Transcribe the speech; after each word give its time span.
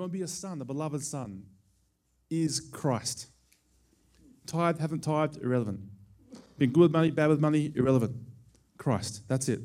want 0.00 0.12
to 0.12 0.18
be 0.18 0.22
a 0.22 0.28
son, 0.28 0.58
the 0.58 0.64
beloved 0.64 1.02
son, 1.02 1.44
is 2.30 2.60
Christ. 2.60 3.28
Tithe, 4.46 4.78
haven't 4.78 5.00
tithed, 5.04 5.38
irrelevant. 5.42 5.80
Been 6.58 6.70
good 6.70 6.80
with 6.80 6.92
money, 6.92 7.10
bad 7.10 7.28
with 7.28 7.40
money, 7.40 7.72
irrelevant. 7.74 8.16
Christ. 8.78 9.22
That's 9.28 9.48
it. 9.48 9.60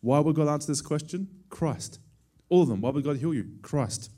Why 0.00 0.18
would 0.20 0.34
God 0.34 0.48
answer 0.48 0.68
this 0.68 0.80
question? 0.80 1.28
Christ. 1.50 2.00
All 2.48 2.62
of 2.62 2.68
them. 2.68 2.80
Why 2.80 2.90
would 2.90 3.04
God 3.04 3.18
heal 3.18 3.34
you? 3.34 3.50
Christ. 3.62 4.10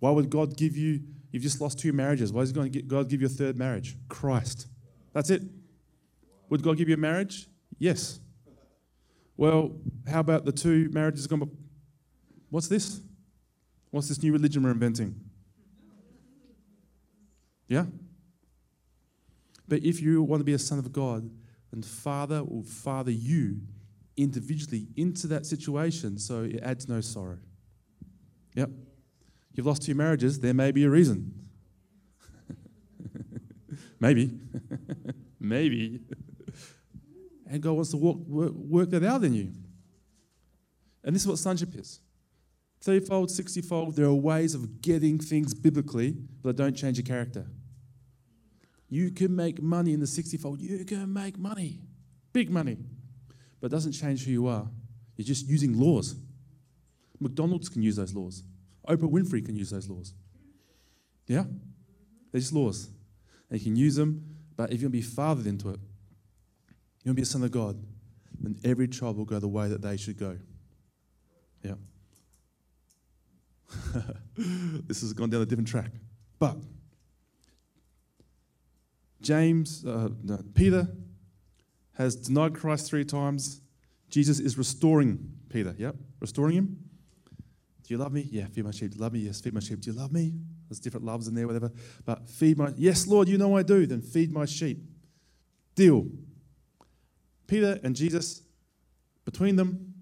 Why 0.00 0.10
would 0.10 0.30
God 0.30 0.56
give 0.56 0.76
you, 0.76 1.00
you've 1.30 1.42
just 1.42 1.60
lost 1.60 1.78
two 1.78 1.92
marriages, 1.92 2.32
why 2.32 2.42
is 2.42 2.52
God 2.52 2.70
give 2.72 3.20
you 3.20 3.26
a 3.26 3.30
third 3.30 3.56
marriage? 3.56 3.96
Christ. 4.08 4.66
That's 5.12 5.30
it. 5.30 5.42
Would 6.48 6.62
God 6.62 6.76
give 6.76 6.88
you 6.88 6.94
a 6.94 6.98
marriage? 6.98 7.46
Yes. 7.78 8.20
Well, 9.36 9.72
how 10.06 10.20
about 10.20 10.44
the 10.44 10.52
two 10.52 10.90
marriages 10.92 11.26
gone? 11.26 11.50
What's 12.50 12.68
this? 12.68 13.00
What's 13.90 14.08
this 14.08 14.22
new 14.22 14.32
religion 14.32 14.62
we're 14.62 14.70
inventing? 14.70 15.14
Yeah? 17.66 17.86
But 19.68 19.84
if 19.84 20.00
you 20.00 20.22
want 20.22 20.40
to 20.40 20.44
be 20.44 20.52
a 20.52 20.58
son 20.58 20.78
of 20.78 20.92
God, 20.92 21.30
then 21.72 21.82
Father 21.82 22.42
will 22.42 22.64
father 22.64 23.12
you 23.12 23.60
individually 24.16 24.88
into 24.96 25.26
that 25.28 25.46
situation 25.46 26.18
so 26.18 26.42
it 26.42 26.60
adds 26.62 26.88
no 26.88 27.00
sorrow. 27.00 27.38
Yep. 28.54 28.70
You've 29.54 29.66
lost 29.66 29.82
two 29.82 29.94
marriages, 29.94 30.40
there 30.40 30.54
may 30.54 30.72
be 30.72 30.84
a 30.84 30.90
reason. 30.90 31.32
Maybe. 34.00 34.38
Maybe. 35.40 36.00
and 37.48 37.62
God 37.62 37.72
wants 37.72 37.90
to 37.90 37.96
work, 37.96 38.16
work, 38.26 38.52
work 38.52 38.90
that 38.90 39.04
out 39.04 39.24
in 39.24 39.34
you. 39.34 39.52
And 41.04 41.14
this 41.14 41.22
is 41.22 41.28
what 41.28 41.38
sonship 41.38 41.74
is 41.76 42.00
30 42.82 43.06
fold, 43.06 43.30
60 43.30 43.60
fold. 43.62 43.96
There 43.96 44.06
are 44.06 44.14
ways 44.14 44.54
of 44.54 44.80
getting 44.80 45.18
things 45.18 45.52
biblically 45.54 46.16
that 46.42 46.56
don't 46.56 46.74
change 46.74 46.96
your 46.98 47.06
character. 47.06 47.46
You 48.88 49.10
can 49.10 49.36
make 49.36 49.62
money 49.62 49.92
in 49.92 50.00
the 50.00 50.06
60 50.06 50.36
fold. 50.38 50.60
You 50.60 50.84
can 50.84 51.12
make 51.12 51.38
money, 51.38 51.80
big 52.32 52.50
money, 52.50 52.78
but 53.60 53.66
it 53.66 53.70
doesn't 53.70 53.92
change 53.92 54.24
who 54.24 54.32
you 54.32 54.46
are. 54.46 54.68
You're 55.16 55.26
just 55.26 55.46
using 55.46 55.78
laws. 55.78 56.16
McDonald's 57.20 57.68
can 57.68 57.82
use 57.82 57.96
those 57.96 58.14
laws. 58.14 58.42
Oprah 58.88 59.10
Winfrey 59.10 59.44
can 59.44 59.54
use 59.54 59.70
those 59.70 59.88
laws. 59.88 60.14
Yeah? 61.26 61.44
They're 62.32 62.40
just 62.40 62.52
laws. 62.52 62.88
And 63.50 63.60
you 63.60 63.64
can 63.64 63.76
use 63.76 63.94
them, 63.94 64.24
but 64.56 64.72
if 64.72 64.80
you 64.80 64.86
want 64.86 64.94
to 64.94 64.98
be 64.98 65.02
fathered 65.02 65.46
into 65.46 65.68
it, 65.68 65.78
you 67.04 67.10
want 67.10 67.14
to 67.16 67.20
be 67.20 67.22
a 67.22 67.26
son 67.26 67.42
of 67.44 67.50
God, 67.50 67.78
then 68.40 68.56
every 68.64 68.88
child 68.88 69.16
will 69.16 69.24
go 69.24 69.38
the 69.38 69.48
way 69.48 69.68
that 69.68 69.82
they 69.82 69.96
should 69.96 70.18
go. 70.18 70.38
Yeah. 71.62 71.74
this 74.36 75.00
has 75.00 75.12
gone 75.12 75.30
down 75.30 75.42
a 75.42 75.46
different 75.46 75.68
track. 75.68 75.90
But 76.38 76.56
James, 79.20 79.84
uh, 79.84 80.08
no, 80.22 80.42
Peter 80.54 80.88
has 81.94 82.16
denied 82.16 82.54
Christ 82.54 82.88
three 82.88 83.04
times. 83.04 83.60
Jesus 84.08 84.40
is 84.40 84.56
restoring 84.56 85.32
Peter. 85.50 85.74
Yep, 85.78 85.96
restoring 86.20 86.56
him. 86.56 86.78
Do 87.82 87.94
you 87.94 87.98
love 87.98 88.12
me? 88.12 88.28
Yeah, 88.30 88.46
feed 88.46 88.64
my 88.64 88.70
sheep. 88.70 88.92
Do 88.92 88.96
you 88.96 89.02
love 89.02 89.12
me? 89.12 89.20
Yes, 89.20 89.40
feed 89.40 89.52
my 89.52 89.60
sheep. 89.60 89.80
Do 89.80 89.90
you 89.90 89.96
love 89.96 90.12
me? 90.12 90.32
There's 90.68 90.80
different 90.80 91.04
loves 91.04 91.26
in 91.26 91.34
there, 91.34 91.46
whatever. 91.46 91.72
But 92.04 92.28
feed 92.28 92.56
my, 92.56 92.72
yes, 92.76 93.06
Lord, 93.06 93.28
you 93.28 93.36
know 93.36 93.56
I 93.56 93.62
do. 93.62 93.84
Then 93.86 94.00
feed 94.00 94.32
my 94.32 94.44
sheep. 94.44 94.78
Deal. 95.74 96.06
Peter 97.46 97.80
and 97.82 97.96
Jesus, 97.96 98.42
between 99.24 99.56
them, 99.56 99.92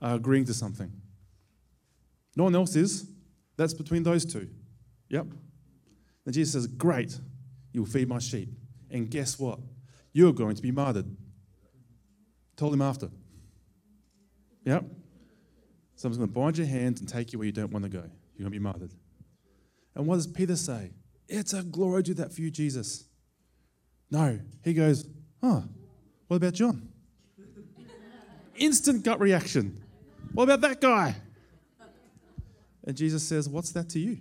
are 0.00 0.14
agreeing 0.14 0.46
to 0.46 0.54
something. 0.54 0.90
No 2.36 2.44
one 2.44 2.54
else 2.54 2.76
is. 2.76 3.08
That's 3.56 3.74
between 3.74 4.02
those 4.02 4.24
two. 4.24 4.48
Yep. 5.08 5.26
And 6.24 6.34
Jesus 6.34 6.52
says, 6.52 6.66
Great, 6.66 7.18
you 7.72 7.82
will 7.82 7.88
feed 7.88 8.08
my 8.08 8.18
sheep. 8.18 8.48
And 8.90 9.10
guess 9.10 9.38
what? 9.38 9.58
You're 10.12 10.32
going 10.32 10.56
to 10.56 10.62
be 10.62 10.70
martyred. 10.70 11.06
Told 12.56 12.72
him 12.72 12.82
after. 12.82 13.10
Yep. 14.64 14.84
Someone's 15.96 16.18
going 16.18 16.28
to 16.28 16.34
bind 16.34 16.58
your 16.58 16.66
hands 16.66 17.00
and 17.00 17.08
take 17.08 17.32
you 17.32 17.38
where 17.38 17.46
you 17.46 17.52
don't 17.52 17.70
want 17.70 17.84
to 17.84 17.88
go. 17.88 17.98
You're 18.36 18.44
going 18.44 18.44
to 18.44 18.50
be 18.50 18.58
martyred. 18.58 18.92
And 19.94 20.06
what 20.06 20.16
does 20.16 20.26
Peter 20.26 20.56
say? 20.56 20.90
It's 21.28 21.52
a 21.52 21.62
glory 21.62 22.02
to 22.04 22.14
that 22.14 22.32
for 22.32 22.40
you, 22.40 22.50
Jesus. 22.50 23.04
No. 24.10 24.38
He 24.62 24.74
goes, 24.74 25.06
Oh, 25.42 25.64
what 26.28 26.36
about 26.36 26.54
John? 26.54 26.88
Instant 28.56 29.04
gut 29.04 29.20
reaction. 29.20 29.82
What 30.32 30.44
about 30.44 30.60
that 30.62 30.80
guy? 30.80 31.16
And 32.84 32.96
Jesus 32.96 33.26
says, 33.26 33.48
What's 33.48 33.72
that 33.72 33.88
to 33.90 33.98
you? 33.98 34.18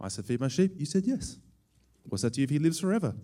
I 0.00 0.08
said, 0.08 0.24
Feed 0.24 0.40
my 0.40 0.48
sheep. 0.48 0.72
You 0.76 0.86
said, 0.86 1.04
Yes. 1.04 1.36
What's 2.04 2.22
that 2.22 2.32
to 2.34 2.40
you 2.40 2.44
if 2.44 2.50
he 2.50 2.58
lives 2.58 2.80
forever? 2.80 3.14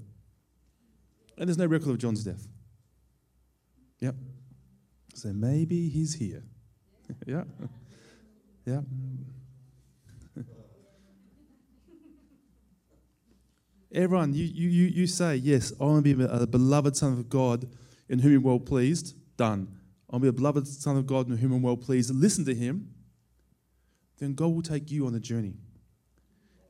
And 1.39 1.49
there's 1.49 1.59
no 1.59 1.67
record 1.67 1.91
of 1.91 1.99
John's 1.99 2.25
death. 2.25 2.47
Yep. 4.01 4.15
So 5.15 5.33
maybe 5.33 5.89
he's 5.89 6.15
here. 6.15 6.43
yeah. 7.27 7.45
Yeah. 8.67 8.81
Everyone, 13.93 14.35
you, 14.35 14.45
you, 14.45 14.89
you 14.89 15.07
say, 15.07 15.37
Yes, 15.37 15.73
I 15.81 15.85
want 15.85 16.05
to 16.05 16.17
be 16.17 16.25
a 16.25 16.47
beloved 16.47 16.97
Son 16.97 17.13
of 17.13 17.29
God 17.29 17.69
in 18.09 18.19
whom 18.19 18.37
I'm 18.37 18.43
well 18.43 18.59
pleased. 18.59 19.15
Done. 19.37 19.69
I 20.11 20.17
want 20.17 20.25
to 20.25 20.27
be 20.27 20.29
a 20.29 20.33
beloved 20.33 20.67
Son 20.67 20.97
of 20.97 21.07
God 21.07 21.29
in 21.29 21.37
whom 21.39 21.53
I'm 21.53 21.63
well 21.63 21.77
pleased. 21.77 22.15
Listen 22.15 22.45
to 22.47 22.55
him. 22.55 22.94
Then 24.19 24.35
God 24.35 24.49
will 24.49 24.63
take 24.63 24.91
you 24.91 25.07
on 25.07 25.15
a 25.15 25.21
journey. 25.21 25.55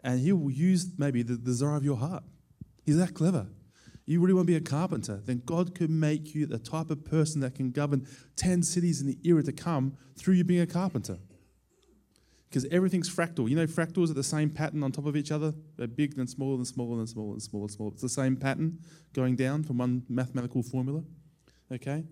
And 0.03 0.21
he 0.21 0.33
will 0.33 0.51
use 0.51 0.87
maybe 0.99 1.23
the 1.23 1.37
desire 1.37 1.77
of 1.77 1.85
your 1.85 1.97
heart. 1.97 2.25
He's 2.85 2.99
that 2.99 3.15
clever. 3.15 3.47
You 4.07 4.21
really 4.21 4.35
want 4.35 4.47
to 4.47 4.53
be 4.53 4.57
a 4.57 4.61
carpenter, 4.61 5.23
then 5.25 5.43
God 5.47 5.75
could 5.75 5.89
make 5.89 6.35
you 6.35 6.45
the 6.45 6.59
type 6.59 6.91
of 6.91 7.05
person 7.07 7.41
that 7.41 7.55
can 7.55 7.71
govern 7.71 8.07
10 8.37 8.63
cities 8.63 9.01
in 9.01 9.07
the 9.07 9.19
era 9.25 9.43
to 9.43 9.53
come 9.53 9.97
through 10.15 10.35
you 10.35 10.45
being 10.45 10.61
a 10.61 10.67
carpenter. 10.67 11.19
Because 12.51 12.67
everything's 12.71 13.09
fractal. 13.09 13.49
You 13.49 13.57
know, 13.57 13.67
fractals 13.67 14.11
are 14.11 14.15
the 14.15 14.23
same 14.23 14.51
pattern 14.51 14.83
on 14.83 14.93
top 14.93 15.07
of 15.07 15.17
each 15.17 15.33
other. 15.33 15.55
They're 15.77 15.87
big, 15.87 16.17
then 16.17 16.27
smaller, 16.27 16.59
then 16.59 16.67
smaller, 16.67 16.99
then 16.99 17.07
smaller, 17.07 17.33
then 17.33 17.41
smaller, 17.41 17.69
smaller. 17.69 17.93
It's 17.95 18.03
the 18.03 18.09
same 18.09 18.37
pattern 18.37 18.79
going 19.15 19.37
down 19.37 19.65
from 19.65 19.79
one 19.79 20.05
mathematical 20.09 20.63
formula. 20.63 21.03
Okay? 21.73 22.05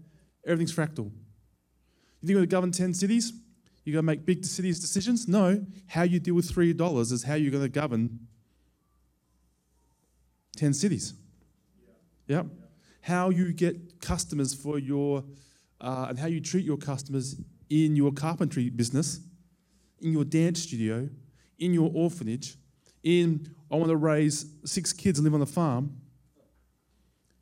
Everything's 0.46 0.74
fractal. 0.74 1.12
You 2.22 2.26
think 2.26 2.30
you're 2.30 2.38
going 2.38 2.48
to 2.48 2.56
govern 2.56 2.72
10 2.72 2.94
cities? 2.94 3.34
You're 3.84 3.94
going 3.94 4.04
to 4.04 4.06
make 4.06 4.24
big 4.24 4.44
cities 4.44 4.78
decisions? 4.80 5.26
No. 5.26 5.64
How 5.86 6.02
you 6.02 6.20
deal 6.20 6.34
with 6.34 6.52
$3 6.52 7.12
is 7.12 7.24
how 7.24 7.34
you're 7.34 7.50
going 7.50 7.64
to 7.64 7.68
govern 7.68 8.20
10 10.56 10.72
cities. 10.72 11.14
Yeah. 12.28 12.44
How 13.00 13.30
you 13.30 13.52
get 13.52 14.00
customers 14.00 14.54
for 14.54 14.78
your, 14.78 15.24
uh, 15.80 16.06
and 16.10 16.18
how 16.18 16.28
you 16.28 16.40
treat 16.40 16.64
your 16.64 16.76
customers 16.76 17.36
in 17.68 17.96
your 17.96 18.12
carpentry 18.12 18.70
business, 18.70 19.20
in 20.00 20.12
your 20.12 20.24
dance 20.24 20.62
studio, 20.62 21.08
in 21.58 21.74
your 21.74 21.90
orphanage, 21.94 22.56
in, 23.02 23.52
I 23.70 23.76
want 23.76 23.88
to 23.88 23.96
raise 23.96 24.46
six 24.64 24.92
kids 24.92 25.18
and 25.18 25.24
live 25.24 25.34
on 25.34 25.42
a 25.42 25.46
farm. 25.46 25.96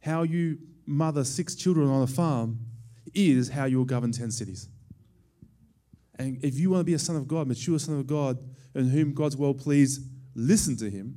How 0.01 0.23
you 0.23 0.59
mother 0.87 1.25
six 1.25 1.55
children 1.55 1.89
on 1.89 2.03
a 2.03 2.07
farm 2.07 2.59
is 3.15 3.51
how 3.51 3.67
you'll 3.67 3.85
govern 3.85 4.13
10 4.13 4.31
cities. 4.31 4.69
And 6.21 6.39
if 6.45 6.59
you 6.59 6.69
want 6.69 6.81
to 6.81 6.85
be 6.85 6.93
a 6.93 6.99
son 6.99 7.17
of 7.17 7.27
God, 7.27 7.49
mature 7.49 7.79
son 7.79 7.99
of 7.99 8.07
God, 8.07 8.37
in 8.75 8.91
whom 8.91 9.15
God's 9.15 9.39
well 9.39 9.55
pleased, 9.55 10.03
listen 10.35 10.77
to 10.77 10.91
him. 10.91 11.17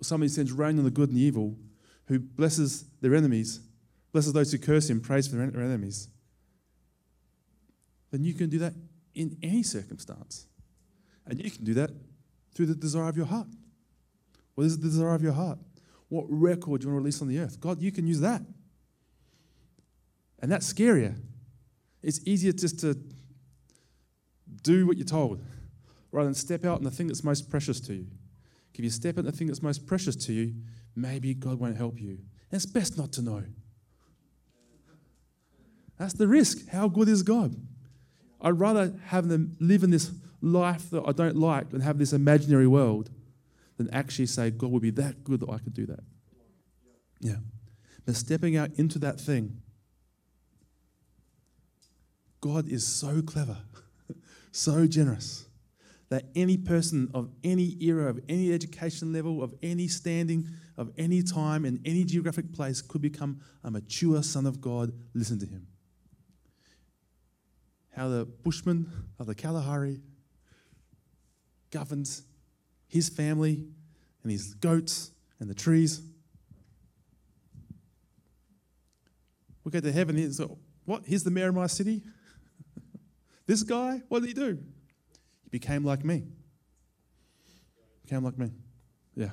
Somebody 0.00 0.30
sends 0.30 0.50
rain 0.50 0.78
on 0.78 0.84
the 0.84 0.90
good 0.90 1.10
and 1.10 1.18
the 1.18 1.22
evil, 1.22 1.54
who 2.06 2.20
blesses 2.20 2.86
their 3.02 3.14
enemies, 3.14 3.60
blesses 4.12 4.32
those 4.32 4.50
who 4.50 4.56
curse 4.56 4.88
him, 4.88 4.98
prays 4.98 5.28
for 5.28 5.36
their 5.36 5.44
enemies, 5.44 6.08
then 8.10 8.24
you 8.24 8.32
can 8.32 8.48
do 8.48 8.58
that 8.60 8.72
in 9.14 9.36
any 9.42 9.62
circumstance. 9.62 10.46
And 11.26 11.38
you 11.38 11.50
can 11.50 11.64
do 11.64 11.74
that 11.74 11.90
through 12.54 12.66
the 12.66 12.74
desire 12.74 13.10
of 13.10 13.16
your 13.16 13.26
heart. 13.26 13.48
What 14.54 14.64
is 14.64 14.78
the 14.78 14.88
desire 14.88 15.14
of 15.14 15.22
your 15.22 15.34
heart? 15.34 15.58
What 16.08 16.24
record 16.30 16.80
do 16.80 16.86
you 16.86 16.92
want 16.92 17.02
to 17.02 17.04
release 17.04 17.20
on 17.20 17.28
the 17.28 17.38
earth? 17.40 17.60
God, 17.60 17.82
you 17.82 17.92
can 17.92 18.06
use 18.06 18.20
that. 18.20 18.40
And 20.38 20.50
that's 20.50 20.72
scarier. 20.72 21.16
It's 22.02 22.26
easier 22.26 22.52
just 22.52 22.80
to 22.80 22.96
do 24.64 24.86
what 24.86 24.96
you're 24.96 25.06
told 25.06 25.44
rather 26.10 26.26
than 26.26 26.34
step 26.34 26.64
out 26.64 26.78
in 26.78 26.84
the 26.84 26.90
thing 26.90 27.06
that's 27.06 27.22
most 27.22 27.48
precious 27.48 27.80
to 27.82 27.94
you. 27.94 28.06
If 28.74 28.82
you 28.82 28.90
step 28.90 29.16
in 29.18 29.24
the 29.24 29.30
thing 29.30 29.46
that's 29.46 29.62
most 29.62 29.86
precious 29.86 30.16
to 30.26 30.32
you, 30.32 30.54
maybe 30.96 31.32
God 31.32 31.60
won't 31.60 31.76
help 31.76 32.00
you. 32.00 32.10
And 32.10 32.52
it's 32.52 32.66
best 32.66 32.98
not 32.98 33.12
to 33.12 33.22
know. 33.22 33.44
That's 35.96 36.14
the 36.14 36.26
risk. 36.26 36.68
How 36.68 36.88
good 36.88 37.08
is 37.08 37.22
God? 37.22 37.54
I'd 38.40 38.58
rather 38.58 38.94
have 39.06 39.28
them 39.28 39.56
live 39.60 39.84
in 39.84 39.90
this 39.90 40.10
life 40.42 40.90
that 40.90 41.04
I 41.06 41.12
don't 41.12 41.36
like 41.36 41.72
and 41.72 41.82
have 41.82 41.98
this 41.98 42.12
imaginary 42.12 42.66
world 42.66 43.10
than 43.76 43.88
actually 43.90 44.26
say, 44.26 44.50
God 44.50 44.70
would 44.70 44.82
be 44.82 44.90
that 44.90 45.24
good 45.24 45.40
that 45.40 45.50
I 45.50 45.58
could 45.58 45.74
do 45.74 45.86
that. 45.86 46.00
Yeah. 47.20 47.36
But 48.04 48.16
stepping 48.16 48.56
out 48.56 48.70
into 48.76 48.98
that 48.98 49.20
thing, 49.20 49.62
God 52.40 52.68
is 52.68 52.86
so 52.86 53.22
clever, 53.22 53.58
so 54.54 54.86
generous 54.86 55.46
that 56.10 56.26
any 56.36 56.56
person 56.56 57.10
of 57.12 57.28
any 57.42 57.76
era, 57.80 58.08
of 58.08 58.20
any 58.28 58.52
education 58.52 59.12
level, 59.12 59.42
of 59.42 59.52
any 59.62 59.88
standing, 59.88 60.46
of 60.76 60.92
any 60.96 61.22
time, 61.22 61.64
in 61.64 61.80
any 61.84 62.04
geographic 62.04 62.52
place 62.52 62.80
could 62.80 63.02
become 63.02 63.40
a 63.64 63.70
mature 63.70 64.22
son 64.22 64.46
of 64.46 64.60
God. 64.60 64.92
Listen 65.12 65.40
to 65.40 65.46
him. 65.46 65.66
How 67.96 68.08
the 68.08 68.26
bushman 68.26 68.90
of 69.18 69.26
the 69.26 69.34
Kalahari 69.34 70.00
governs 71.70 72.22
his 72.86 73.08
family 73.08 73.64
and 74.22 74.30
his 74.30 74.54
goats 74.54 75.10
and 75.40 75.50
the 75.50 75.54
trees. 75.54 76.00
We 79.64 79.72
go 79.72 79.80
to 79.80 79.90
heaven. 79.90 80.16
He's 80.16 80.40
what? 80.84 81.02
Here's 81.06 81.24
the 81.24 81.30
mayor 81.30 81.48
of 81.48 81.54
my 81.56 81.66
city. 81.66 82.02
This 83.46 83.62
guy, 83.62 84.02
what 84.08 84.20
did 84.20 84.28
he 84.28 84.34
do? 84.34 84.58
He 85.42 85.50
became 85.50 85.84
like 85.84 86.04
me. 86.04 86.24
Became 88.04 88.24
like 88.24 88.38
me. 88.38 88.50
Yeah. 89.14 89.30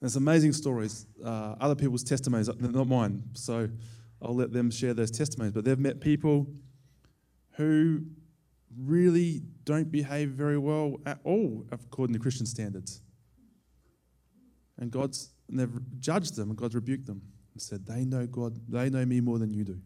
There's 0.00 0.16
amazing 0.16 0.52
stories, 0.52 1.06
uh, 1.24 1.56
other 1.60 1.74
people's 1.74 2.04
testimonies, 2.04 2.48
not 2.60 2.86
mine. 2.86 3.22
So 3.32 3.68
I'll 4.22 4.34
let 4.34 4.52
them 4.52 4.70
share 4.70 4.94
those 4.94 5.10
testimonies. 5.10 5.52
But 5.52 5.64
they've 5.64 5.78
met 5.78 6.00
people 6.00 6.46
who 7.52 8.02
really 8.76 9.42
don't 9.64 9.90
behave 9.90 10.30
very 10.30 10.58
well 10.58 11.00
at 11.04 11.18
all 11.24 11.66
according 11.72 12.14
to 12.14 12.20
Christian 12.20 12.46
standards. 12.46 13.02
And 14.78 14.90
God's 14.90 15.30
never 15.48 15.80
judged 15.98 16.36
them, 16.36 16.50
and 16.50 16.56
God's 16.56 16.76
rebuked 16.76 17.06
them 17.06 17.22
and 17.52 17.60
said, 17.60 17.84
They 17.86 18.04
know 18.04 18.26
God, 18.26 18.60
they 18.68 18.90
know 18.90 19.04
me 19.04 19.20
more 19.20 19.38
than 19.38 19.52
you 19.52 19.64
do. 19.64 19.80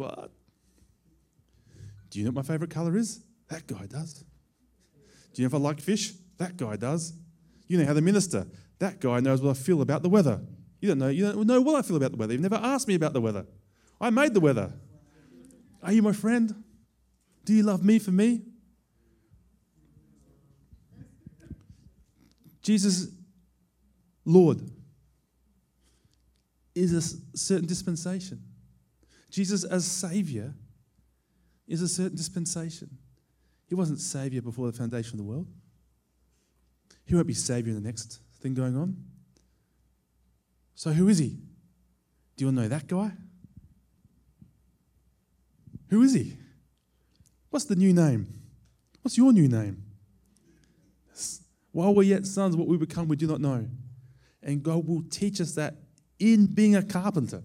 What? 0.00 0.30
Do 2.08 2.18
you 2.18 2.24
know 2.24 2.30
what 2.30 2.46
my 2.46 2.54
favorite 2.54 2.70
color 2.70 2.96
is? 2.96 3.22
That 3.48 3.66
guy 3.66 3.84
does. 3.84 4.24
Do 5.34 5.42
you 5.42 5.44
know 5.44 5.48
if 5.48 5.54
I 5.54 5.58
like 5.58 5.78
fish? 5.78 6.14
That 6.38 6.56
guy 6.56 6.76
does. 6.76 7.12
You 7.68 7.76
know 7.76 7.84
how 7.84 7.92
the 7.92 8.00
minister, 8.00 8.46
that 8.78 8.98
guy 8.98 9.20
knows 9.20 9.42
what 9.42 9.50
I 9.50 9.60
feel 9.60 9.82
about 9.82 10.02
the 10.02 10.08
weather. 10.08 10.40
You 10.80 10.88
don't 10.88 10.98
know, 11.00 11.08
you 11.08 11.30
don't 11.30 11.46
know 11.46 11.60
what 11.60 11.74
I 11.74 11.82
feel 11.82 11.96
about 11.96 12.12
the 12.12 12.16
weather. 12.16 12.32
You've 12.32 12.40
never 12.40 12.56
asked 12.56 12.88
me 12.88 12.94
about 12.94 13.12
the 13.12 13.20
weather. 13.20 13.44
I 14.00 14.08
made 14.08 14.32
the 14.32 14.40
weather. 14.40 14.72
Are 15.82 15.92
you 15.92 16.00
my 16.00 16.12
friend? 16.12 16.64
Do 17.44 17.52
you 17.52 17.62
love 17.62 17.84
me 17.84 17.98
for 17.98 18.10
me? 18.10 18.40
Jesus, 22.62 23.08
Lord, 24.24 24.62
is 26.74 26.94
a 26.94 27.36
certain 27.36 27.66
dispensation. 27.66 28.40
Jesus, 29.30 29.64
as 29.64 29.84
Savior, 29.86 30.54
is 31.66 31.82
a 31.82 31.88
certain 31.88 32.16
dispensation. 32.16 32.90
He 33.68 33.74
wasn't 33.74 34.00
Savior 34.00 34.42
before 34.42 34.66
the 34.66 34.76
foundation 34.76 35.14
of 35.14 35.18
the 35.18 35.30
world. 35.30 35.46
He 37.04 37.14
won't 37.14 37.26
be 37.26 37.34
Savior 37.34 37.70
in 37.70 37.80
the 37.80 37.86
next 37.86 38.20
thing 38.40 38.54
going 38.54 38.76
on. 38.76 38.96
So, 40.74 40.92
who 40.92 41.08
is 41.08 41.18
He? 41.18 41.38
Do 42.36 42.46
you 42.46 42.50
to 42.50 42.56
know 42.56 42.68
that 42.68 42.86
guy? 42.86 43.12
Who 45.90 46.02
is 46.02 46.14
he? 46.14 46.36
What's 47.50 47.64
the 47.64 47.76
new 47.76 47.92
name? 47.92 48.32
What's 49.02 49.18
your 49.18 49.32
new 49.32 49.48
name? 49.48 49.82
While 51.72 51.94
we're 51.94 52.04
yet 52.04 52.26
sons, 52.26 52.56
what 52.56 52.68
we 52.68 52.76
become, 52.76 53.08
we 53.08 53.16
do 53.16 53.26
not 53.26 53.40
know. 53.40 53.66
And 54.42 54.62
God 54.62 54.86
will 54.86 55.02
teach 55.10 55.40
us 55.40 55.54
that 55.56 55.74
in 56.18 56.46
being 56.46 56.76
a 56.76 56.82
carpenter. 56.82 57.42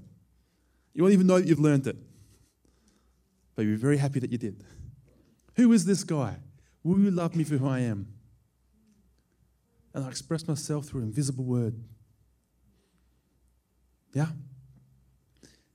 You 0.95 1.03
won't 1.03 1.13
even 1.13 1.27
know 1.27 1.37
that 1.39 1.47
you've 1.47 1.59
learned 1.59 1.85
it. 1.85 1.97
But 3.53 3.63
you'll 3.65 3.75
be 3.75 3.81
very 3.81 3.97
happy 3.97 4.19
that 4.19 4.31
you 4.31 4.37
did. 4.37 4.63
Who 5.55 5.71
is 5.73 5.85
this 5.85 6.03
guy? 6.03 6.37
Will 6.83 6.99
you 6.99 7.11
love 7.11 7.35
me 7.35 7.43
for 7.43 7.57
who 7.57 7.67
I 7.67 7.81
am? 7.81 8.07
And 9.93 10.05
I 10.05 10.07
express 10.07 10.47
myself 10.47 10.85
through 10.85 11.01
an 11.01 11.07
invisible 11.07 11.43
word. 11.43 11.75
Yeah? 14.13 14.27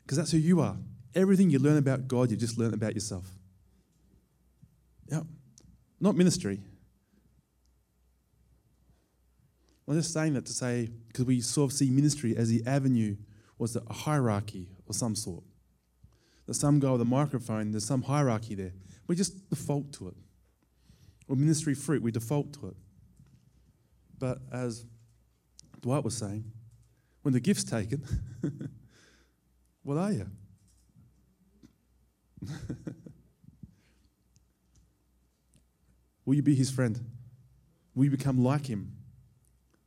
Because 0.02 0.17
that's 0.17 0.32
who 0.32 0.38
you 0.38 0.61
are. 0.61 0.76
Everything 1.14 1.50
you 1.50 1.58
learn 1.58 1.76
about 1.76 2.08
God, 2.08 2.31
you 2.31 2.37
just 2.37 2.58
learn 2.58 2.73
about 2.73 2.94
yourself. 2.94 3.26
Yeah. 5.06 5.23
Not 6.00 6.16
ministry. 6.16 6.61
I'm 9.87 9.96
just 9.96 10.12
saying 10.12 10.34
that 10.34 10.46
to 10.46 10.52
say, 10.52 10.88
because 11.08 11.25
we 11.25 11.40
sort 11.40 11.73
of 11.73 11.76
see 11.76 11.90
ministry 11.90 12.37
as 12.37 12.49
the 12.49 12.62
avenue, 12.64 13.16
was 13.60 13.76
a 13.76 13.92
hierarchy 13.92 14.70
of 14.88 14.96
some 14.96 15.14
sort. 15.14 15.44
That 16.46 16.54
some 16.54 16.80
guy 16.80 16.90
with 16.92 17.02
a 17.02 17.04
microphone, 17.04 17.72
there's 17.72 17.84
some 17.84 18.00
hierarchy 18.02 18.54
there. 18.54 18.72
We 19.06 19.14
just 19.14 19.50
default 19.50 19.92
to 19.94 20.08
it. 20.08 20.14
Or 21.28 21.36
ministry 21.36 21.74
fruit, 21.74 22.02
we 22.02 22.10
default 22.10 22.54
to 22.54 22.68
it. 22.68 22.76
But 24.18 24.38
as 24.50 24.86
Dwight 25.82 26.02
was 26.02 26.16
saying, 26.16 26.50
when 27.20 27.34
the 27.34 27.40
gift's 27.40 27.64
taken, 27.64 28.02
what 29.82 29.98
are 29.98 30.12
you? 30.12 30.26
Will 36.24 36.34
you 36.34 36.42
be 36.42 36.54
his 36.54 36.70
friend? 36.70 36.98
Will 37.94 38.04
you 38.04 38.10
become 38.10 38.42
like 38.42 38.66
him? 38.66 38.96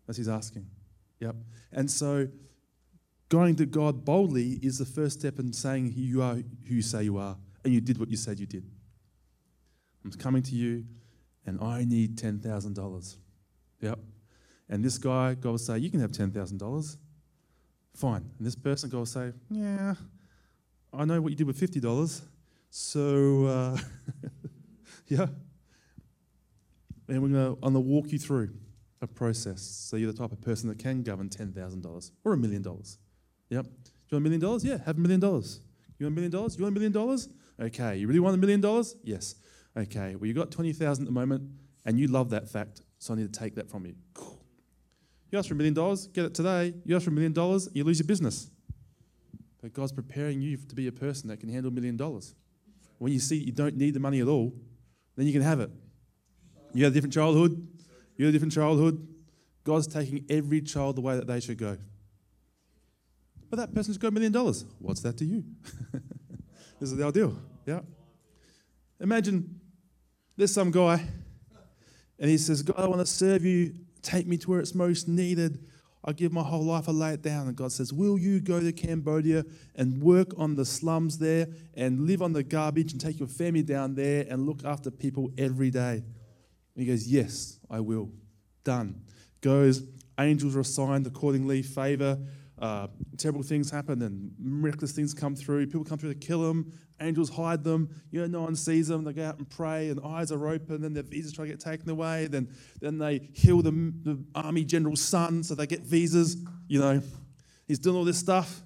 As 0.08 0.18
he's 0.18 0.30
asking. 0.30 0.68
Yep. 1.20 1.38
And 1.72 1.90
so 1.90 2.28
going 3.30 3.56
to 3.56 3.66
God 3.66 4.06
boldly 4.06 4.60
is 4.62 4.78
the 4.78 4.86
first 4.86 5.20
step 5.20 5.40
in 5.40 5.54
saying 5.54 5.94
you 5.96 6.22
are 6.22 6.36
who 6.36 6.76
you 6.76 6.82
say 6.82 7.04
you 7.04 7.18
are, 7.18 7.38
and 7.64 7.74
you 7.74 7.82
did 7.82 7.98
what 7.98 8.10
you 8.10 8.18
said 8.18 8.40
you 8.40 8.46
did. 8.46 8.66
I'm 10.04 10.12
coming 10.12 10.44
to 10.44 10.56
you, 10.56 10.86
and 11.46 11.60
I 11.62 11.86
need 11.86 12.18
$10,000. 12.18 13.16
Yep. 13.82 14.00
And 14.70 14.84
this 14.84 14.98
guy, 14.98 15.36
God 15.36 15.52
will 15.52 15.58
say, 15.58 15.78
You 15.78 15.92
can 15.92 16.00
have 16.00 16.12
$10,000. 16.12 16.98
Fine. 17.96 18.30
And 18.38 18.48
this 18.48 18.56
person, 18.56 18.90
God 18.90 18.98
will 18.98 19.06
say, 19.06 19.32
Yeah, 19.50 19.96
I 20.92 21.06
know 21.06 21.22
what 21.22 21.32
you 21.32 21.36
did 21.36 21.48
with 21.48 21.60
$50. 21.60 22.22
So, 22.70 23.46
uh, 23.46 23.78
yeah. 25.08 25.28
And 27.08 27.22
we're 27.22 27.30
going 27.30 27.56
to, 27.56 27.62
going 27.62 27.74
to 27.74 27.80
walk 27.80 28.12
you 28.12 28.20
through 28.20 28.50
a 29.02 29.08
process 29.08 29.62
so 29.62 29.98
you're 29.98 30.12
the 30.12 30.18
type 30.18 30.32
of 30.32 30.42
person 30.42 30.70
that 30.70 30.80
can 30.80 31.04
govern 31.04 31.30
$10,000 31.30 32.12
or 32.24 32.34
a 32.34 32.38
million 32.38 32.62
dollars. 32.62 32.98
Yep. 33.54 33.66
Do 33.66 33.70
you 33.70 34.16
want 34.16 34.22
a 34.22 34.24
million 34.24 34.42
dollars? 34.42 34.66
Yeah, 34.66 34.78
have 34.84 34.98
a 34.98 35.00
million 35.00 35.20
dollars. 35.20 35.60
You 36.00 36.08
want 36.08 36.14
a 36.14 36.16
million 36.16 36.32
dollars? 36.32 36.58
You 36.58 36.64
want 36.64 36.74
a 36.74 36.74
million 36.74 36.92
dollars? 36.92 37.30
Okay. 37.62 37.98
You 37.98 38.08
really 38.08 38.20
want 38.20 38.34
a 38.34 38.38
million 38.40 38.62
dollars? 38.62 38.96
Yes. 39.04 39.36
Okay. 39.78 40.16
Well, 40.16 40.26
you 40.26 40.34
got 40.34 40.50
20,000 40.50 41.04
at 41.04 41.06
the 41.06 41.14
moment 41.14 41.44
and 41.86 42.00
you 42.00 42.08
love 42.08 42.32
that 42.32 42.50
fact, 42.50 42.82
so 42.98 43.14
I 43.14 43.18
need 43.18 43.32
to 43.32 43.40
take 43.40 43.54
that 43.56 43.70
from 43.70 43.86
you. 43.86 43.94
You 45.30 45.38
ask 45.38 45.48
for 45.48 45.54
a 45.54 45.58
million 45.58 45.76
dollars, 45.76 46.08
get 46.08 46.26
it 46.26 46.34
today. 46.34 46.74
You 46.84 46.96
ask 46.96 47.06
for 47.06 47.12
a 47.12 47.14
million 47.14 47.34
dollars, 47.34 47.70
you 47.74 47.84
lose 47.84 48.00
your 48.00 48.08
business. 48.08 48.50
But 49.62 49.74
God's 49.74 49.92
preparing 49.92 50.42
you 50.42 50.58
to 50.58 50.76
be 50.76 50.88
a 50.88 50.92
person 50.92 51.30
that 51.30 51.40
can 51.40 51.50
handle 51.50 51.72
a 51.72 51.74
million 51.74 51.96
dollars. 51.96 52.34
When 52.98 53.12
you 53.12 53.20
see 53.20 53.38
you 53.38 53.52
don't 53.52 53.78
need 53.78 53.94
the 53.94 54.00
money 54.00 54.20
at 54.20 54.28
all, 54.28 54.54
then 55.16 55.28
you 55.28 55.34
can 55.34 55.44
have 55.44 55.60
it. 55.60 55.70
You 56.74 56.86
had 56.86 56.92
a 56.92 56.96
different 56.96 57.14
childhood. 57.14 57.68
You 58.18 58.26
had 58.26 58.30
a 58.30 58.32
different 58.32 58.54
childhood. 58.54 59.08
God's 59.64 59.86
taking 59.86 60.26
every 60.28 60.62
child 60.62 60.96
the 60.96 61.02
way 61.02 61.16
that 61.16 61.28
they 61.28 61.40
should 61.40 61.58
go. 61.58 61.78
But 63.54 63.60
that 63.60 63.76
person's 63.76 64.00
got 64.00 64.08
a 64.08 64.12
million 64.12 64.32
dollars. 64.32 64.66
What's 64.80 65.02
that 65.02 65.16
to 65.18 65.26
you? 65.26 65.44
this 66.80 66.90
is 66.90 66.98
the 66.98 67.06
ideal. 67.06 67.38
Yeah. 67.68 67.82
Imagine 69.00 69.62
there's 70.36 70.52
some 70.52 70.72
guy 70.72 71.06
and 72.18 72.32
he 72.32 72.40
says, 72.40 72.64
God, 72.64 72.80
I 72.80 72.88
want 72.88 73.02
to 73.02 73.06
serve 73.06 73.46
you. 73.46 73.76
Take 74.02 74.26
me 74.26 74.38
to 74.38 74.50
where 74.50 74.60
it's 74.60 74.74
most 74.74 75.08
needed. 75.08 75.64
I 76.04 76.14
give 76.14 76.34
my 76.34 76.42
whole 76.42 76.64
life, 76.64 76.90
I 76.90 76.94
lay 76.94 77.14
it 77.14 77.22
down. 77.22 77.46
And 77.48 77.56
God 77.56 77.72
says, 77.72 77.94
Will 77.94 78.18
you 78.18 78.40
go 78.40 78.60
to 78.60 78.72
Cambodia 78.72 79.46
and 79.76 80.02
work 80.02 80.30
on 80.36 80.56
the 80.56 80.66
slums 80.66 81.20
there 81.20 81.46
and 81.76 82.08
live 82.08 82.24
on 82.24 82.34
the 82.34 82.42
garbage 82.42 82.92
and 82.92 83.00
take 83.00 83.20
your 83.20 83.30
family 83.30 83.62
down 83.62 83.94
there 83.94 84.26
and 84.32 84.48
look 84.48 84.66
after 84.66 84.90
people 84.90 85.30
every 85.38 85.70
day? 85.70 85.98
And 85.98 86.04
he 86.76 86.86
goes, 86.86 87.06
Yes, 87.08 87.60
I 87.70 87.82
will. 87.82 88.10
Done. 88.64 89.04
Goes, 89.42 89.84
angels 90.20 90.56
are 90.56 90.62
assigned 90.62 91.06
accordingly, 91.06 91.62
favor. 91.62 92.18
Uh, 92.64 92.88
terrible 93.18 93.44
things 93.44 93.70
happen 93.70 94.02
and 94.04 94.32
miraculous 94.40 94.94
things 94.94 95.14
come 95.14 95.36
through. 95.36 95.66
People 95.66 95.84
come 95.84 95.98
through 95.98 96.14
to 96.14 96.20
kill 96.20 96.40
them. 96.40 96.72
Angels 97.02 97.30
hide 97.30 97.62
them. 97.62 97.90
You 98.10 98.22
know, 98.22 98.28
no 98.28 98.42
one 98.42 98.56
sees 98.56 98.88
them. 98.88 99.04
They 99.04 99.12
go 99.12 99.26
out 99.26 99.38
and 99.38 99.50
pray, 99.50 99.90
and 99.90 100.00
eyes 100.00 100.32
are 100.32 100.48
open. 100.48 100.82
Then 100.82 100.94
their 100.94 101.04
visas 101.04 101.34
try 101.34 101.44
to 101.44 101.52
get 101.52 101.60
taken 101.60 101.90
away. 101.90 102.28
Then, 102.28 102.48
then 102.80 102.98
they 103.00 103.30
heal 103.34 103.62
the, 103.62 103.72
the 103.72 104.24
army 104.34 104.64
general's 104.64 105.02
son, 105.02 105.44
so 105.44 105.56
they 105.56 105.68
get 105.68 105.82
visas. 105.82 106.38
You 106.70 106.80
know, 106.80 107.02
he's 107.68 107.80
doing 107.80 107.98
all 107.98 108.06
this 108.06 108.18
stuff, 108.18 108.62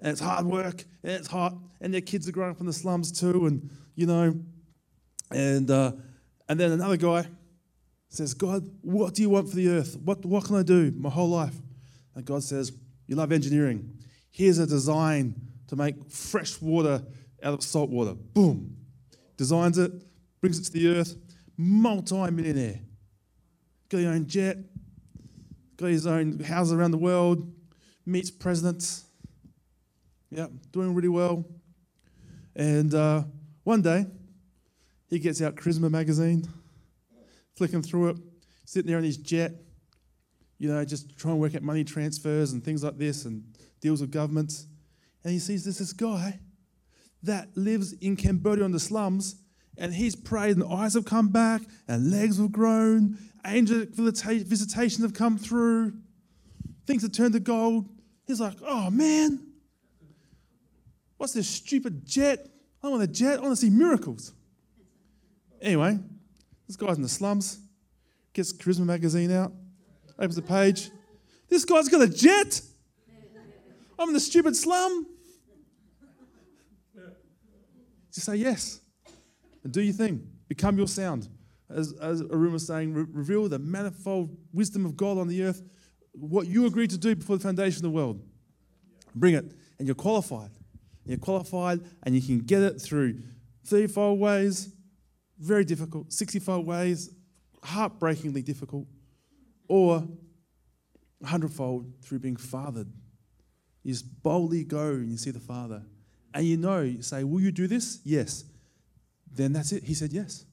and 0.00 0.12
it's 0.12 0.20
hard 0.22 0.46
work, 0.46 0.86
and 1.02 1.12
it's 1.12 1.28
hot, 1.28 1.58
and 1.82 1.92
their 1.92 2.00
kids 2.00 2.26
are 2.26 2.32
growing 2.32 2.52
up 2.52 2.60
in 2.60 2.64
the 2.64 2.72
slums 2.72 3.12
too, 3.12 3.44
and 3.44 3.70
you 3.96 4.06
know, 4.06 4.34
and 5.30 5.70
uh, 5.70 5.92
and 6.48 6.58
then 6.58 6.72
another 6.72 6.96
guy 6.96 7.26
says, 8.08 8.32
God, 8.32 8.66
what 8.80 9.12
do 9.12 9.20
you 9.20 9.28
want 9.28 9.50
for 9.50 9.56
the 9.56 9.68
earth? 9.68 9.94
What 10.02 10.24
what 10.24 10.44
can 10.44 10.56
I 10.56 10.62
do 10.62 10.90
my 10.96 11.10
whole 11.10 11.28
life? 11.28 11.56
And 12.14 12.24
God 12.24 12.42
says, 12.42 12.72
You 13.06 13.16
love 13.16 13.32
engineering. 13.32 13.98
Here's 14.30 14.58
a 14.58 14.66
design 14.66 15.34
to 15.68 15.76
make 15.76 16.10
fresh 16.10 16.60
water 16.60 17.02
out 17.42 17.54
of 17.54 17.62
salt 17.62 17.90
water. 17.90 18.14
Boom. 18.14 18.76
Designs 19.36 19.78
it, 19.78 19.92
brings 20.40 20.58
it 20.58 20.64
to 20.64 20.72
the 20.72 20.88
earth. 20.88 21.16
Multi 21.56 22.30
millionaire. 22.30 22.80
Got 23.88 23.98
his 23.98 24.06
own 24.06 24.26
jet, 24.26 24.58
got 25.76 25.86
his 25.86 26.06
own 26.06 26.40
houses 26.40 26.72
around 26.72 26.90
the 26.90 26.98
world, 26.98 27.52
meets 28.04 28.30
presidents. 28.30 29.04
Yeah, 30.30 30.48
doing 30.72 30.94
really 30.94 31.08
well. 31.08 31.46
And 32.56 32.92
uh, 32.94 33.24
one 33.62 33.82
day, 33.82 34.06
he 35.08 35.18
gets 35.18 35.40
out 35.40 35.54
Charisma 35.54 35.90
magazine, 35.90 36.48
flicking 37.54 37.82
through 37.82 38.08
it, 38.08 38.16
sitting 38.64 38.88
there 38.88 38.98
in 38.98 39.04
his 39.04 39.18
jet, 39.18 39.52
you 40.58 40.68
know, 40.68 40.84
just 40.84 41.16
trying 41.18 41.34
to 41.34 41.38
work 41.38 41.54
out 41.54 41.62
money 41.62 41.84
transfers 41.84 42.52
and 42.52 42.64
things 42.64 42.82
like 42.82 42.98
this 42.98 43.24
and 43.24 43.44
deals 43.80 44.00
with 44.00 44.10
governments. 44.10 44.66
And 45.22 45.32
he 45.32 45.38
sees 45.38 45.64
this, 45.64 45.78
this 45.78 45.92
guy 45.92 46.40
that 47.22 47.48
lives 47.56 47.92
in 47.94 48.16
Cambodia 48.16 48.64
in 48.64 48.72
the 48.72 48.80
slums, 48.80 49.36
and 49.76 49.92
he's 49.92 50.16
prayed, 50.16 50.56
and 50.56 50.64
eyes 50.64 50.94
have 50.94 51.04
come 51.04 51.28
back, 51.28 51.62
and 51.88 52.10
legs 52.10 52.38
have 52.38 52.52
grown, 52.52 53.18
angel 53.44 53.84
visitations 53.90 55.02
have 55.02 55.12
come 55.14 55.36
through, 55.36 55.92
things 56.86 57.02
have 57.02 57.12
turned 57.12 57.34
to 57.34 57.40
gold. 57.40 57.88
He's 58.26 58.40
like, 58.40 58.54
oh 58.64 58.90
man, 58.90 59.46
what's 61.16 61.32
this 61.32 61.48
stupid 61.48 62.06
jet? 62.06 62.46
I 62.82 62.86
don't 62.88 62.98
want 62.98 63.04
a 63.04 63.12
jet, 63.12 63.38
I 63.38 63.42
want 63.42 63.52
to 63.52 63.56
see 63.56 63.70
miracles. 63.70 64.32
Anyway, 65.60 65.98
this 66.66 66.76
guy's 66.76 66.96
in 66.96 67.02
the 67.02 67.08
slums, 67.08 67.58
gets 68.32 68.52
Charisma 68.52 68.84
magazine 68.84 69.32
out, 69.32 69.52
opens 70.18 70.36
the 70.36 70.42
page. 70.42 70.90
This 71.48 71.64
guy's 71.64 71.88
got 71.88 72.02
a 72.02 72.08
jet. 72.08 72.60
I'm 73.98 74.08
in 74.08 74.14
the 74.14 74.20
stupid 74.20 74.56
slum. 74.56 75.06
Just 78.12 78.26
say 78.26 78.36
yes 78.36 78.80
and 79.66 79.72
do 79.72 79.82
your 79.82 79.92
thing. 79.92 80.26
Become 80.48 80.78
your 80.78 80.86
sound. 80.86 81.28
As, 81.68 81.92
as 82.00 82.22
Arun 82.22 82.52
was 82.52 82.66
saying, 82.66 82.94
re- 82.94 83.04
reveal 83.10 83.48
the 83.48 83.58
manifold 83.58 84.36
wisdom 84.52 84.86
of 84.86 84.96
God 84.96 85.18
on 85.18 85.26
the 85.26 85.42
earth, 85.42 85.62
what 86.12 86.46
you 86.46 86.66
agreed 86.66 86.90
to 86.90 86.98
do 86.98 87.16
before 87.16 87.36
the 87.36 87.42
foundation 87.42 87.78
of 87.78 87.82
the 87.82 87.90
world. 87.90 88.22
Bring 89.14 89.34
it, 89.34 89.52
and 89.78 89.88
you're 89.88 89.96
qualified. 89.96 90.50
You're 91.04 91.18
qualified, 91.18 91.80
and 92.04 92.14
you 92.14 92.22
can 92.22 92.38
get 92.38 92.62
it 92.62 92.80
through 92.80 93.20
30 93.66 93.88
fold 93.88 94.20
ways, 94.20 94.72
very 95.38 95.64
difficult, 95.64 96.12
60 96.12 96.38
fold 96.38 96.64
ways, 96.64 97.10
heartbreakingly 97.64 98.42
difficult, 98.42 98.86
or 99.68 100.06
a 101.22 101.26
hundredfold 101.26 101.92
through 102.02 102.20
being 102.20 102.36
fathered. 102.36 102.88
You 103.82 103.92
just 103.92 104.22
boldly 104.22 104.64
go 104.64 104.90
and 104.90 105.10
you 105.10 105.16
see 105.16 105.30
the 105.30 105.40
Father. 105.40 105.82
And 106.34 106.44
you 106.44 106.56
know, 106.56 106.82
you 106.82 107.02
say, 107.02 107.24
Will 107.24 107.40
you 107.40 107.52
do 107.52 107.66
this? 107.66 108.00
Yes. 108.04 108.44
Then 109.32 109.52
that's 109.52 109.72
it. 109.72 109.84
He 109.84 109.94
said 109.94 110.12
yes. 110.12 110.44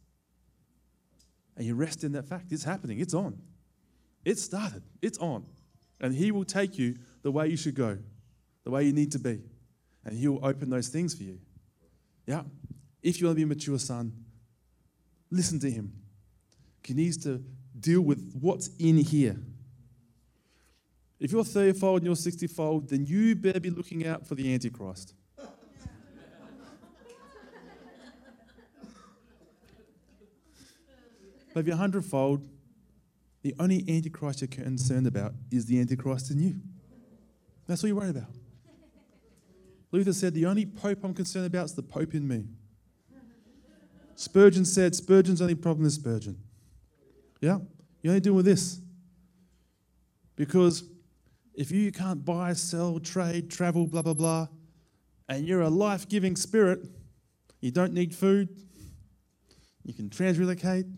And 1.55 1.65
you 1.65 1.75
rest 1.75 2.03
in 2.03 2.11
that 2.13 2.25
fact. 2.25 2.51
It's 2.51 2.63
happening. 2.63 2.99
It's 2.99 3.13
on. 3.13 3.39
It 4.25 4.37
started. 4.37 4.83
It's 5.01 5.17
on. 5.17 5.45
And 5.99 6.13
He 6.13 6.31
will 6.31 6.45
take 6.45 6.77
you 6.77 6.95
the 7.21 7.31
way 7.31 7.47
you 7.47 7.57
should 7.57 7.75
go, 7.75 7.97
the 8.63 8.71
way 8.71 8.83
you 8.83 8.93
need 8.93 9.11
to 9.13 9.19
be. 9.19 9.41
And 10.05 10.17
He 10.17 10.27
will 10.27 10.45
open 10.45 10.69
those 10.69 10.89
things 10.89 11.13
for 11.13 11.23
you. 11.23 11.39
Yeah. 12.25 12.43
If 13.01 13.19
you 13.19 13.27
want 13.27 13.35
to 13.35 13.37
be 13.37 13.43
a 13.43 13.47
mature 13.47 13.79
son, 13.79 14.13
listen 15.29 15.59
to 15.59 15.69
Him. 15.69 15.93
He 16.83 16.93
needs 16.93 17.17
to 17.23 17.43
deal 17.83 18.01
with 18.01 18.35
what's 18.39 18.69
in 18.79 18.97
here. 18.97 19.37
If 21.19 21.31
you're 21.31 21.43
30 21.43 21.77
fold 21.79 21.97
and 21.97 22.05
you're 22.05 22.15
60 22.15 22.47
fold, 22.47 22.89
then 22.89 23.05
you 23.05 23.35
better 23.35 23.59
be 23.59 23.69
looking 23.69 24.07
out 24.07 24.25
for 24.25 24.35
the 24.35 24.51
Antichrist. 24.53 25.13
but 31.53 31.59
if 31.59 31.67
you're 31.67 31.75
100 31.75 32.03
fold, 32.03 32.49
the 33.43 33.53
only 33.59 33.85
Antichrist 33.87 34.41
you're 34.41 34.47
concerned 34.47 35.05
about 35.05 35.33
is 35.51 35.65
the 35.65 35.79
Antichrist 35.79 36.31
in 36.31 36.39
you. 36.39 36.55
That's 37.67 37.83
all 37.83 37.89
you're 37.89 37.97
worried 37.97 38.15
about. 38.15 38.31
Luther 39.91 40.13
said, 40.13 40.33
The 40.33 40.45
only 40.45 40.65
Pope 40.65 41.03
I'm 41.03 41.13
concerned 41.13 41.45
about 41.45 41.65
is 41.65 41.73
the 41.73 41.83
Pope 41.83 42.15
in 42.15 42.27
me. 42.27 42.45
Spurgeon 44.15 44.65
said, 44.65 44.95
Spurgeon's 44.95 45.41
only 45.41 45.55
problem 45.55 45.85
is 45.85 45.95
Spurgeon. 45.95 46.37
Yeah? 47.39 47.59
You 48.03 48.11
only 48.11 48.19
deal 48.19 48.33
with 48.33 48.45
this. 48.45 48.79
Because 50.35 50.83
if 51.55 51.71
you 51.71 51.91
can't 51.91 52.23
buy, 52.23 52.53
sell, 52.53 52.99
trade, 52.99 53.49
travel, 53.49 53.87
blah, 53.87 54.01
blah, 54.01 54.13
blah, 54.13 54.47
and 55.29 55.47
you're 55.47 55.61
a 55.61 55.69
life 55.69 56.07
giving 56.07 56.35
spirit, 56.35 56.79
you 57.61 57.71
don't 57.71 57.93
need 57.93 58.13
food, 58.13 58.49
you 59.83 59.93
can 59.93 60.09
transrelocate. 60.09 60.91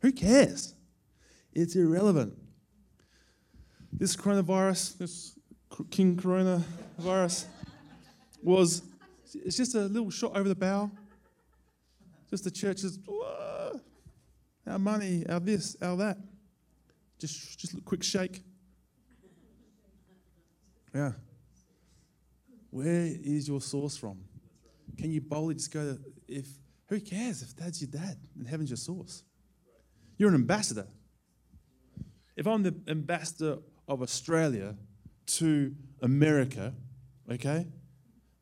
Who 0.00 0.12
cares? 0.12 0.74
It's 1.52 1.76
irrelevant. 1.76 2.34
This 3.92 4.16
coronavirus, 4.16 4.98
this 4.98 5.38
King 5.90 6.16
coronavirus, 6.16 7.44
was 8.42 8.82
it's 9.34 9.56
just 9.56 9.74
a 9.74 9.80
little 9.80 10.10
shot 10.10 10.36
over 10.36 10.48
the 10.48 10.54
bow. 10.54 10.90
Just 12.30 12.44
the 12.44 12.50
churches, 12.50 12.98
our 14.66 14.78
money, 14.78 15.24
our 15.28 15.40
this, 15.40 15.76
our 15.80 15.96
that. 15.96 16.18
Just, 17.18 17.58
just 17.58 17.74
a 17.74 17.80
quick 17.80 18.02
shake. 18.02 18.42
Yeah. 20.94 21.12
Where 22.70 23.06
is 23.06 23.48
your 23.48 23.60
source 23.60 23.96
from? 23.96 24.18
Can 24.98 25.10
you 25.10 25.20
boldly 25.20 25.54
just 25.54 25.72
go 25.72 25.94
to, 25.94 26.00
if, 26.28 26.46
who 26.88 27.00
cares 27.00 27.42
if 27.42 27.56
dad's 27.56 27.80
your 27.80 27.90
dad 27.90 28.16
and 28.36 28.46
heaven's 28.46 28.70
your 28.70 28.76
source? 28.76 29.22
You're 30.18 30.30
an 30.30 30.34
ambassador. 30.34 30.86
If 32.36 32.46
I'm 32.46 32.62
the 32.62 32.74
ambassador 32.88 33.58
of 33.88 34.02
Australia 34.02 34.76
to 35.26 35.74
America, 36.02 36.74
okay, 37.30 37.66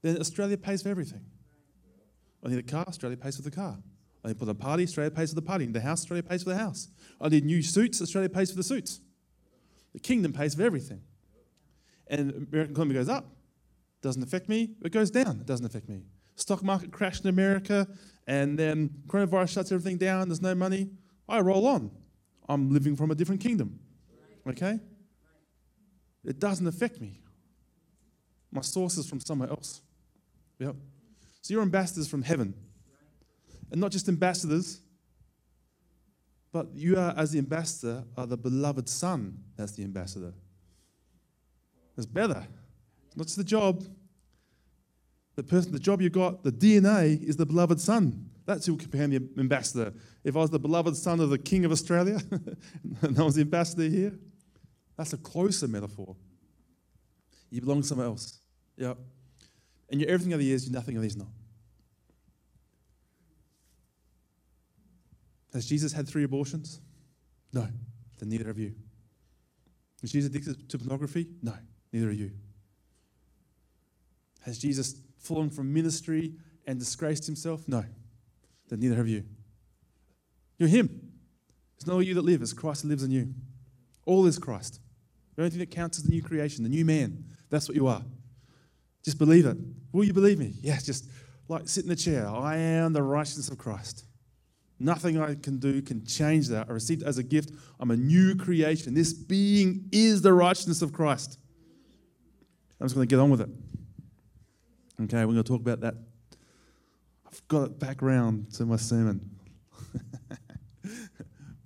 then 0.02 0.18
Australia 0.18 0.56
pays 0.56 0.82
for 0.82 0.88
everything. 0.88 1.24
I 2.44 2.48
need 2.48 2.58
a 2.58 2.62
car, 2.62 2.84
Australia 2.86 3.16
pays 3.16 3.36
for 3.36 3.42
the 3.42 3.50
car. 3.50 3.78
I 4.24 4.28
need 4.28 4.38
for 4.38 4.46
the 4.46 4.54
party, 4.54 4.84
Australia 4.84 5.10
pays 5.10 5.30
for 5.30 5.34
the 5.34 5.42
party. 5.42 5.66
The 5.66 5.80
house, 5.80 6.00
Australia 6.00 6.22
pays 6.22 6.42
for 6.42 6.50
the 6.50 6.56
house. 6.56 6.88
I 7.20 7.28
need 7.28 7.44
new 7.44 7.62
suits, 7.62 8.00
Australia 8.00 8.30
pays 8.30 8.50
for 8.50 8.56
the 8.56 8.62
suits. 8.62 9.00
The 9.92 10.00
kingdom 10.00 10.32
pays 10.32 10.54
for 10.54 10.62
everything. 10.62 11.02
And 12.06 12.48
American 12.50 12.72
economy 12.74 12.94
goes 12.94 13.08
up, 13.08 13.26
doesn't 14.02 14.22
affect 14.22 14.48
me. 14.48 14.74
It 14.82 14.92
goes 14.92 15.10
down, 15.10 15.40
it 15.40 15.46
doesn't 15.46 15.66
affect 15.66 15.88
me. 15.88 16.04
Stock 16.36 16.62
market 16.62 16.90
crashed 16.90 17.24
in 17.24 17.28
America, 17.28 17.86
and 18.26 18.58
then 18.58 18.90
coronavirus 19.06 19.50
shuts 19.50 19.72
everything 19.72 19.98
down, 19.98 20.28
there's 20.28 20.42
no 20.42 20.54
money. 20.54 20.90
I 21.28 21.40
roll 21.40 21.66
on. 21.66 21.90
I'm 22.48 22.70
living 22.70 22.96
from 22.96 23.10
a 23.10 23.14
different 23.14 23.40
kingdom. 23.40 23.78
Okay? 24.46 24.80
It 26.24 26.38
doesn't 26.38 26.66
affect 26.66 27.00
me. 27.00 27.20
My 28.50 28.62
source 28.62 28.96
is 28.96 29.06
from 29.06 29.20
somewhere 29.20 29.50
else. 29.50 29.82
Yep. 30.58 30.76
So 31.42 31.54
you're 31.54 31.62
ambassadors 31.62 32.08
from 32.08 32.22
heaven. 32.22 32.54
And 33.74 33.80
not 33.80 33.90
just 33.90 34.08
ambassadors, 34.08 34.80
but 36.52 36.68
you 36.72 36.96
are, 36.96 37.12
as 37.16 37.32
the 37.32 37.40
ambassador, 37.40 38.04
are 38.16 38.24
the 38.24 38.36
beloved 38.36 38.88
son. 38.88 39.36
That's 39.56 39.72
the 39.72 39.82
ambassador. 39.82 40.32
It's 41.96 42.06
better. 42.06 42.46
It's 43.08 43.16
Not 43.16 43.26
just 43.26 43.36
the 43.36 43.42
job. 43.42 43.84
The 45.34 45.42
person, 45.42 45.72
the 45.72 45.80
job 45.80 46.00
you 46.00 46.08
got, 46.08 46.44
the 46.44 46.52
DNA 46.52 47.20
is 47.20 47.36
the 47.36 47.46
beloved 47.46 47.80
son. 47.80 48.30
That's 48.46 48.64
who 48.64 48.76
can 48.76 48.90
become 48.90 49.10
the 49.10 49.28
ambassador. 49.40 49.92
If 50.22 50.36
I 50.36 50.38
was 50.38 50.50
the 50.50 50.60
beloved 50.60 50.96
son 50.96 51.18
of 51.18 51.30
the 51.30 51.38
King 51.38 51.64
of 51.64 51.72
Australia, 51.72 52.20
and 53.02 53.18
I 53.18 53.22
was 53.24 53.34
the 53.34 53.40
ambassador 53.40 53.88
here, 53.88 54.12
that's 54.96 55.14
a 55.14 55.18
closer 55.18 55.66
metaphor. 55.66 56.14
You 57.50 57.60
belong 57.60 57.82
somewhere 57.82 58.06
else. 58.06 58.38
Yeah. 58.76 58.94
And 59.90 60.00
you're 60.00 60.10
everything 60.10 60.32
of 60.32 60.38
the 60.38 60.44
years, 60.44 60.64
you're 60.64 60.72
nothing 60.72 60.94
of 60.94 61.02
these 61.02 61.16
not. 61.16 61.26
Has 65.54 65.66
Jesus 65.66 65.92
had 65.92 66.06
three 66.08 66.24
abortions? 66.24 66.80
No. 67.52 67.68
Then 68.18 68.28
neither 68.28 68.46
have 68.48 68.58
you. 68.58 68.74
Is 70.02 70.12
Jesus 70.12 70.28
addicted 70.28 70.68
to 70.68 70.78
pornography? 70.78 71.28
No. 71.42 71.54
Neither 71.92 72.08
are 72.08 72.12
you. 72.12 72.32
Has 74.42 74.58
Jesus 74.58 74.96
fallen 75.16 75.48
from 75.48 75.72
ministry 75.72 76.34
and 76.66 76.78
disgraced 76.78 77.24
himself? 77.24 77.66
No. 77.68 77.84
Then 78.68 78.80
neither 78.80 78.96
have 78.96 79.08
you. 79.08 79.24
You're 80.58 80.68
him. 80.68 81.12
It's 81.76 81.86
not 81.86 81.98
you 82.00 82.14
that 82.14 82.22
live, 82.22 82.42
it's 82.42 82.52
Christ 82.52 82.82
that 82.82 82.88
lives 82.88 83.02
in 83.02 83.10
you. 83.10 83.32
All 84.04 84.26
is 84.26 84.38
Christ. 84.38 84.80
The 85.36 85.42
only 85.42 85.50
thing 85.50 85.60
that 85.60 85.70
counts 85.70 85.98
is 85.98 86.04
the 86.04 86.10
new 86.10 86.22
creation, 86.22 86.62
the 86.62 86.70
new 86.70 86.84
man. 86.84 87.24
That's 87.50 87.68
what 87.68 87.76
you 87.76 87.86
are. 87.86 88.02
Just 89.04 89.18
believe 89.18 89.46
it. 89.46 89.56
Will 89.92 90.04
you 90.04 90.12
believe 90.12 90.38
me? 90.38 90.54
Yeah, 90.60 90.78
just 90.78 91.08
like 91.48 91.68
sit 91.68 91.84
in 91.84 91.90
the 91.90 91.96
chair. 91.96 92.28
I 92.28 92.56
am 92.56 92.92
the 92.92 93.02
righteousness 93.02 93.48
of 93.48 93.58
Christ. 93.58 94.04
Nothing 94.78 95.20
I 95.20 95.34
can 95.34 95.58
do 95.58 95.80
can 95.82 96.04
change 96.04 96.48
that. 96.48 96.68
I 96.68 96.72
received 96.72 97.02
it 97.02 97.08
as 97.08 97.18
a 97.18 97.22
gift. 97.22 97.50
I'm 97.78 97.90
a 97.90 97.96
new 97.96 98.34
creation. 98.34 98.94
This 98.94 99.12
being 99.12 99.88
is 99.92 100.22
the 100.22 100.32
righteousness 100.32 100.82
of 100.82 100.92
Christ. 100.92 101.38
I'm 102.80 102.86
just 102.86 102.94
going 102.94 103.06
to 103.06 103.14
get 103.14 103.20
on 103.20 103.30
with 103.30 103.40
it. 103.40 103.48
Okay, 105.02 105.18
we're 105.18 105.32
going 105.32 105.36
to 105.36 105.42
talk 105.42 105.60
about 105.60 105.80
that. 105.80 105.94
I've 107.26 107.48
got 107.48 107.62
it 107.64 107.78
back 107.78 108.02
round 108.02 108.52
to 108.54 108.66
my 108.66 108.76
sermon. 108.76 109.30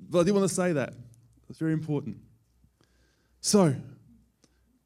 but 0.09 0.21
I 0.21 0.23
did 0.23 0.33
want 0.33 0.49
to 0.49 0.55
say 0.55 0.73
that. 0.75 0.95
It's 1.49 1.59
very 1.59 1.73
important. 1.73 2.19
So, 3.41 3.75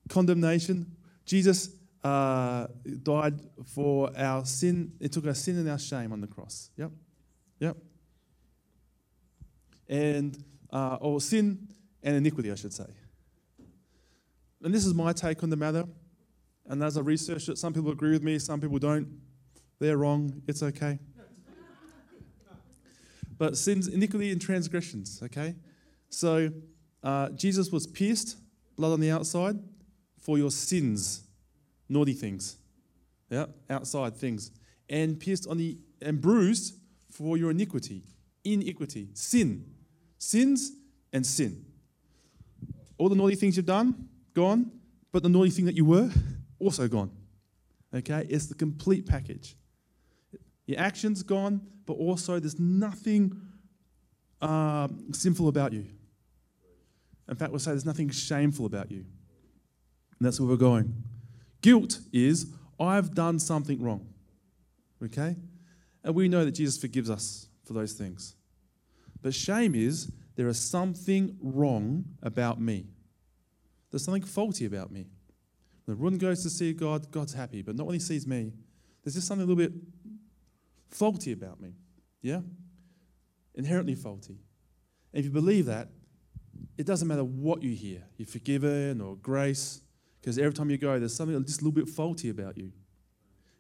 condemnation. 0.09 0.97
Jesus 1.25 1.71
uh, 2.05 2.67
died 3.03 3.41
for 3.75 4.11
our 4.17 4.45
sin. 4.45 4.93
It 5.01 5.13
took 5.13 5.27
our 5.27 5.35
sin 5.35 5.59
and 5.59 5.69
our 5.69 5.79
shame 5.79 6.13
on 6.13 6.21
the 6.21 6.27
cross. 6.27 6.71
Yep. 6.77 6.91
Yep. 7.61 7.77
And, 9.93 10.43
uh, 10.73 10.97
or 11.01 11.21
sin 11.21 11.69
and 12.03 12.17
iniquity, 12.17 12.51
I 12.51 12.55
should 12.55 12.73
say. 12.73 12.87
And 14.63 14.73
this 14.73 14.87
is 14.87 14.95
my 14.95 15.13
take 15.13 15.43
on 15.43 15.51
the 15.51 15.57
matter. 15.57 15.85
And 16.67 16.83
as 16.83 16.97
I 16.97 17.01
researched 17.01 17.49
it, 17.49 17.59
some 17.59 17.73
people 17.73 17.91
agree 17.91 18.13
with 18.13 18.23
me, 18.23 18.39
some 18.39 18.61
people 18.61 18.79
don't. 18.79 19.09
They're 19.79 19.99
wrong. 19.99 20.43
It's 20.47 20.63
okay. 20.63 20.99
but 23.37 23.57
sins, 23.57 23.89
iniquity, 23.89 24.31
and 24.31 24.41
transgressions, 24.41 25.21
okay? 25.25 25.57
So 26.09 26.51
uh, 27.03 27.31
Jesus 27.31 27.71
was 27.73 27.87
pierced, 27.87 28.37
blood 28.77 28.93
on 28.93 29.01
the 29.01 29.11
outside, 29.11 29.59
for 30.21 30.39
your 30.39 30.53
sins, 30.53 31.25
naughty 31.89 32.13
things, 32.13 32.57
yeah, 33.29 33.47
outside 33.69 34.17
things, 34.17 34.53
and 34.89 35.19
pierced 35.19 35.49
on 35.49 35.59
the 35.59 35.77
and 36.01 36.21
bruised 36.21 36.77
for 37.11 37.37
your 37.37 37.51
iniquity, 37.51 38.03
iniquity, 38.45 39.09
sin, 39.15 39.65
sins 40.23 40.73
and 41.13 41.27
sin. 41.27 41.65
All 42.97 43.09
the 43.09 43.17
naughty 43.17 43.35
things 43.35 43.57
you've 43.57 43.67
done, 43.67 44.09
gone, 44.35 44.71
but 45.11 45.23
the 45.23 45.29
naughty 45.29 45.51
thing 45.51 45.65
that 45.65 45.75
you 45.75 45.85
were, 45.85 46.11
also 46.61 46.87
gone. 46.87 47.11
Okay, 47.95 48.25
it's 48.31 48.47
the 48.47 48.55
complete 48.55 49.05
package. 49.05 49.57
Your 50.67 50.79
actions 50.79 51.23
gone, 51.25 51.61
but 51.87 51.95
also 51.95 52.39
there's 52.39 52.59
nothing 52.59 53.37
uh, 54.41 54.89
sinful 55.11 55.49
about 55.49 55.73
you. 55.73 55.87
In 57.29 57.35
fact, 57.35 57.51
we'll 57.51 57.59
say 57.59 57.73
there's 57.73 57.85
nothing 57.85 58.11
shameful 58.11 58.67
about 58.67 58.91
you. 58.91 58.99
And 58.99 60.27
that's 60.27 60.39
where 60.39 60.49
we're 60.49 60.57
going. 60.57 60.95
Guilt 61.63 61.99
is, 62.13 62.47
I've 62.79 63.13
done 63.15 63.41
something 63.41 63.83
wrong. 63.83 64.07
Okay? 65.03 65.37
And 66.05 66.15
we 66.15 66.29
know 66.29 66.45
that 66.45 66.53
Jesus 66.53 66.79
forgives 66.79 67.11
us 67.11 67.49
for 67.65 67.73
those 67.73 67.93
things. 67.93 68.37
But 69.23 69.35
shame 69.35 69.75
is, 69.75 70.11
there 70.35 70.49
is 70.49 70.59
something 70.59 71.37
wrong 71.41 72.05
about 72.23 72.61
me. 72.61 72.87
There's 73.91 74.05
something 74.05 74.23
faulty 74.23 74.65
about 74.67 74.91
me. 74.91 75.07
When 75.85 75.99
Run 75.99 76.19
goes 76.19 76.43
to 76.43 76.51
see 76.51 76.73
God, 76.73 77.11
God's 77.11 77.35
happy, 77.35 77.63
but 77.63 77.77
not 77.77 77.87
when 77.87 77.95
he 77.95 78.01
sees 78.01 78.27
me. 78.27 78.53
There's 79.03 79.15
just 79.15 79.27
something 79.27 79.47
a 79.47 79.51
little 79.51 79.69
bit 79.69 79.73
faulty 80.89 81.33
about 81.33 81.61
me. 81.61 81.75
Yeah? 82.23 82.41
Inherently 83.55 83.95
faulty. 83.95 84.39
And 85.13 85.21
if 85.21 85.25
you 85.25 85.31
believe 85.31 85.67
that, 85.67 85.89
it 86.79 86.87
doesn't 86.87 87.07
matter 87.07 87.25
what 87.25 87.63
you 87.63 87.75
hear. 87.75 88.05
You're 88.17 88.27
forgiven 88.27 89.01
or 89.01 89.17
grace, 89.17 89.83
because 90.21 90.39
every 90.39 90.53
time 90.53 90.71
you 90.71 90.79
go, 90.79 90.99
there's 90.99 91.15
something 91.15 91.45
just 91.45 91.61
a 91.61 91.65
little 91.65 91.85
bit 91.85 91.89
faulty 91.93 92.31
about 92.31 92.57
you. 92.57 92.73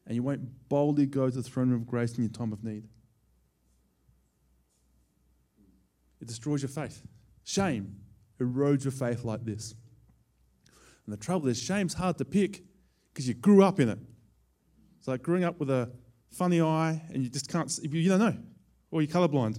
And 0.07 0.15
you 0.15 0.23
won't 0.23 0.69
boldly 0.69 1.07
go 1.07 1.29
to 1.29 1.37
the 1.37 1.43
throne 1.43 1.73
of 1.73 1.87
grace 1.87 2.17
in 2.17 2.25
your 2.25 2.33
time 2.33 2.53
of 2.53 2.65
need. 2.65 2.85
It 6.23 6.29
destroys 6.29 6.63
your 6.63 6.69
faith. 6.69 7.03
Shame 7.43 7.97
erodes 8.41 8.85
your 8.85 8.93
faith 8.93 9.25
like 9.25 9.45
this. 9.45 9.75
And 11.05 11.13
the 11.13 11.17
trouble 11.17 11.49
is, 11.49 11.61
shame's 11.61 11.95
hard 11.95 12.17
to 12.19 12.25
pick 12.25 12.63
because 13.13 13.27
you 13.27 13.35
grew 13.35 13.65
up 13.65 13.81
in 13.81 13.89
it. 13.89 13.99
It's 14.99 15.09
like 15.09 15.23
growing 15.23 15.43
up 15.43 15.59
with 15.59 15.69
a 15.69 15.91
funny 16.31 16.61
eye 16.61 17.03
and 17.13 17.25
you 17.25 17.29
just 17.29 17.51
can't, 17.51 17.69
see, 17.71 17.89
you 17.89 18.09
don't 18.09 18.21
know, 18.21 18.37
or 18.93 19.03
you're 19.03 19.11
colorblind. 19.11 19.59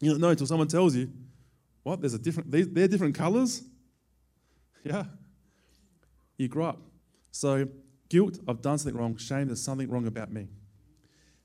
You 0.00 0.10
don't 0.10 0.20
know 0.20 0.28
until 0.28 0.46
someone 0.46 0.68
tells 0.68 0.94
you, 0.94 1.10
what? 1.84 2.00
There's 2.00 2.14
a 2.14 2.18
different, 2.18 2.50
they're 2.50 2.88
different 2.88 3.14
colors? 3.14 3.62
Yeah. 4.84 5.04
You 6.38 6.48
grow 6.48 6.66
up. 6.66 6.80
So, 7.30 7.68
guilt, 8.08 8.40
I've 8.48 8.60
done 8.60 8.78
something 8.78 9.00
wrong. 9.00 9.16
Shame, 9.16 9.46
there's 9.46 9.62
something 9.62 9.88
wrong 9.88 10.08
about 10.08 10.32
me. 10.32 10.48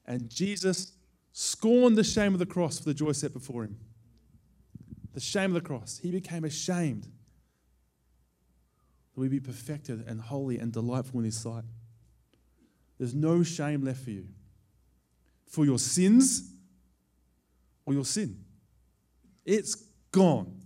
And 0.07 0.27
Jesus 0.27 0.93
scorned 1.33 1.95
the 1.95 2.03
shame 2.03 2.33
of 2.33 2.39
the 2.39 2.47
cross 2.47 2.79
for 2.79 2.85
the 2.85 2.95
joy 2.95 3.11
set 3.11 3.31
before 3.31 3.65
him. 3.65 3.77
The 5.17 5.21
shame 5.21 5.45
of 5.45 5.63
the 5.63 5.67
cross. 5.67 5.99
He 5.99 6.11
became 6.11 6.43
ashamed 6.43 7.05
that 9.15 9.19
we 9.19 9.27
be 9.27 9.39
perfected 9.39 10.05
and 10.07 10.21
holy 10.21 10.59
and 10.59 10.71
delightful 10.71 11.17
in 11.17 11.25
His 11.25 11.35
sight. 11.35 11.63
There's 12.99 13.15
no 13.15 13.41
shame 13.41 13.83
left 13.83 14.03
for 14.03 14.11
you 14.11 14.27
for 15.47 15.65
your 15.65 15.79
sins 15.79 16.53
or 17.87 17.95
your 17.95 18.05
sin. 18.05 18.43
It's 19.43 19.73
gone. 20.11 20.61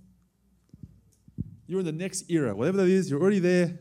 You're 1.65 1.79
in 1.79 1.85
the 1.85 1.93
next 1.93 2.29
era. 2.29 2.53
Whatever 2.53 2.79
that 2.79 2.89
is, 2.89 3.09
you're 3.09 3.21
already 3.21 3.39
there. 3.39 3.79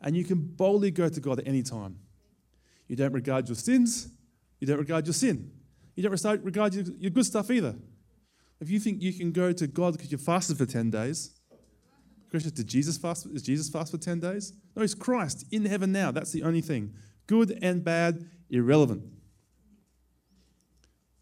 And 0.00 0.16
you 0.16 0.24
can 0.24 0.40
boldly 0.40 0.90
go 0.90 1.08
to 1.08 1.20
God 1.20 1.38
at 1.38 1.46
any 1.46 1.62
time. 1.62 2.00
You 2.88 2.96
don't 2.96 3.12
regard 3.12 3.48
your 3.48 3.54
sins, 3.54 4.08
you 4.58 4.66
don't 4.66 4.78
regard 4.78 5.06
your 5.06 5.14
sin. 5.14 5.52
You 5.94 6.02
don't 6.02 6.44
regard 6.44 6.74
your, 6.74 6.86
your 6.98 7.10
good 7.12 7.24
stuff 7.24 7.52
either. 7.52 7.76
If 8.60 8.70
you 8.70 8.80
think 8.80 9.02
you 9.02 9.12
can 9.12 9.32
go 9.32 9.52
to 9.52 9.66
God 9.66 9.92
because 9.92 10.10
you 10.10 10.18
fasted 10.18 10.56
for 10.56 10.66
10 10.66 10.90
days, 10.90 11.36
Question, 12.30 12.52
did 12.54 12.66
Jesus 12.66 12.98
fast? 12.98 13.26
Is 13.26 13.42
Jesus 13.42 13.68
fast 13.68 13.92
for 13.92 13.98
10 13.98 14.20
days? 14.20 14.52
No, 14.74 14.82
he's 14.82 14.94
Christ 14.94 15.46
in 15.52 15.64
heaven 15.64 15.92
now. 15.92 16.10
That's 16.10 16.32
the 16.32 16.42
only 16.42 16.60
thing. 16.60 16.92
Good 17.26 17.58
and 17.62 17.84
bad, 17.84 18.28
irrelevant. 18.50 19.04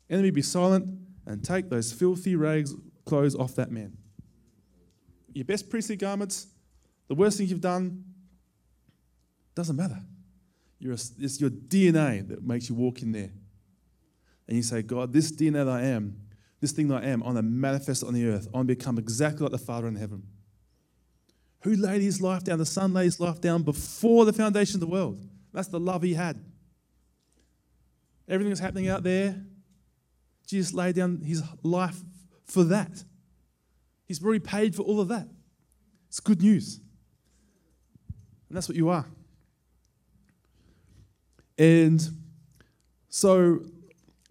Enemy, 0.09 0.31
be 0.31 0.43
silent 0.43 0.87
and 1.27 1.45
take 1.45 1.69
those 1.69 1.93
filthy 1.93 2.37
rags 2.37 2.75
clothes 3.05 3.35
off 3.35 3.55
that 3.57 3.71
man. 3.71 3.97
Your 5.33 5.45
best 5.45 5.69
priestly 5.69 5.97
garments, 5.97 6.47
the 7.09 7.15
worst 7.15 7.39
thing 7.39 7.49
you've 7.49 7.61
done, 7.61 8.05
doesn't 9.55 9.77
matter. 9.77 10.01
A, 10.85 10.91
it's 10.91 11.41
your 11.41 11.51
DNA 11.51 12.27
that 12.29 12.43
makes 12.43 12.69
you 12.69 12.75
walk 12.75 13.03
in 13.03 13.13
there. 13.13 13.31
And 14.47 14.57
you 14.57 14.63
say, 14.63 14.83
God, 14.83 15.13
this 15.13 15.33
DNA 15.33 15.65
that 15.65 15.69
I 15.69 15.83
am, 15.83 16.17
this 16.65 16.73
thing 16.73 16.89
that 16.89 17.05
I 17.05 17.09
am, 17.09 17.23
I 17.23 17.27
want 17.27 17.37
to 17.37 17.43
manifest 17.43 18.03
it 18.03 18.07
on 18.07 18.15
the 18.15 18.27
earth. 18.27 18.49
I 18.53 18.57
want 18.57 18.69
to 18.69 18.75
become 18.75 18.99
exactly 18.99 19.43
like 19.43 19.53
the 19.53 19.59
Father 19.59 19.87
in 19.87 19.97
heaven. 19.97 20.23
Who 21.61 21.77
laid 21.77 22.01
his 22.01 22.21
life 22.23 22.43
down? 22.43 22.59
The 22.59 22.67
Son 22.67 22.95
laid 22.95 23.05
his 23.05 23.21
life 23.21 23.41
down 23.41 23.63
before 23.63 24.25
the 24.25 24.33
foundation 24.33 24.77
of 24.77 24.81
the 24.81 24.87
world. 24.87 25.19
That's 25.53 25.69
the 25.69 25.79
love 25.79 26.03
he 26.03 26.15
had. 26.15 26.43
Everything 28.29 28.51
that's 28.51 28.61
happening 28.61 28.89
out 28.89 29.03
there, 29.03 29.43
Jesus 30.47 30.73
laid 30.73 30.95
down 30.95 31.21
his 31.21 31.43
life 31.63 32.01
for 32.45 32.65
that. 32.65 33.05
He's 34.07 34.23
already 34.23 34.41
paid 34.41 34.75
for 34.75 34.83
all 34.83 35.01
of 35.01 35.09
that. 35.09 35.29
It's 36.09 36.21
good 36.21 36.41
news. 36.41 36.81
And 38.49 38.57
that's 38.57 38.69
what 38.69 38.77
you 38.77 38.89
are. 38.89 39.07
And 41.59 42.03
so, 43.09 43.61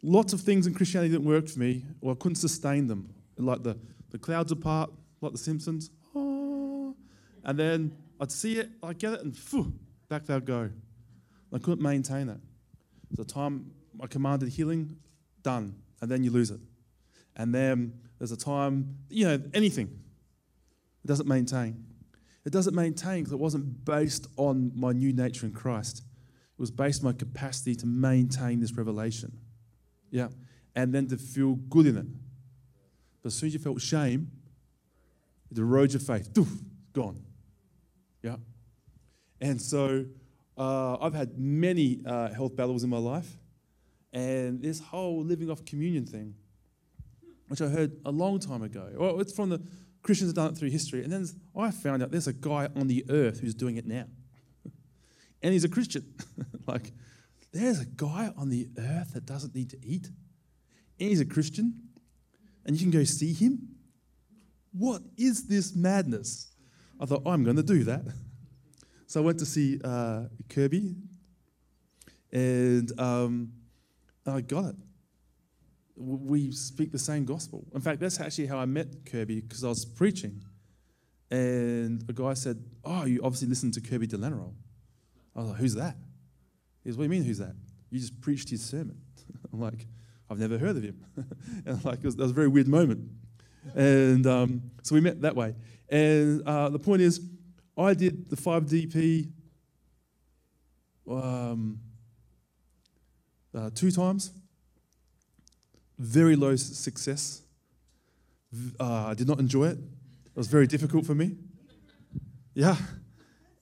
lots 0.03 0.33
of 0.33 0.41
things 0.41 0.67
in 0.67 0.73
Christianity 0.73 1.13
didn't 1.13 1.25
work 1.25 1.47
for 1.47 1.59
me, 1.59 1.85
or 2.01 2.11
I 2.11 2.15
couldn't 2.15 2.35
sustain 2.35 2.87
them. 2.87 3.09
Like 3.37 3.63
the, 3.63 3.77
the 4.11 4.19
clouds 4.19 4.51
apart, 4.51 4.91
like 5.21 5.31
the 5.31 5.37
Simpsons. 5.37 5.89
Ah. 6.15 6.91
And 7.45 7.57
then 7.57 7.95
I'd 8.19 8.31
see 8.31 8.59
it, 8.59 8.69
I'd 8.83 8.99
get 8.99 9.13
it, 9.13 9.21
and 9.21 9.35
phew, 9.35 9.73
back 10.09 10.25
they'd 10.25 10.45
go. 10.45 10.69
I 11.51 11.57
couldn't 11.57 11.81
maintain 11.81 12.29
it. 12.29 12.37
The 13.11 13.23
time 13.23 13.71
I 14.01 14.07
commanded 14.07 14.49
healing, 14.49 14.97
done. 15.41 15.75
And 16.01 16.11
then 16.11 16.23
you 16.23 16.31
lose 16.31 16.51
it. 16.51 16.59
And 17.35 17.53
then 17.53 17.93
there's 18.17 18.31
a 18.31 18.37
time, 18.37 18.97
you 19.09 19.25
know, 19.25 19.41
anything. 19.53 19.87
It 21.03 21.07
doesn't 21.07 21.27
maintain. 21.27 21.85
It 22.45 22.51
doesn't 22.51 22.75
maintain 22.75 23.19
because 23.21 23.33
it 23.33 23.39
wasn't 23.39 23.85
based 23.85 24.27
on 24.37 24.71
my 24.75 24.91
new 24.91 25.13
nature 25.13 25.45
in 25.45 25.53
Christ. 25.53 25.99
It 25.99 26.59
was 26.59 26.71
based 26.71 27.03
on 27.03 27.05
my 27.05 27.13
capacity 27.13 27.75
to 27.75 27.85
maintain 27.85 28.59
this 28.59 28.73
revelation. 28.73 29.37
Yeah. 30.13 30.27
And 30.75 30.93
then 30.93 31.07
to 31.07 31.17
feel 31.17 31.55
good 31.55 31.87
in 31.87 31.97
it. 31.97 32.05
But 33.21 33.27
as 33.27 33.35
soon 33.35 33.47
as 33.47 33.53
you 33.53 33.59
felt 33.59 33.81
shame, 33.81 34.31
it 35.51 35.57
erodes 35.57 35.93
your 35.93 35.99
faith. 35.99 36.31
Doof, 36.31 36.61
gone. 36.93 37.23
Yeah. 38.21 38.37
And 39.41 39.61
so 39.61 40.05
uh, 40.57 40.97
I've 41.01 41.15
had 41.15 41.37
many 41.37 42.01
uh, 42.05 42.29
health 42.29 42.55
battles 42.55 42.83
in 42.83 42.89
my 42.89 42.97
life. 42.97 43.27
And 44.13 44.61
this 44.61 44.79
whole 44.79 45.23
living 45.23 45.49
off 45.49 45.65
communion 45.65 46.05
thing, 46.05 46.35
which 47.47 47.61
I 47.61 47.67
heard 47.67 47.97
a 48.05 48.11
long 48.11 48.39
time 48.39 48.61
ago, 48.61 48.91
well, 48.95 49.19
it's 49.19 49.33
from 49.33 49.49
the 49.49 49.61
Christians 50.03 50.29
have 50.29 50.35
done 50.35 50.51
it 50.51 50.57
through 50.57 50.69
history. 50.69 51.03
And 51.03 51.11
then 51.11 51.25
I 51.57 51.71
found 51.71 52.03
out 52.03 52.11
there's 52.11 52.27
a 52.27 52.33
guy 52.33 52.69
on 52.75 52.87
the 52.87 53.03
earth 53.09 53.39
who's 53.39 53.55
doing 53.55 53.77
it 53.77 53.87
now. 53.87 54.05
and 55.41 55.53
he's 55.53 55.63
a 55.63 55.69
Christian. 55.69 56.13
like, 56.67 56.91
there's 57.53 57.79
a 57.79 57.85
guy 57.85 58.31
on 58.35 58.49
the 58.49 58.67
earth 58.77 59.13
that 59.13 59.25
doesn't 59.25 59.55
need 59.55 59.69
to 59.69 59.77
eat. 59.83 60.07
And 60.99 61.09
he's 61.09 61.21
a 61.21 61.25
Christian. 61.25 61.75
And 62.65 62.75
you 62.75 62.81
can 62.81 62.91
go 62.91 63.03
see 63.03 63.31
him. 63.31 63.69
What 64.71 65.03
is 65.17 65.47
this 65.47 65.75
madness? 65.75 66.51
I 66.99 67.05
thought, 67.05 67.21
I'm 67.25 67.43
going 67.43 67.57
to 67.57 67.63
do 67.63 67.83
that. 67.83 68.01
So 69.05 69.21
I 69.21 69.25
went 69.25 69.39
to 69.39 69.45
see 69.45 69.79
uh, 69.83 70.23
Kirby 70.49 70.95
And 72.31 72.99
um, 72.99 73.51
I 74.25 74.41
got 74.41 74.65
it. 74.65 74.75
We 75.95 76.51
speak 76.51 76.91
the 76.91 76.97
same 76.97 77.23
gospel. 77.23 77.67
In 77.75 77.81
fact, 77.81 77.99
that's 77.99 78.19
actually 78.19 78.47
how 78.47 78.57
I 78.57 78.65
met 78.65 79.05
Kirby 79.05 79.41
because 79.41 79.63
I 79.63 79.67
was 79.67 79.85
preaching. 79.85 80.41
And 81.29 82.03
a 82.09 82.13
guy 82.13 82.33
said, 82.33 82.63
Oh, 82.83 83.05
you 83.05 83.21
obviously 83.23 83.47
listen 83.47 83.71
to 83.73 83.81
Kirby 83.81 84.07
de 84.07 84.17
Lanerolle. 84.17 84.55
I 85.35 85.39
was 85.41 85.49
like, 85.49 85.57
Who's 85.59 85.75
that? 85.75 85.95
He 86.83 86.89
goes, 86.89 86.97
What 86.97 87.03
do 87.03 87.13
you 87.13 87.21
mean, 87.21 87.23
who's 87.23 87.37
that? 87.37 87.55
You 87.89 87.99
just 87.99 88.19
preached 88.21 88.49
his 88.49 88.63
sermon. 88.63 88.97
I'm 89.53 89.61
like, 89.61 89.85
I've 90.29 90.39
never 90.39 90.57
heard 90.57 90.77
of 90.77 90.83
him. 90.83 91.03
and 91.65 91.83
like, 91.85 91.99
it 91.99 92.05
was, 92.05 92.15
that 92.15 92.23
was 92.23 92.31
a 92.31 92.35
very 92.35 92.47
weird 92.47 92.67
moment. 92.67 93.09
And 93.75 94.25
um, 94.27 94.61
so 94.81 94.95
we 94.95 95.01
met 95.01 95.21
that 95.21 95.35
way. 95.35 95.55
And 95.89 96.41
uh, 96.45 96.69
the 96.69 96.79
point 96.79 97.01
is, 97.01 97.21
I 97.77 97.93
did 97.93 98.29
the 98.29 98.35
5DP 98.35 99.29
um, 101.09 101.79
uh, 103.55 103.69
two 103.73 103.91
times. 103.91 104.31
Very 105.99 106.35
low 106.35 106.55
success. 106.55 107.41
Uh, 108.79 109.07
I 109.07 109.13
did 109.13 109.27
not 109.27 109.39
enjoy 109.39 109.65
it. 109.65 109.77
It 109.77 110.35
was 110.35 110.47
very 110.47 110.67
difficult 110.67 111.05
for 111.05 111.15
me. 111.15 111.35
Yeah. 112.53 112.75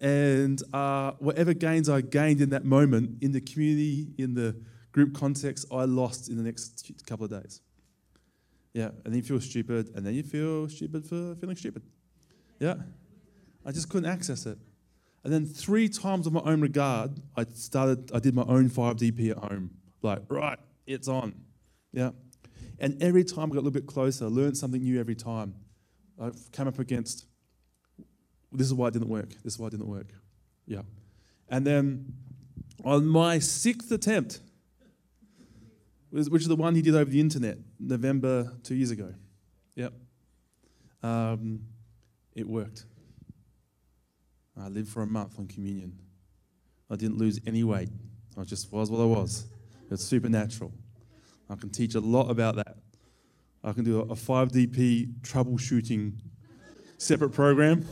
And 0.02 0.62
uh, 0.74 1.12
whatever 1.20 1.54
gains 1.54 1.88
I 1.88 2.02
gained 2.02 2.42
in 2.42 2.50
that 2.50 2.66
moment, 2.66 3.22
in 3.22 3.32
the 3.32 3.40
community, 3.40 4.08
in 4.18 4.34
the 4.34 4.56
group 4.92 5.14
context, 5.14 5.66
I 5.72 5.86
lost 5.86 6.28
in 6.28 6.38
the 6.38 6.44
next 6.44 6.92
couple 7.06 7.26
of 7.26 7.32
days. 7.32 7.62
Yeah, 8.74 8.90
and 9.06 9.06
then 9.06 9.16
you 9.16 9.22
feel 9.22 9.40
stupid, 9.40 9.92
and 9.96 10.06
then 10.06 10.16
you 10.16 10.24
feel 10.24 10.68
stupid 10.70 11.06
for 11.06 11.36
feeling 11.36 11.56
stupid. 11.56 11.84
Yeah, 12.60 12.76
I 13.66 13.72
just 13.72 13.90
couldn't 13.90 14.10
access 14.10 14.46
it. 14.46 14.58
And 15.24 15.32
then 15.32 15.46
three 15.46 15.88
times 15.88 16.26
on 16.26 16.34
my 16.34 16.42
own 16.42 16.62
regard, 16.62 17.22
I 17.38 17.46
started, 17.54 18.12
I 18.14 18.20
did 18.20 18.34
my 18.34 18.44
own 18.44 18.70
5DP 18.70 19.32
at 19.32 19.38
home. 19.38 19.72
Like, 20.02 20.24
right, 20.30 20.58
it's 20.88 21.08
on. 21.08 21.36
Yeah. 21.94 22.12
And 22.80 23.02
every 23.04 23.24
time 23.24 23.52
I 23.52 23.56
got 23.56 23.56
a 23.56 23.66
little 23.66 23.72
bit 23.72 23.86
closer, 23.86 24.26
I 24.26 24.30
learned 24.30 24.58
something 24.58 24.82
new 24.82 25.00
every 25.00 25.14
time. 25.14 25.54
I 26.20 26.32
came 26.52 26.68
up 26.68 26.80
against, 26.80 27.26
this 28.52 28.68
is 28.68 28.74
why 28.74 28.88
it 28.88 28.94
didn't 28.94 29.10
work. 29.10 29.30
This 29.44 29.54
is 29.54 29.60
why 29.60 29.68
it 29.68 29.72
didn't 29.72 29.88
work. 29.88 30.08
Yeah. 30.66 30.82
And 31.50 31.66
then 31.66 32.14
on 32.84 33.06
my 33.06 33.40
sixth 33.40 33.92
attempt, 33.92 34.40
which 36.10 36.42
is 36.42 36.48
the 36.48 36.56
one 36.56 36.76
he 36.76 36.82
did 36.82 36.96
over 36.96 37.10
the 37.10 37.20
internet, 37.20 37.58
November 37.80 38.52
two 38.64 38.76
years 38.76 38.92
ago. 38.92 39.14
Yep. 39.76 39.94
Um, 41.04 41.62
it 42.36 42.48
worked. 42.48 42.86
I 44.60 44.68
lived 44.68 44.90
for 44.90 45.02
a 45.02 45.08
month 45.08 45.40
on 45.40 45.48
communion. 45.48 45.98
I 46.90 46.96
didn't 46.96 47.18
lose 47.18 47.40
any 47.48 47.64
weight. 47.64 47.90
I 48.38 48.44
just 48.44 48.72
was 48.72 48.92
what 48.92 49.02
I 49.02 49.06
was. 49.06 49.46
It's 49.90 50.04
supernatural. 50.04 50.72
I 51.50 51.56
can 51.56 51.70
teach 51.70 51.96
a 51.96 52.00
lot 52.00 52.30
about 52.30 52.56
that. 52.58 52.78
I 53.64 53.72
can 53.74 53.84
do 53.84 54.00
a 54.00 54.16
5DP 54.16 55.22
troubleshooting 55.22 56.14
separate 56.98 57.32
program. 57.32 57.86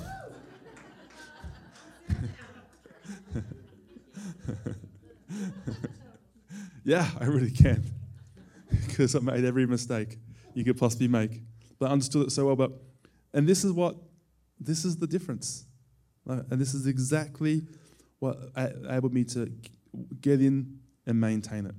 yeah, 6.83 7.09
I 7.19 7.25
really 7.25 7.51
can. 7.51 7.83
because 8.87 9.15
I 9.15 9.19
made 9.19 9.45
every 9.45 9.65
mistake 9.65 10.17
you 10.53 10.63
could 10.63 10.77
possibly 10.77 11.07
make. 11.07 11.41
But 11.77 11.89
I 11.89 11.93
understood 11.93 12.27
it 12.27 12.31
so 12.31 12.45
well. 12.45 12.55
But 12.55 12.71
and 13.33 13.47
this 13.47 13.63
is 13.63 13.71
what 13.71 13.95
this 14.59 14.85
is 14.85 14.97
the 14.97 15.07
difference. 15.07 15.65
And 16.25 16.61
this 16.61 16.73
is 16.73 16.85
exactly 16.85 17.63
what 18.19 18.37
enabled 18.55 19.13
me 19.13 19.23
to 19.25 19.51
get 20.21 20.41
in 20.41 20.79
and 21.07 21.19
maintain 21.19 21.65
it. 21.65 21.75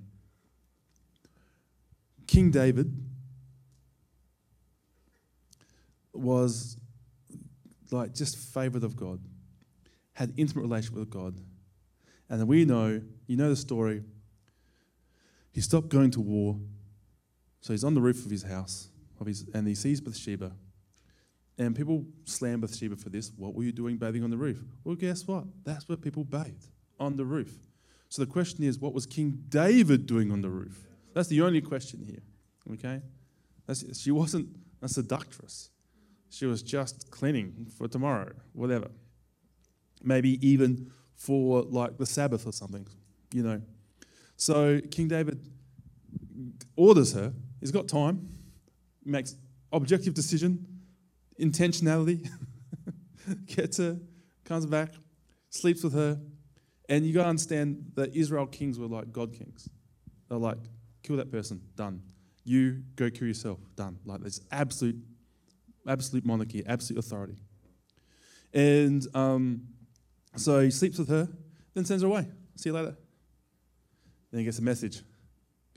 King 2.27 2.51
David 2.51 2.93
was 6.13 6.77
like 7.93 8.15
just 8.15 8.37
favored 8.37 8.83
of 8.83 8.97
God, 8.97 9.21
had 10.15 10.33
intimate 10.37 10.63
relationship 10.63 10.99
with 10.99 11.11
God. 11.11 11.41
And 12.31 12.47
we 12.47 12.65
know, 12.65 13.03
you 13.27 13.37
know 13.37 13.51
the 13.51 13.57
story. 13.57 14.05
He 15.53 15.61
stopped 15.61 15.89
going 15.89 16.13
to 16.13 16.21
war. 16.21 16.57
So 17.61 17.73
he's 17.73 17.85
on 17.85 17.95
the 17.95 18.01
roof 18.01 18.25
of 18.25 18.31
his 18.31 18.45
house, 18.45 18.89
of 19.21 19.27
his, 19.27 19.45
and 19.53 19.67
he 19.67 19.75
sees 19.75 20.01
Bathsheba. 20.01 20.53
And 21.59 21.77
people 21.77 22.07
slam 22.25 22.61
Bathsheba 22.61 22.97
for 22.97 23.11
this. 23.11 23.33
What 23.37 23.55
were 23.55 23.65
you 23.65 23.73
doing 23.73 23.99
bathing 23.99 24.25
on 24.25 24.31
the 24.31 24.39
roof? 24.39 24.63
Well, 24.85 24.95
guess 24.95 25.27
what? 25.27 25.45
That's 25.65 25.89
where 25.89 25.99
people 25.99 26.25
bathed, 26.25 26.69
on 26.99 27.17
the 27.17 27.25
roof. 27.25 27.53
So 28.09 28.23
the 28.23 28.31
question 28.31 28.65
is, 28.65 28.79
what 28.79 28.95
was 28.95 29.05
King 29.05 29.43
David 29.49 30.07
doing 30.07 30.33
on 30.33 30.41
the 30.41 30.49
roof? 30.49 30.87
That's 31.13 31.29
the 31.29 31.43
only 31.43 31.61
question 31.61 32.03
here. 32.03 32.23
Okay? 32.75 33.03
That's, 33.67 34.01
she 34.01 34.11
wasn't 34.11 34.49
a 34.81 34.89
seductress. 34.89 35.71
She 36.31 36.47
was 36.47 36.63
just 36.63 37.11
cleaning 37.11 37.67
for 37.77 37.89
tomorrow, 37.89 38.33
whatever. 38.53 38.89
Maybe 40.03 40.45
even 40.47 40.93
for 41.21 41.63
like 41.65 41.99
the 41.99 42.07
Sabbath 42.07 42.47
or 42.47 42.53
something, 42.53 42.87
you 43.35 43.43
know. 43.43 43.61
So 44.37 44.81
King 44.91 45.07
David 45.07 45.47
orders 46.77 47.13
her. 47.13 47.35
He's 47.61 47.71
got 47.71 47.89
time, 47.89 48.31
makes 49.05 49.37
objective 49.71 50.15
decision, 50.15 50.67
intentionality, 51.39 52.27
gets 53.47 53.77
her, 53.77 53.99
comes 54.47 54.65
back, 54.65 54.95
sleeps 55.51 55.85
with 55.85 55.93
her. 55.93 56.19
And 56.89 57.05
you 57.05 57.13
got 57.13 57.25
to 57.25 57.29
understand 57.29 57.93
that 57.97 58.17
Israel 58.17 58.47
kings 58.47 58.79
were 58.79 58.87
like 58.89 59.13
God 59.13 59.35
kings. 59.35 59.69
They're 60.31 60.39
like, 60.39 60.57
kill 61.03 61.17
that 61.17 61.31
person, 61.31 61.61
done. 61.77 62.01
You 62.45 62.83
go 62.97 63.11
kill 63.11 63.29
yourself, 63.29 63.59
done. 63.77 63.99
Like 64.07 64.21
there's 64.23 64.41
absolute, 64.51 64.97
absolute 65.87 66.25
monarchy, 66.25 66.65
absolute 66.67 66.99
authority. 66.99 67.37
And 68.55 69.07
um, 69.15 69.69
so 70.37 70.61
he 70.61 70.71
sleeps 70.71 70.99
with 70.99 71.09
her, 71.09 71.29
then 71.75 71.85
sends 71.85 72.03
her 72.03 72.09
away. 72.09 72.27
See 72.57 72.69
you 72.69 72.75
later. 72.75 72.97
Then 74.31 74.41
he 74.41 74.45
gets 74.45 74.59
a 74.59 74.63
message 74.63 75.03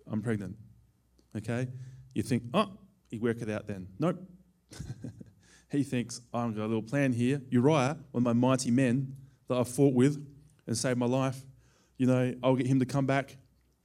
I'm 0.10 0.22
pregnant. 0.22 0.56
Okay? 1.36 1.68
You 2.14 2.24
think, 2.24 2.44
oh, 2.54 2.70
you 3.10 3.20
work 3.20 3.42
it 3.42 3.50
out 3.50 3.68
then. 3.68 3.88
Nope. 4.00 4.22
he 5.72 5.84
thinks, 5.84 6.22
I've 6.34 6.56
got 6.56 6.64
a 6.64 6.68
little 6.68 6.84
plan 6.84 7.14
here. 7.14 7.42
Uriah, 7.50 7.98
one 8.12 8.22
of 8.22 8.24
my 8.24 8.34
mighty 8.34 8.72
men 8.72 9.16
that 9.48 9.58
I 9.58 9.64
fought 9.64 9.94
with 9.94 10.26
and 10.68 10.78
saved 10.78 10.98
my 10.98 11.06
life, 11.06 11.40
you 11.98 12.08
know, 12.08 12.34
I'll 12.44 12.56
get 12.56 12.68
him 12.68 12.80
to 12.80 12.86
come 12.86 13.06
back 13.06 13.38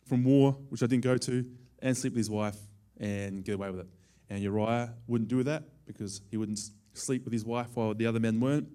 from 0.06 0.24
war, 0.24 0.52
which 0.68 0.82
I 0.82 0.86
didn't 0.86 1.04
go 1.04 1.16
to, 1.16 1.44
and 1.80 1.96
sleep 1.96 2.14
with 2.14 2.18
his 2.18 2.30
wife 2.30 2.56
and 2.98 3.44
get 3.44 3.54
away 3.54 3.70
with 3.70 3.80
it. 3.80 3.86
And 4.30 4.42
Uriah 4.42 4.94
wouldn't 5.06 5.28
do 5.28 5.42
that 5.44 5.64
because 5.86 6.20
he 6.30 6.36
wouldn't 6.36 6.60
sleep 6.92 7.24
with 7.24 7.32
his 7.32 7.44
wife 7.44 7.68
while 7.74 7.94
the 7.94 8.06
other 8.06 8.20
men 8.20 8.40
weren't. 8.40 8.68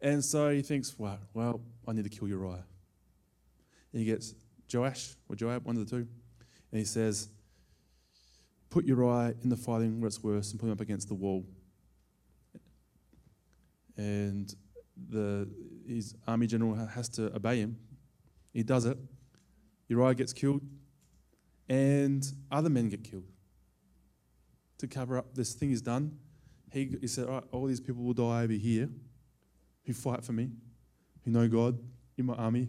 And 0.00 0.24
so 0.24 0.50
he 0.50 0.62
thinks, 0.62 0.94
well, 0.98 1.18
well, 1.34 1.60
I 1.86 1.92
need 1.92 2.04
to 2.04 2.10
kill 2.10 2.28
Uriah. 2.28 2.64
And 3.92 4.00
he 4.00 4.04
gets 4.04 4.34
Joash 4.72 5.16
or 5.28 5.34
Joab, 5.34 5.64
one 5.64 5.76
of 5.76 5.84
the 5.84 5.90
two, 5.90 6.06
and 6.70 6.78
he 6.78 6.84
says, 6.84 7.28
Put 8.70 8.84
Uriah 8.84 9.34
in 9.42 9.48
the 9.48 9.56
fighting 9.56 10.00
where 10.00 10.08
it's 10.08 10.22
worse 10.22 10.50
and 10.50 10.60
put 10.60 10.66
him 10.66 10.72
up 10.72 10.80
against 10.80 11.08
the 11.08 11.14
wall. 11.14 11.46
And 13.96 14.54
the, 15.08 15.48
his 15.86 16.14
army 16.26 16.46
general 16.46 16.74
has 16.74 17.08
to 17.10 17.34
obey 17.34 17.60
him. 17.60 17.78
He 18.52 18.62
does 18.62 18.84
it. 18.84 18.98
Uriah 19.88 20.14
gets 20.14 20.34
killed, 20.34 20.60
and 21.68 22.30
other 22.52 22.68
men 22.68 22.90
get 22.90 23.02
killed. 23.02 23.24
To 24.78 24.86
cover 24.86 25.16
up 25.16 25.34
this 25.34 25.54
thing 25.54 25.72
is 25.72 25.80
done, 25.80 26.18
he, 26.70 26.94
he 27.00 27.06
said, 27.06 27.26
All, 27.26 27.34
right, 27.34 27.44
all 27.50 27.66
these 27.66 27.80
people 27.80 28.04
will 28.04 28.12
die 28.12 28.42
over 28.44 28.52
here 28.52 28.90
who 29.88 29.94
fight 29.94 30.22
for 30.22 30.32
me, 30.32 30.50
who 31.24 31.30
know 31.30 31.48
God 31.48 31.78
in 32.18 32.26
my 32.26 32.34
army. 32.34 32.68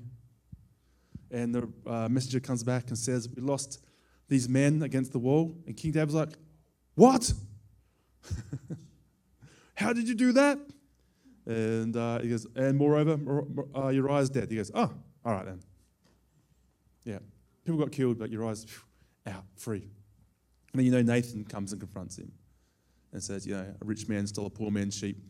And 1.29 1.53
the 1.53 1.69
uh, 1.85 2.07
messenger 2.07 2.39
comes 2.39 2.63
back 2.63 2.87
and 2.87 2.97
says, 2.97 3.27
We 3.27 3.41
lost 3.41 3.83
these 4.29 4.47
men 4.47 4.81
against 4.81 5.11
the 5.11 5.19
wall. 5.19 5.53
And 5.67 5.75
King 5.75 5.91
David's 5.91 6.15
like, 6.15 6.29
What? 6.95 7.33
How 9.75 9.91
did 9.91 10.07
you 10.07 10.15
do 10.15 10.31
that? 10.31 10.59
And 11.45 11.95
uh, 11.95 12.19
he 12.19 12.29
goes, 12.29 12.47
And 12.55 12.77
moreover, 12.77 13.17
Mor- 13.17 13.45
Mor- 13.53 13.67
uh, 13.75 13.89
Uriah's 13.89 14.29
dead. 14.29 14.49
He 14.49 14.55
goes, 14.55 14.71
Oh, 14.73 14.89
all 15.25 15.33
right 15.33 15.45
then. 15.45 15.59
Yeah. 17.03 17.19
People 17.65 17.81
got 17.81 17.91
killed, 17.91 18.17
but 18.17 18.29
Uriah's 18.31 18.63
phew, 18.63 18.81
out, 19.27 19.43
free. 19.57 19.89
And 20.71 20.79
then 20.79 20.85
you 20.85 20.91
know 20.91 21.01
Nathan 21.01 21.43
comes 21.43 21.73
and 21.73 21.81
confronts 21.81 22.17
him 22.17 22.31
and 23.11 23.21
says, 23.21 23.45
You 23.45 23.55
know, 23.55 23.75
a 23.81 23.85
rich 23.85 24.07
man 24.07 24.25
stole 24.25 24.45
a 24.45 24.49
poor 24.49 24.71
man's 24.71 24.95
sheep. 24.95 25.21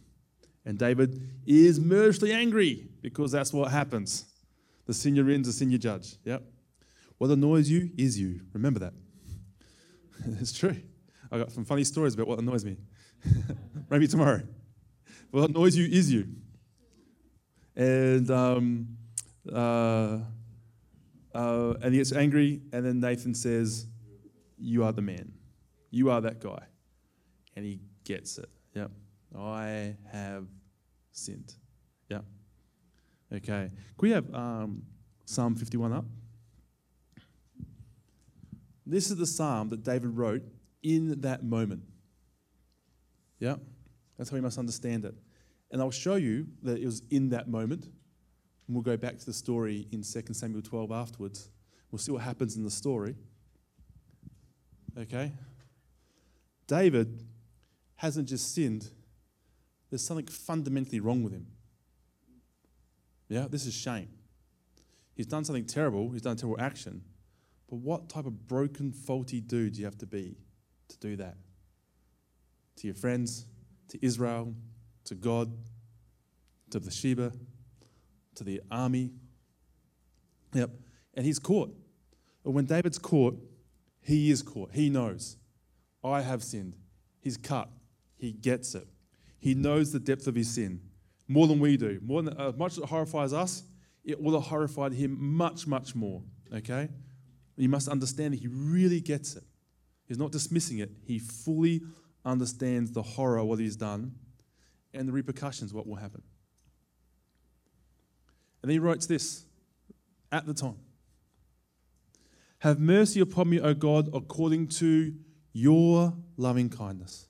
And 0.66 0.78
David 0.78 1.22
is 1.46 1.80
murderously 1.80 2.32
angry 2.32 2.88
because 3.02 3.32
that's 3.32 3.54
what 3.54 3.72
happens. 3.72 4.26
The 4.86 4.94
senior 4.94 5.24
wins, 5.24 5.48
the 5.48 5.54
senior 5.54 5.78
judge. 5.78 6.16
Yep. 6.26 6.44
What 7.18 7.30
annoys 7.32 7.70
you 7.70 7.92
is 7.98 8.20
you. 8.20 8.42
Remember 8.54 8.80
that. 8.80 8.94
it's 10.40 10.52
true. 10.58 10.76
I 11.32 11.38
got 11.38 11.52
some 11.52 11.66
funny 11.66 11.84
stories 11.84 12.14
about 12.14 12.28
what 12.28 12.40
annoys 12.40 12.66
me. 12.66 12.78
Maybe 13.90 14.08
tomorrow. 14.08 14.42
What 15.32 15.50
annoys 15.50 15.76
you 15.76 15.86
is 15.86 16.12
you. 16.12 16.28
And 17.76 18.30
um, 18.32 18.98
uh, 19.54 20.20
Uh, 21.34 21.76
and 21.82 21.94
he 21.94 22.00
gets 22.00 22.12
angry, 22.12 22.62
and 22.74 22.84
then 22.86 23.00
Nathan 23.00 23.34
says, 23.36 23.86
You 24.58 24.84
are 24.84 24.92
the 24.92 25.02
man. 25.02 25.32
You 25.92 26.10
are 26.10 26.22
that 26.22 26.40
guy. 26.40 26.64
And 27.56 27.66
he 27.66 27.80
gets 28.04 28.38
it. 28.38 28.50
Yep. 28.74 28.92
I 29.38 29.96
have 30.12 30.48
sinned. 31.12 31.54
Yeah. 32.10 32.22
Okay. 33.32 33.70
Can 33.70 34.02
we 34.02 34.12
have 34.12 34.34
um, 34.34 34.84
Psalm 35.26 35.56
51 35.56 35.94
up? 35.94 36.06
This 38.86 39.12
is 39.12 39.18
the 39.18 39.28
psalm 39.28 39.70
that 39.70 39.84
David 39.84 40.18
wrote 40.18 40.42
in 40.82 41.22
that 41.22 41.44
moment. 41.44 41.84
Yeah, 43.40 43.56
that's 44.18 44.32
how 44.32 44.36
we 44.36 44.42
must 44.42 44.58
understand 44.58 45.06
it. 45.06 45.14
And 45.72 45.82
I'll 45.82 45.92
show 45.92 46.16
you 46.16 46.48
that 46.64 46.80
it 46.80 46.86
was 46.86 47.04
in 47.12 47.30
that 47.30 47.48
moment. 47.48 47.86
And 47.86 48.76
we'll 48.76 48.82
go 48.82 48.98
back 48.98 49.18
to 49.20 49.26
the 49.26 49.34
story 49.34 49.88
in 49.92 50.02
2 50.02 50.34
Samuel 50.34 50.62
12 50.62 50.92
afterwards. 50.92 51.50
We'll 51.92 52.00
see 52.00 52.12
what 52.12 52.24
happens 52.24 52.56
in 52.56 52.64
the 52.64 52.72
story. 52.72 53.16
Okay? 54.98 55.32
David 56.68 57.24
hasn't 57.96 58.28
just 58.28 58.54
sinned, 58.54 58.90
there's 59.90 60.04
something 60.04 60.28
fundamentally 60.28 61.00
wrong 61.00 61.24
with 61.24 61.34
him. 61.34 61.48
Yeah, 63.28 63.48
this 63.50 63.66
is 63.66 63.74
shame. 63.74 64.10
He's 65.16 65.28
done 65.28 65.44
something 65.44 65.66
terrible, 65.66 66.12
he's 66.12 66.22
done 66.22 66.34
a 66.34 66.36
terrible 66.36 66.62
action. 66.62 67.02
But 67.70 67.78
what 67.78 68.10
type 68.10 68.26
of 68.26 68.48
broken, 68.48 68.92
faulty 68.92 69.42
dude 69.42 69.74
do 69.74 69.80
you 69.80 69.86
have 69.86 69.98
to 70.00 70.08
be 70.08 70.38
to 70.88 70.98
do 70.98 71.16
that? 71.18 71.38
To 72.78 72.88
your 72.88 72.96
friends, 72.96 73.46
to 73.90 74.04
Israel, 74.04 74.56
to 75.06 75.16
God, 75.16 75.52
to 76.72 76.80
the 76.80 76.90
Sheba, 76.90 77.32
to 78.36 78.44
the 78.44 78.62
army. 78.72 79.12
Yep. 80.54 80.72
And 81.14 81.26
he's 81.26 81.38
caught. 81.38 81.76
But 82.44 82.52
when 82.52 82.66
David's 82.66 82.98
caught, 82.98 83.38
he 84.02 84.32
is 84.32 84.42
caught. 84.42 84.72
He 84.74 84.90
knows. 84.90 85.38
I 86.04 86.22
have 86.22 86.44
sinned. 86.44 86.76
He's 87.20 87.38
cut. 87.38 87.70
He 88.18 88.32
gets 88.32 88.74
it. 88.74 88.88
He 89.40 89.54
knows 89.54 89.92
the 89.92 90.00
depth 90.00 90.28
of 90.28 90.36
his 90.36 90.50
sin 90.50 90.82
more 91.28 91.48
than 91.48 91.60
we 91.60 91.78
do. 91.78 92.00
More 92.04 92.22
than 92.22 92.38
uh, 92.38 92.52
much 92.58 92.76
that 92.76 92.86
horrifies 92.86 93.34
us, 93.34 93.64
it 94.04 94.22
will 94.22 94.34
have 94.34 94.50
horrified 94.50 94.94
him 94.94 95.18
much, 95.20 95.68
much 95.68 95.96
more. 95.96 96.24
Okay? 96.54 96.90
You 97.56 97.70
must 97.70 97.88
understand 97.88 98.34
that 98.34 98.40
he 98.40 98.48
really 98.48 99.00
gets 99.00 99.36
it. 99.36 99.44
He's 100.08 100.18
not 100.18 100.32
dismissing 100.32 100.80
it. 100.80 100.92
He 101.06 101.20
fully 101.20 101.82
understands 102.26 102.92
the 102.92 103.04
horror 103.04 103.38
of 103.38 103.48
what 103.48 103.60
he's 103.60 103.76
done 103.76 104.16
and 104.94 105.08
the 105.08 105.12
repercussions, 105.12 105.74
what 105.74 105.88
will 105.88 105.96
happen. 105.96 106.24
And 108.62 108.70
then 108.70 108.74
he 108.74 108.80
writes 108.80 109.06
this 109.06 109.46
at 110.32 110.46
the 110.46 110.54
time 110.54 110.80
Have 112.60 112.80
mercy 112.80 113.20
upon 113.20 113.50
me, 113.50 113.60
O 113.60 113.74
God, 113.74 114.10
according 114.14 114.68
to 114.80 115.14
your 115.54 116.14
loving 116.38 116.70
kindness. 116.70 117.29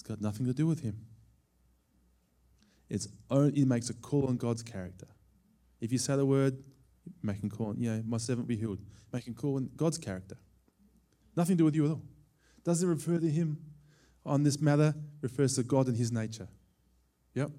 It's 0.00 0.08
got 0.08 0.22
nothing 0.22 0.46
to 0.46 0.54
do 0.54 0.66
with 0.66 0.80
him. 0.80 0.96
It's 2.88 3.06
only, 3.30 3.60
it 3.60 3.66
makes 3.66 3.90
a 3.90 3.94
call 3.94 4.28
on 4.28 4.38
God's 4.38 4.62
character. 4.62 5.06
If 5.78 5.92
you 5.92 5.98
say 5.98 6.16
the 6.16 6.24
word, 6.24 6.56
making 7.22 7.50
call 7.50 7.74
you 7.76 7.90
know, 7.90 8.02
my 8.06 8.16
servant 8.16 8.48
be 8.48 8.56
healed, 8.56 8.78
making 9.12 9.34
call 9.34 9.56
on 9.56 9.68
God's 9.76 9.98
character. 9.98 10.38
Nothing 11.36 11.56
to 11.56 11.58
do 11.58 11.64
with 11.66 11.76
you 11.76 11.84
at 11.84 11.90
all. 11.90 12.02
Doesn't 12.64 12.88
refer 12.88 13.18
to 13.18 13.30
him 13.30 13.58
on 14.24 14.42
this 14.42 14.58
matter, 14.58 14.94
refers 15.20 15.56
to 15.56 15.62
God 15.64 15.86
and 15.88 15.98
his 15.98 16.10
nature. 16.10 16.48
Yep. 17.34 17.50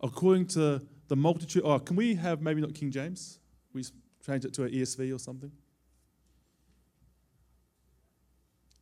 According 0.00 0.46
to 0.48 0.80
the 1.08 1.16
multitude, 1.16 1.64
oh, 1.66 1.78
can 1.80 1.96
we 1.96 2.14
have 2.14 2.40
maybe 2.40 2.62
not 2.62 2.74
King 2.74 2.90
James? 2.90 3.40
We 3.74 3.84
change 4.24 4.46
it 4.46 4.54
to 4.54 4.64
an 4.64 4.70
ESV 4.70 5.14
or 5.14 5.18
something? 5.18 5.52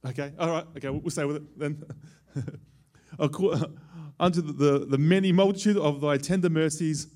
Okay, 0.07 0.33
all 0.39 0.51
right, 0.51 0.67
okay, 0.77 0.91
we'll 0.91 1.11
stay 1.11 1.25
with 1.25 1.37
it 1.37 1.59
then. 1.59 1.83
Unto 3.19 4.41
the, 4.41 4.53
the, 4.53 4.87
the 4.87 4.99
many 4.99 5.33
multitude 5.33 5.77
of 5.77 6.01
thy 6.01 6.17
tender 6.17 6.51
mercies, 6.51 7.09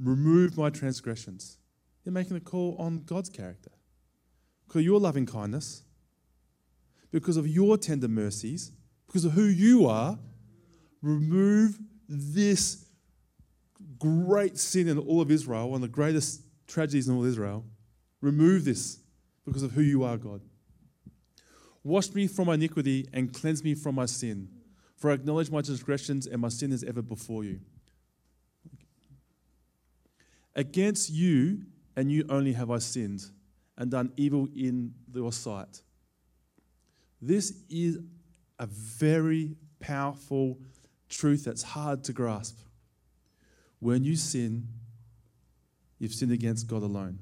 remove 0.00 0.56
my 0.56 0.70
transgressions. 0.70 1.58
You're 2.04 2.12
making 2.12 2.36
a 2.36 2.40
call 2.40 2.76
on 2.78 3.02
God's 3.04 3.28
character. 3.28 3.70
Because 4.66 4.80
of 4.80 4.84
your 4.84 5.00
loving 5.00 5.26
kindness, 5.26 5.82
because 7.10 7.36
of 7.36 7.46
your 7.46 7.76
tender 7.76 8.08
mercies, 8.08 8.72
because 9.06 9.24
of 9.24 9.32
who 9.32 9.44
you 9.44 9.86
are, 9.86 10.18
remove 11.02 11.78
this 12.08 12.84
great 13.98 14.58
sin 14.58 14.88
in 14.88 14.98
all 14.98 15.20
of 15.20 15.30
Israel, 15.30 15.70
one 15.70 15.76
of 15.76 15.82
the 15.82 15.88
greatest 15.88 16.42
tragedies 16.66 17.08
in 17.08 17.14
all 17.14 17.22
of 17.22 17.28
Israel. 17.28 17.64
Remove 18.20 18.64
this 18.64 18.98
because 19.44 19.62
of 19.62 19.72
who 19.72 19.82
you 19.82 20.02
are, 20.02 20.16
God. 20.16 20.40
Wash 21.86 22.12
me 22.14 22.26
from 22.26 22.48
my 22.48 22.54
iniquity 22.54 23.06
and 23.12 23.32
cleanse 23.32 23.62
me 23.62 23.72
from 23.72 23.94
my 23.94 24.06
sin. 24.06 24.48
For 24.96 25.12
I 25.12 25.14
acknowledge 25.14 25.52
my 25.52 25.60
transgressions 25.60 26.26
and 26.26 26.42
my 26.42 26.48
sin 26.48 26.72
is 26.72 26.82
ever 26.82 27.00
before 27.00 27.44
you. 27.44 27.60
Against 30.56 31.10
you 31.10 31.62
and 31.94 32.10
you 32.10 32.24
only 32.28 32.54
have 32.54 32.72
I 32.72 32.78
sinned 32.78 33.26
and 33.78 33.88
done 33.88 34.12
evil 34.16 34.48
in 34.56 34.94
your 35.14 35.30
sight. 35.30 35.80
This 37.22 37.52
is 37.70 38.00
a 38.58 38.66
very 38.66 39.54
powerful 39.78 40.58
truth 41.08 41.44
that's 41.44 41.62
hard 41.62 42.02
to 42.02 42.12
grasp. 42.12 42.58
When 43.78 44.02
you 44.02 44.16
sin, 44.16 44.66
you've 46.00 46.14
sinned 46.14 46.32
against 46.32 46.66
God 46.66 46.82
alone. 46.82 47.20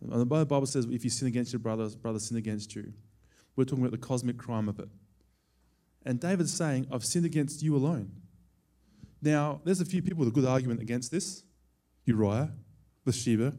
And 0.00 0.22
the 0.22 0.24
Bible 0.24 0.64
says 0.64 0.86
if 0.90 1.04
you 1.04 1.10
sin 1.10 1.28
against 1.28 1.52
your 1.52 1.60
brother, 1.60 1.90
brother 2.00 2.18
sin 2.18 2.38
against 2.38 2.74
you. 2.74 2.94
We're 3.56 3.64
talking 3.64 3.84
about 3.84 3.92
the 3.92 4.06
cosmic 4.06 4.38
crime 4.38 4.68
of 4.68 4.78
it. 4.78 4.88
And 6.04 6.18
David's 6.18 6.52
saying, 6.52 6.86
I've 6.90 7.04
sinned 7.04 7.26
against 7.26 7.62
you 7.62 7.76
alone. 7.76 8.10
Now, 9.22 9.60
there's 9.64 9.80
a 9.80 9.84
few 9.84 10.02
people 10.02 10.20
with 10.20 10.28
a 10.28 10.32
good 10.32 10.46
argument 10.46 10.80
against 10.80 11.10
this 11.10 11.42
Uriah, 12.06 12.50
Bathsheba, 13.04 13.54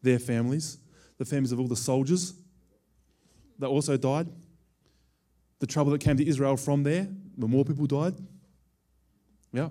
their 0.00 0.18
families, 0.18 0.78
the 1.18 1.24
families 1.24 1.52
of 1.52 1.60
all 1.60 1.66
the 1.66 1.76
soldiers 1.76 2.34
that 3.58 3.68
also 3.68 3.96
died, 3.96 4.28
the 5.58 5.66
trouble 5.66 5.92
that 5.92 6.00
came 6.00 6.16
to 6.16 6.26
Israel 6.26 6.56
from 6.56 6.82
there, 6.82 7.08
when 7.36 7.50
more 7.50 7.64
people 7.64 7.86
died. 7.86 8.14
Yeah. 9.52 9.68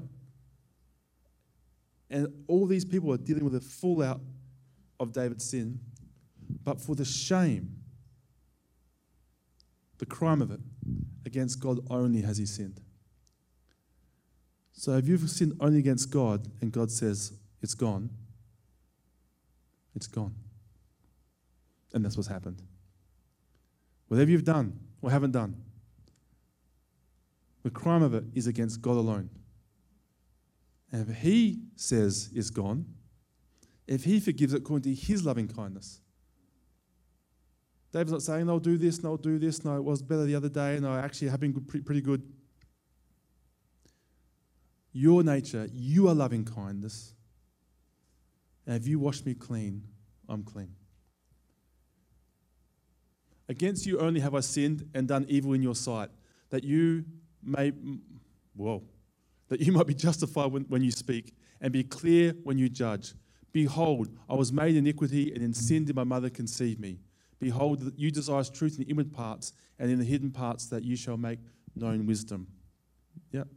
And 2.10 2.28
all 2.48 2.66
these 2.68 2.86
people 2.86 3.12
are 3.14 3.18
dealing 3.18 3.44
with 3.44 3.54
the 3.54 3.62
fallout 3.62 4.20
of 5.00 5.14
David's 5.14 5.50
sin, 5.50 5.80
but 6.64 6.80
for 6.80 6.96
the 6.96 7.06
shame 7.06 7.81
the 10.02 10.06
crime 10.08 10.42
of 10.42 10.50
it. 10.50 10.60
Against 11.28 11.60
God 11.60 11.80
only 11.92 12.24
has 12.24 12.40
he 12.40 12.46
sinned. 12.48 12.82
So 14.72 14.94
if 14.98 15.08
you've 15.08 15.30
sinned 15.30 15.54
only 15.60 15.78
against 15.78 16.10
God 16.10 16.48
and 16.60 16.72
God 16.72 16.90
says 16.90 17.34
it's 17.62 17.76
gone, 17.76 18.10
it's 19.96 20.08
gone. 20.08 20.34
And 21.94 22.04
that's 22.04 22.18
what's 22.18 22.28
happened. 22.28 22.64
Whatever 24.08 24.32
you've 24.32 24.44
done 24.44 24.80
or 25.04 25.12
haven't 25.12 25.32
done, 25.32 25.56
the 27.62 27.70
crime 27.70 28.02
of 28.02 28.16
it 28.16 28.24
is 28.34 28.48
against 28.48 28.82
God 28.82 28.98
alone. 28.98 29.30
And 30.92 31.08
if 31.08 31.18
He 31.18 31.60
says 31.76 32.32
it's 32.34 32.50
gone, 32.50 32.88
if 33.86 34.04
He 34.06 34.20
forgives 34.20 34.54
it 34.54 34.62
according 34.62 34.96
to 34.96 35.00
His 35.00 35.24
loving 35.24 35.48
kindness, 35.48 36.02
David's 37.92 38.12
not 38.12 38.22
saying, 38.22 38.46
no, 38.46 38.54
I'll 38.54 38.60
do 38.60 38.78
this, 38.78 39.04
I'll 39.04 39.18
do 39.18 39.38
this, 39.38 39.66
no, 39.66 39.76
it 39.76 39.84
was 39.84 40.02
better 40.02 40.26
the 40.26 40.36
other 40.36 40.50
day, 40.50 40.80
no, 40.80 40.96
actually 40.96 41.28
have 41.28 41.42
been 41.42 41.54
pretty 41.54 42.02
good. 42.02 42.24
Your 44.94 45.24
nature, 45.24 45.68
you 45.74 46.08
are 46.08 46.14
loving 46.14 46.46
kindness. 46.46 47.14
And 48.66 48.76
if 48.76 48.88
you 48.88 49.00
wash 49.00 49.26
me 49.26 49.34
clean, 49.34 49.84
I'm 50.30 50.44
clean. 50.44 50.74
Against 53.50 53.86
you 53.86 54.00
only 54.00 54.22
have 54.22 54.34
I 54.34 54.40
sinned 54.40 54.90
and 54.94 55.08
done 55.08 55.26
evil 55.28 55.52
in 55.54 55.62
your 55.62 55.76
sight, 55.76 56.10
that 56.50 56.64
you 56.64 57.04
may, 57.44 57.74
whoa, 58.56 58.84
that 59.50 59.60
you 59.60 59.74
might 59.74 59.88
be 59.88 59.94
justified 59.94 60.52
when, 60.52 60.64
when 60.64 60.82
you 60.82 60.92
speak 60.92 61.34
and 61.60 61.74
be 61.74 61.84
clear 61.84 62.34
when 62.44 62.58
you 62.58 62.70
judge. 62.70 63.14
Behold, 63.52 64.08
I 64.30 64.36
was 64.36 64.54
made 64.54 64.78
iniquity, 64.78 65.34
and 65.34 65.44
in 65.44 65.54
sin 65.54 65.84
did 65.84 65.96
my 65.96 66.06
mother 66.06 66.30
conceive 66.30 66.80
me. 66.80 67.00
Behold, 67.42 67.92
you 67.98 68.12
desire 68.12 68.44
truth 68.44 68.78
in 68.78 68.86
the 68.86 68.90
inward 68.90 69.12
parts, 69.12 69.52
and 69.80 69.90
in 69.90 69.98
the 69.98 70.06
hidden 70.06 70.30
parts 70.30 70.68
that 70.68 70.84
you 70.84 70.96
shall 70.96 71.18
make 71.18 71.40
known 71.76 72.06
wisdom. 72.06 72.46
Yep. 73.32 73.48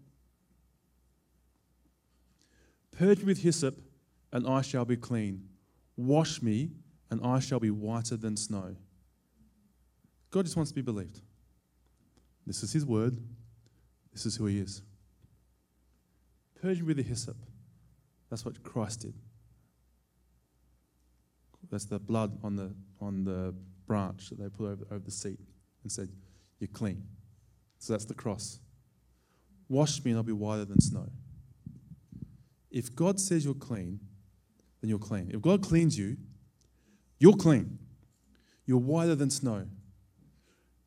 Purge 2.96 3.18
me 3.18 3.24
with 3.26 3.42
hyssop, 3.42 3.78
and 4.32 4.48
I 4.48 4.62
shall 4.62 4.86
be 4.86 4.96
clean. 4.96 5.48
Wash 5.98 6.40
me, 6.40 6.70
and 7.10 7.20
I 7.22 7.40
shall 7.40 7.60
be 7.60 7.70
whiter 7.70 8.16
than 8.16 8.38
snow. 8.38 8.74
God 10.30 10.46
just 10.46 10.56
wants 10.56 10.70
to 10.70 10.74
be 10.74 10.82
believed. 10.82 11.20
This 12.46 12.62
is 12.62 12.72
His 12.72 12.86
word. 12.86 13.18
This 14.14 14.24
is 14.24 14.36
who 14.36 14.46
He 14.46 14.60
is. 14.60 14.80
Purge 16.62 16.80
me 16.80 16.86
with 16.86 16.96
the 16.96 17.02
hyssop. 17.02 17.36
That's 18.30 18.46
what 18.46 18.62
Christ 18.62 19.00
did. 19.00 19.14
That's 21.70 21.84
the 21.84 21.98
blood 21.98 22.38
on 22.42 22.56
the, 22.56 22.74
on 23.00 23.24
the 23.24 23.54
branch 23.86 24.30
that 24.30 24.38
they 24.38 24.48
put 24.48 24.64
over, 24.64 24.86
over 24.90 25.04
the 25.04 25.10
seat 25.10 25.38
and 25.82 25.90
said, 25.92 26.08
You're 26.58 26.68
clean. 26.68 27.04
So 27.78 27.92
that's 27.92 28.04
the 28.04 28.14
cross. 28.14 28.60
Wash 29.68 30.04
me 30.04 30.10
and 30.10 30.18
I'll 30.18 30.24
be 30.24 30.32
whiter 30.32 30.64
than 30.64 30.80
snow. 30.80 31.08
If 32.70 32.94
God 32.94 33.20
says 33.20 33.44
you're 33.44 33.54
clean, 33.54 34.00
then 34.80 34.90
you're 34.90 34.98
clean. 34.98 35.30
If 35.32 35.40
God 35.40 35.62
cleans 35.62 35.98
you, 35.98 36.16
you're 37.18 37.36
clean. 37.36 37.78
You're 38.66 38.78
whiter 38.78 39.14
than 39.14 39.30
snow. 39.30 39.66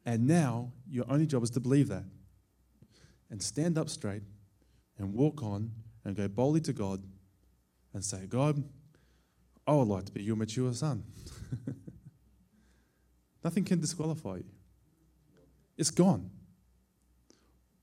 And 0.06 0.28
now 0.28 0.72
your 0.90 1.06
only 1.10 1.26
job 1.26 1.44
is 1.44 1.50
to 1.52 1.60
believe 1.60 1.88
that 1.90 2.04
and 3.30 3.42
stand 3.42 3.78
up 3.78 3.90
straight 3.90 4.24
and 4.98 5.14
walk 5.14 5.44
on 5.44 5.72
and 6.06 6.16
go 6.16 6.28
boldly 6.28 6.62
to 6.62 6.74
God 6.74 7.04
and 7.94 8.04
say, 8.04 8.26
God, 8.28 8.64
I 9.66 9.74
would 9.74 9.88
like 9.88 10.06
to 10.06 10.12
be 10.12 10.24
your 10.24 10.36
mature 10.36 10.74
son. 10.74 11.04
Nothing 13.48 13.64
can 13.64 13.80
disqualify 13.80 14.40
you. 14.40 14.44
It's 15.78 15.90
gone. 15.90 16.30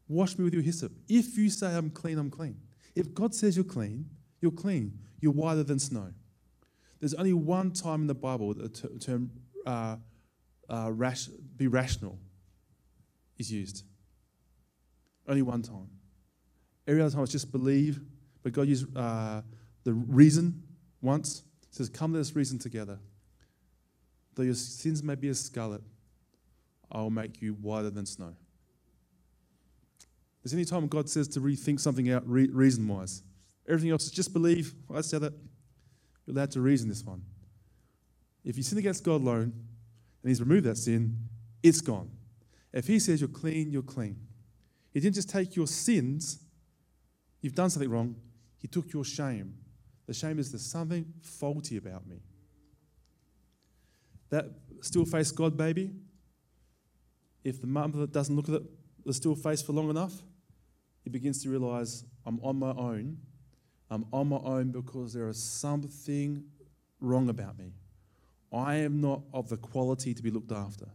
Wash 0.06 0.36
me 0.36 0.44
with 0.44 0.52
your 0.52 0.62
hyssop. 0.62 0.92
If 1.08 1.38
you 1.38 1.48
say 1.48 1.74
I'm 1.74 1.88
clean, 1.88 2.18
I'm 2.18 2.30
clean. 2.30 2.58
If 2.94 3.14
God 3.14 3.34
says 3.34 3.56
you're 3.56 3.64
clean, 3.64 4.10
you're 4.42 4.52
clean. 4.52 4.98
You're 5.22 5.32
whiter 5.32 5.62
than 5.62 5.78
snow. 5.78 6.12
There's 7.00 7.14
only 7.14 7.32
one 7.32 7.70
time 7.70 8.02
in 8.02 8.06
the 8.08 8.14
Bible 8.14 8.52
that 8.52 8.74
the 8.74 8.98
term 8.98 9.30
uh, 9.64 9.96
uh, 10.68 10.92
rash, 10.92 11.28
be 11.56 11.66
rational 11.66 12.18
is 13.38 13.50
used. 13.50 13.84
Only 15.26 15.40
one 15.40 15.62
time. 15.62 15.88
Every 16.86 17.00
other 17.00 17.10
time 17.10 17.22
it's 17.22 17.32
just 17.32 17.50
believe, 17.50 18.02
but 18.42 18.52
God 18.52 18.68
used 18.68 18.94
uh, 18.94 19.40
the 19.84 19.94
reason 19.94 20.62
once. 21.00 21.42
He 21.70 21.76
says, 21.76 21.88
Come, 21.88 22.12
let 22.12 22.20
us 22.20 22.36
reason 22.36 22.58
together. 22.58 22.98
Though 24.34 24.42
your 24.42 24.54
sins 24.54 25.02
may 25.02 25.14
be 25.14 25.28
as 25.28 25.40
scarlet, 25.40 25.82
I 26.90 26.98
will 26.98 27.10
make 27.10 27.40
you 27.40 27.54
whiter 27.54 27.90
than 27.90 28.06
snow. 28.06 28.34
There's 30.42 30.52
any 30.52 30.64
time 30.64 30.86
God 30.88 31.08
says 31.08 31.28
to 31.28 31.40
rethink 31.40 31.80
something 31.80 32.10
out 32.10 32.28
re- 32.28 32.50
reason 32.52 32.86
wise. 32.86 33.22
Everything 33.68 33.90
else 33.90 34.04
is 34.04 34.10
just 34.10 34.32
believe. 34.32 34.74
I 34.92 35.00
said 35.00 35.22
that. 35.22 35.32
You're 36.26 36.36
allowed 36.36 36.50
to 36.52 36.60
reason 36.60 36.88
this 36.88 37.04
one. 37.04 37.22
If 38.44 38.56
you 38.56 38.62
sin 38.62 38.78
against 38.78 39.04
God 39.04 39.20
alone 39.20 39.52
and 40.22 40.28
He's 40.28 40.40
removed 40.40 40.64
that 40.64 40.76
sin, 40.76 41.16
it's 41.62 41.80
gone. 41.80 42.10
If 42.72 42.86
He 42.86 42.98
says 42.98 43.20
you're 43.20 43.28
clean, 43.28 43.70
you're 43.70 43.82
clean. 43.82 44.16
He 44.92 45.00
didn't 45.00 45.14
just 45.14 45.28
take 45.28 45.56
your 45.56 45.66
sins, 45.66 46.38
you've 47.40 47.54
done 47.54 47.70
something 47.70 47.90
wrong, 47.90 48.16
He 48.58 48.68
took 48.68 48.92
your 48.92 49.04
shame. 49.04 49.54
The 50.06 50.14
shame 50.14 50.38
is 50.38 50.52
there's 50.52 50.64
something 50.64 51.06
faulty 51.22 51.76
about 51.76 52.06
me. 52.06 52.20
That 54.34 54.46
still 54.80 55.04
face 55.04 55.30
God 55.30 55.56
baby, 55.56 55.92
if 57.44 57.60
the 57.60 57.68
mother 57.68 58.04
doesn't 58.04 58.34
look 58.34 58.48
at 58.48 58.62
the 59.06 59.14
still 59.14 59.36
face 59.36 59.62
for 59.62 59.72
long 59.72 59.90
enough, 59.90 60.12
he 61.04 61.10
begins 61.10 61.40
to 61.44 61.50
realize 61.50 62.02
I'm 62.26 62.40
on 62.40 62.58
my 62.58 62.70
own. 62.70 63.18
I'm 63.88 64.04
on 64.12 64.30
my 64.30 64.38
own 64.38 64.72
because 64.72 65.12
there 65.12 65.28
is 65.28 65.40
something 65.40 66.42
wrong 66.98 67.28
about 67.28 67.56
me. 67.56 67.74
I 68.52 68.74
am 68.78 69.00
not 69.00 69.22
of 69.32 69.48
the 69.50 69.56
quality 69.56 70.14
to 70.14 70.20
be 70.20 70.32
looked 70.32 70.50
after. 70.50 70.86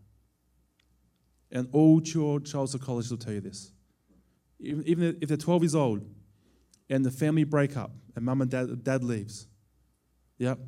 And 1.49 1.69
all 1.71 2.01
child, 2.01 2.45
child 2.45 2.71
psychologists 2.71 3.09
will 3.09 3.19
tell 3.19 3.35
you 3.35 3.39
this. 3.39 3.71
Even, 4.59 4.83
even 4.85 5.17
if 5.21 5.29
they're 5.29 5.37
12 5.37 5.63
years 5.63 5.75
old 5.75 6.03
and 6.89 7.05
the 7.05 7.11
family 7.11 7.45
break 7.45 7.77
up 7.77 7.91
and 8.17 8.25
mum 8.25 8.41
and 8.41 8.51
dad, 8.51 8.83
dad 8.83 9.01
leaves, 9.01 9.47
yep, 10.37 10.59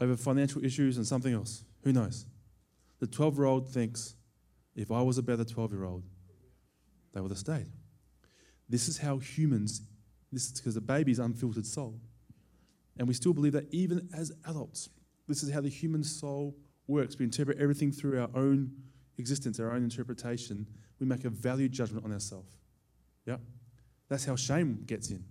over 0.00 0.16
financial 0.16 0.64
issues 0.64 0.98
and 0.98 1.04
something 1.04 1.34
else, 1.34 1.64
who 1.82 1.92
knows? 1.92 2.26
The 3.00 3.06
12 3.06 3.36
year 3.36 3.46
old 3.46 3.68
thinks, 3.68 4.14
if 4.74 4.90
I 4.90 5.02
was 5.02 5.18
a 5.18 5.22
better 5.22 5.44
12 5.44 5.72
year 5.72 5.84
old, 5.84 6.02
they 7.14 7.20
would 7.20 7.30
have 7.30 7.38
stayed. 7.38 7.66
This 8.68 8.88
is 8.88 8.98
how 8.98 9.18
humans, 9.18 9.82
this 10.32 10.46
is 10.46 10.60
because 10.60 10.74
the 10.74 10.80
baby's 10.80 11.18
unfiltered 11.18 11.66
soul. 11.66 12.00
And 12.98 13.06
we 13.06 13.14
still 13.14 13.32
believe 13.32 13.52
that 13.52 13.72
even 13.72 14.08
as 14.14 14.32
adults, 14.46 14.88
this 15.28 15.42
is 15.42 15.52
how 15.52 15.60
the 15.60 15.68
human 15.68 16.02
soul 16.02 16.56
works. 16.86 17.18
We 17.18 17.24
interpret 17.24 17.58
everything 17.58 17.92
through 17.92 18.20
our 18.20 18.30
own 18.34 18.70
existence, 19.18 19.60
our 19.60 19.72
own 19.72 19.82
interpretation. 19.82 20.66
We 20.98 21.06
make 21.06 21.24
a 21.24 21.30
value 21.30 21.68
judgment 21.68 22.04
on 22.04 22.12
ourselves. 22.12 22.56
Yeah? 23.26 23.36
That's 24.08 24.24
how 24.24 24.36
shame 24.36 24.84
gets 24.86 25.10
in. 25.10 25.24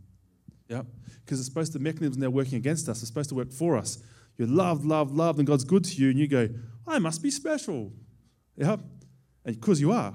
Yeah? 0.68 0.84
Because 1.24 1.40
it's 1.40 1.48
supposed 1.48 1.72
to, 1.74 1.78
the 1.78 1.84
mechanisms 1.84 2.18
they're 2.18 2.30
working 2.30 2.56
against 2.56 2.90
us 2.90 3.02
are 3.02 3.06
supposed 3.06 3.30
to 3.30 3.36
work 3.36 3.52
for 3.52 3.78
us. 3.78 4.00
You're 4.38 4.48
loved, 4.48 4.86
loved, 4.86 5.14
loved, 5.14 5.40
and 5.40 5.48
God's 5.48 5.64
good 5.64 5.84
to 5.86 6.02
you, 6.02 6.10
and 6.10 6.20
you 6.20 6.28
go, 6.28 6.50
I 6.88 7.00
must 7.00 7.24
be 7.24 7.32
special. 7.32 7.92
Yeah? 8.58 8.78
And 9.46 9.60
because 9.60 9.80
you 9.80 9.92
are. 9.92 10.14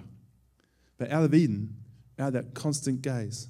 But 0.98 1.10
out 1.10 1.24
of 1.24 1.34
Eden, 1.34 1.76
out 2.18 2.28
of 2.28 2.32
that 2.34 2.54
constant 2.54 3.02
gaze, 3.02 3.48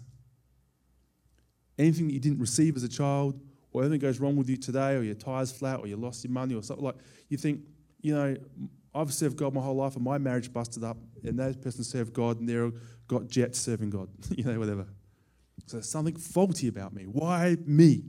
anything 1.79 2.07
that 2.07 2.15
you 2.15 2.21
didn't 2.21 2.39
receive 2.39 2.77
as 2.77 2.85
a 2.85 2.89
child, 2.89 3.41
or 3.73 3.83
anything 3.83 4.01
goes 4.01 4.21
wrong 4.21 4.37
with 4.37 4.49
you 4.49 4.57
today, 4.57 4.95
or 4.95 5.03
your 5.03 5.15
tire's 5.15 5.51
flat, 5.51 5.81
or 5.81 5.87
you 5.87 5.97
lost 5.97 6.25
your 6.25 6.33
money, 6.33 6.55
or 6.55 6.63
something 6.63 6.85
like, 6.85 6.97
you 7.29 7.37
think, 7.37 7.61
you 8.01 8.15
know, 8.15 8.37
I've 8.95 9.13
served 9.13 9.37
God 9.37 9.55
my 9.55 9.61
whole 9.61 9.77
life, 9.77 9.97
and 9.97 10.05
my 10.05 10.19
marriage 10.19 10.53
busted 10.53 10.85
up, 10.85 10.97
and 11.25 11.39
that 11.39 11.63
person 11.63 11.85
served 11.85 12.13
God, 12.13 12.41
and 12.41 12.49
they're 12.49 12.71
got 13.09 13.29
jets 13.29 13.59
serving 13.59 13.91
God, 13.91 14.09
you 14.31 14.45
know, 14.45 14.59
whatever. 14.59 14.87
So 15.67 15.77
there's 15.77 15.89
something 15.89 16.17
faulty 16.17 16.69
about 16.69 16.93
me. 16.93 17.05
Why 17.05 17.57
me? 17.67 18.03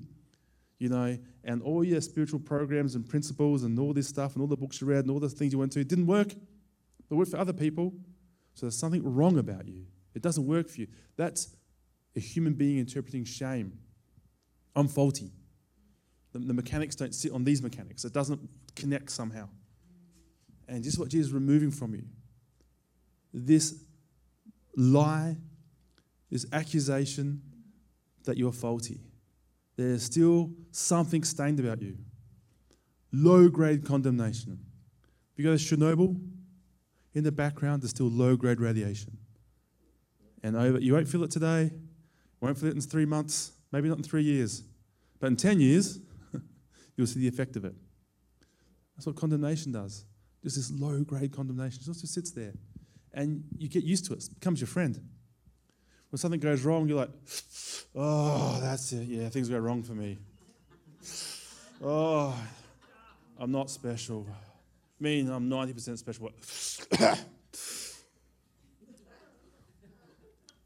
You 0.81 0.89
know, 0.89 1.15
and 1.43 1.61
oh, 1.63 1.67
all 1.67 1.83
your 1.83 2.01
spiritual 2.01 2.39
programs 2.39 2.95
and 2.95 3.07
principles 3.07 3.61
and 3.61 3.77
all 3.77 3.93
this 3.93 4.07
stuff 4.07 4.33
and 4.33 4.41
all 4.41 4.47
the 4.47 4.57
books 4.57 4.81
you 4.81 4.87
read 4.87 5.01
and 5.01 5.11
all 5.11 5.19
the 5.19 5.29
things 5.29 5.53
you 5.53 5.59
went 5.59 5.71
to 5.73 5.83
didn't 5.83 6.07
work. 6.07 6.33
They 7.07 7.15
worked 7.15 7.29
for 7.29 7.37
other 7.37 7.53
people. 7.53 7.93
So 8.55 8.65
there's 8.65 8.79
something 8.79 9.03
wrong 9.03 9.37
about 9.37 9.67
you. 9.67 9.85
It 10.15 10.23
doesn't 10.23 10.43
work 10.43 10.69
for 10.69 10.81
you. 10.81 10.87
That's 11.17 11.55
a 12.15 12.19
human 12.19 12.55
being 12.55 12.79
interpreting 12.79 13.25
shame. 13.25 13.77
I'm 14.75 14.87
faulty. 14.87 15.29
The, 16.31 16.39
the 16.39 16.53
mechanics 16.55 16.95
don't 16.95 17.13
sit 17.13 17.31
on 17.31 17.43
these 17.43 17.61
mechanics. 17.61 18.03
It 18.03 18.13
doesn't 18.13 18.39
connect 18.75 19.11
somehow. 19.11 19.49
And 20.67 20.83
just 20.83 20.97
what 20.97 21.09
Jesus 21.09 21.27
is 21.27 21.33
removing 21.33 21.69
from 21.69 21.93
you 21.93 22.05
this 23.35 23.83
lie, 24.75 25.37
this 26.31 26.47
accusation 26.51 27.43
that 28.23 28.39
you're 28.39 28.51
faulty. 28.51 28.99
There's 29.75 30.03
still 30.03 30.51
something 30.71 31.23
stained 31.23 31.59
about 31.59 31.81
you. 31.81 31.97
Low 33.11 33.49
grade 33.49 33.85
condemnation. 33.85 34.59
If 35.31 35.39
you 35.39 35.45
go 35.45 35.55
to 35.55 35.63
Chernobyl, 35.63 36.19
in 37.13 37.23
the 37.23 37.31
background, 37.31 37.81
there's 37.81 37.91
still 37.91 38.09
low 38.09 38.35
grade 38.35 38.61
radiation. 38.61 39.17
And 40.43 40.55
over, 40.55 40.79
you 40.79 40.93
won't 40.93 41.07
feel 41.07 41.23
it 41.23 41.31
today, 41.31 41.71
won't 42.39 42.57
feel 42.57 42.69
it 42.69 42.75
in 42.75 42.81
three 42.81 43.05
months, 43.05 43.51
maybe 43.71 43.89
not 43.89 43.97
in 43.97 44.03
three 44.03 44.23
years. 44.23 44.63
But 45.19 45.27
in 45.27 45.35
10 45.35 45.59
years, 45.59 45.99
you'll 46.95 47.07
see 47.07 47.19
the 47.19 47.27
effect 47.27 47.55
of 47.55 47.65
it. 47.65 47.75
That's 48.95 49.05
what 49.05 49.15
condemnation 49.15 49.71
does. 49.71 50.05
Just 50.43 50.55
this 50.55 50.71
low 50.71 51.03
grade 51.03 51.31
condemnation. 51.31 51.81
It 51.81 51.85
just 51.85 52.07
sits 52.07 52.31
there. 52.31 52.53
And 53.13 53.43
you 53.57 53.67
get 53.67 53.83
used 53.83 54.05
to 54.05 54.13
it. 54.13 54.23
It 54.23 54.39
becomes 54.39 54.61
your 54.61 54.67
friend. 54.67 54.99
When 56.11 56.19
something 56.19 56.41
goes 56.41 56.63
wrong, 56.63 56.89
you're 56.89 56.97
like, 56.97 57.11
oh, 57.95 58.59
that's 58.61 58.91
it. 58.91 59.07
Yeah, 59.07 59.29
things 59.29 59.47
go 59.47 59.57
wrong 59.57 59.81
for 59.81 59.93
me. 59.93 60.17
Oh, 61.81 62.37
I'm 63.39 63.51
not 63.51 63.69
special. 63.69 64.27
I 64.29 65.03
mean, 65.03 65.29
I'm 65.29 65.49
90% 65.49 65.97
special. 65.97 66.29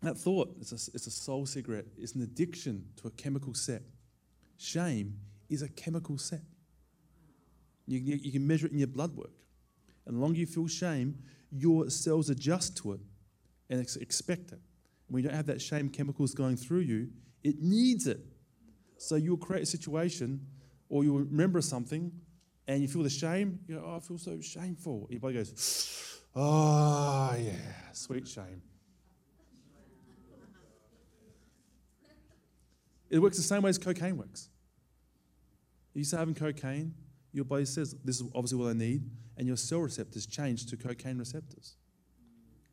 that 0.02 0.18
thought, 0.18 0.56
it's 0.60 0.72
a, 0.72 0.92
it's 0.96 1.06
a 1.06 1.12
soul 1.12 1.46
cigarette. 1.46 1.86
It's 1.96 2.16
an 2.16 2.24
addiction 2.24 2.88
to 3.02 3.08
a 3.08 3.12
chemical 3.12 3.54
set. 3.54 3.84
Shame 4.58 5.20
is 5.48 5.62
a 5.62 5.70
chemical 5.70 6.18
set. 6.18 6.42
You, 7.86 8.00
you, 8.00 8.16
you 8.16 8.32
can 8.32 8.48
measure 8.48 8.66
it 8.66 8.72
in 8.72 8.80
your 8.80 8.88
blood 8.88 9.16
work. 9.16 9.30
And 10.08 10.18
the 10.18 10.22
longer 10.22 10.40
you 10.40 10.48
feel 10.48 10.68
shame, 10.68 11.20
your 11.52 11.92
cells 11.92 12.32
adjust 12.32 12.78
to 12.78 12.94
it 12.94 13.00
and 13.70 13.80
ex- 13.80 13.96
expect 13.96 14.52
it. 14.52 14.60
When 15.08 15.24
you 15.24 15.30
don't 15.30 15.36
have 15.36 15.46
that 15.48 15.62
shame 15.62 15.90
chemicals 15.90 16.34
going 16.34 16.58
through 16.58 16.82
you, 16.82 17.10
it 17.44 17.62
needs 17.62 18.08
it. 18.08 18.20
So 18.98 19.16
you'll 19.16 19.38
create 19.38 19.64
a 19.64 19.68
situation 19.68 20.46
or 20.90 21.04
you'll 21.04 21.20
remember 21.20 21.62
something 21.62 22.12
and 22.68 22.82
you 22.82 22.88
feel 22.88 23.04
the 23.04 23.10
shame. 23.10 23.60
You 23.68 23.76
go, 23.76 23.84
oh, 23.86 23.98
I 23.98 24.00
feel 24.00 24.18
so 24.18 24.40
shameful. 24.42 25.08
Your 25.10 25.20
body 25.20 25.36
goes, 25.36 26.22
oh, 26.36 27.36
yeah, 27.38 27.54
sweet 27.92 28.28
shame. 28.28 28.62
It 33.10 33.20
works 33.20 33.38
the 33.38 33.44
same 33.44 33.62
way 33.62 33.70
as 33.70 33.78
cocaine 33.78 34.18
works. 34.18 34.50
You 35.94 36.04
start 36.04 36.20
having 36.20 36.36
cocaine, 36.36 36.94
your 37.32 37.46
body 37.46 37.66
says, 37.66 37.96
This 38.04 38.20
is 38.20 38.28
obviously 38.36 38.58
what 38.58 38.70
I 38.70 38.74
need, 38.74 39.10
and 39.38 39.48
your 39.48 39.58
cell 39.58 39.80
receptors 39.80 40.26
change 40.26 40.66
to 40.68 40.78
cocaine 40.78 41.18
receptors. 41.18 41.78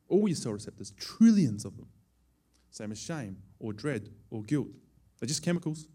All 0.09 0.27
your 0.29 0.37
cell 0.37 0.53
receptors, 0.53 0.93
trillions 0.99 1.65
of 1.65 1.77
them. 1.77 1.87
Same 2.73 2.91
as 2.91 2.99
shame 2.99 3.37
or 3.61 3.73
dread 3.73 4.09
or 4.31 4.43
guilt. 4.43 4.69
They're 5.21 5.29
just 5.29 5.45
chemicals. 5.45 5.87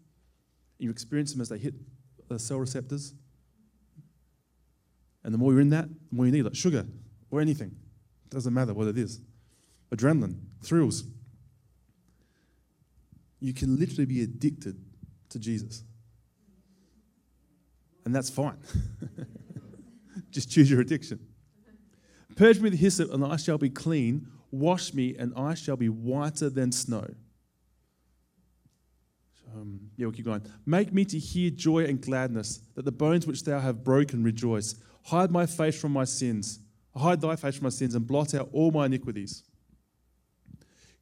You 0.78 0.90
experience 0.90 1.32
them 1.32 1.40
as 1.40 1.48
they 1.48 1.58
hit 1.58 1.74
the 2.28 2.38
cell 2.38 2.58
receptors. 2.58 3.14
And 5.24 5.34
the 5.34 5.38
more 5.38 5.52
you're 5.52 5.60
in 5.60 5.70
that, 5.70 5.88
the 5.88 6.16
more 6.16 6.24
you 6.24 6.32
need, 6.32 6.44
like 6.44 6.54
sugar 6.54 6.86
or 7.30 7.40
anything. 7.40 7.74
Doesn't 8.30 8.54
matter 8.54 8.72
what 8.72 8.86
it 8.86 8.96
is. 8.96 9.20
Adrenaline, 9.90 10.36
thrills. 10.62 11.04
You 13.40 13.52
can 13.52 13.78
literally 13.78 14.06
be 14.06 14.22
addicted 14.22 14.80
to 15.30 15.38
Jesus. 15.38 15.82
And 18.04 18.14
that's 18.14 18.30
fine. 18.30 18.58
Just 20.30 20.50
choose 20.50 20.70
your 20.70 20.80
addiction. 20.80 21.18
Purge 22.36 22.58
me 22.60 22.70
with 22.70 22.78
hyssop, 22.78 23.12
and 23.12 23.24
I 23.24 23.36
shall 23.36 23.58
be 23.58 23.68
clean. 23.68 24.28
Wash 24.50 24.94
me, 24.94 25.14
and 25.18 25.32
I 25.36 25.54
shall 25.54 25.76
be 25.76 25.88
whiter 25.88 26.48
than 26.48 26.72
snow. 26.72 27.06
Um, 29.54 29.80
yeah, 29.96 30.06
we'll 30.06 30.14
keep 30.14 30.24
going. 30.24 30.42
Make 30.66 30.92
me 30.92 31.04
to 31.06 31.18
hear 31.18 31.50
joy 31.50 31.84
and 31.84 32.00
gladness, 32.00 32.60
that 32.74 32.84
the 32.84 32.92
bones 32.92 33.26
which 33.26 33.44
thou 33.44 33.60
have 33.60 33.84
broken 33.84 34.22
rejoice. 34.22 34.74
Hide 35.04 35.30
my 35.30 35.46
face 35.46 35.80
from 35.80 35.92
my 35.92 36.04
sins. 36.04 36.60
Hide 36.96 37.20
thy 37.20 37.36
face 37.36 37.56
from 37.56 37.64
my 37.64 37.70
sins, 37.70 37.94
and 37.94 38.06
blot 38.06 38.34
out 38.34 38.48
all 38.52 38.70
my 38.70 38.86
iniquities. 38.86 39.44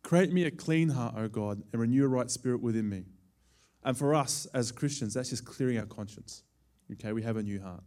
Create 0.02 0.32
me 0.32 0.44
a 0.44 0.50
clean 0.50 0.90
heart, 0.90 1.14
O 1.16 1.28
God, 1.28 1.62
and 1.72 1.80
renew 1.80 2.04
a 2.04 2.08
right 2.08 2.30
spirit 2.30 2.62
within 2.62 2.88
me. 2.88 3.04
And 3.82 3.96
for 3.96 4.14
us 4.14 4.46
as 4.54 4.70
Christians, 4.70 5.14
that's 5.14 5.30
just 5.30 5.44
clearing 5.44 5.78
our 5.78 5.86
conscience. 5.86 6.42
Okay, 6.92 7.12
we 7.12 7.22
have 7.22 7.36
a 7.36 7.42
new 7.42 7.60
heart. 7.60 7.82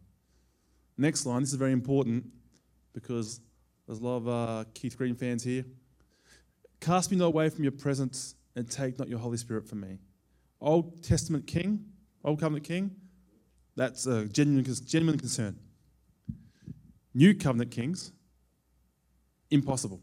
Next 0.97 1.25
line, 1.25 1.41
this 1.41 1.51
is 1.51 1.55
very 1.55 1.71
important 1.71 2.25
because 2.93 3.39
there's 3.89 4.01
a 4.01 4.05
lot 4.05 4.17
of 4.17 4.27
uh, 4.27 4.65
Keith 4.75 4.95
Green 4.95 5.15
fans 5.15 5.43
here. 5.43 5.65
Cast 6.79 7.09
me 7.09 7.17
not 7.17 7.25
away 7.25 7.49
from 7.49 7.63
your 7.63 7.71
presence 7.71 8.35
and 8.55 8.69
take 8.69 8.99
not 8.99 9.09
your 9.09 9.17
Holy 9.17 9.37
Spirit 9.37 9.67
from 9.67 9.79
me. 9.79 9.97
Old 10.61 11.01
Testament 11.01 11.47
king, 11.47 11.85
Old 12.23 12.39
Covenant 12.39 12.65
king, 12.65 12.91
that's 13.75 14.05
a 14.05 14.25
genuine, 14.25 14.63
genuine 14.85 15.17
concern. 15.17 15.57
New 17.15 17.33
Covenant 17.33 17.71
kings, 17.71 18.11
impossible. 19.49 19.99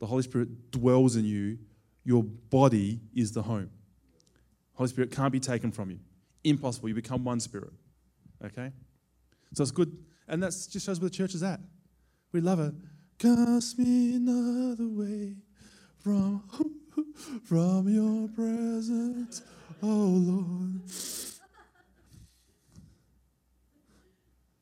The 0.00 0.06
Holy 0.06 0.24
Spirit 0.24 0.72
dwells 0.72 1.14
in 1.14 1.24
you. 1.24 1.58
Your 2.02 2.24
body 2.24 2.98
is 3.14 3.30
the 3.30 3.42
home. 3.42 3.70
Holy 4.72 4.88
Spirit 4.88 5.12
can't 5.12 5.32
be 5.32 5.38
taken 5.38 5.70
from 5.70 5.88
you. 5.92 6.00
Impossible. 6.42 6.88
You 6.88 6.96
become 6.96 7.22
one 7.22 7.38
spirit. 7.38 7.70
Okay? 8.44 8.72
So 9.52 9.62
it's 9.62 9.70
good. 9.70 9.96
And 10.26 10.42
that 10.42 10.48
just 10.48 10.84
shows 10.84 10.98
where 10.98 11.08
the 11.08 11.14
church 11.14 11.32
is 11.36 11.44
at. 11.44 11.60
We 12.32 12.40
love 12.40 12.58
it. 12.58 12.74
Cast 13.18 13.78
me 13.78 14.16
another 14.16 14.88
way 14.88 15.36
from, 16.00 16.42
from 17.44 17.88
your 17.88 18.28
presence, 18.28 19.42
oh 19.82 19.86
Lord. 19.86 20.80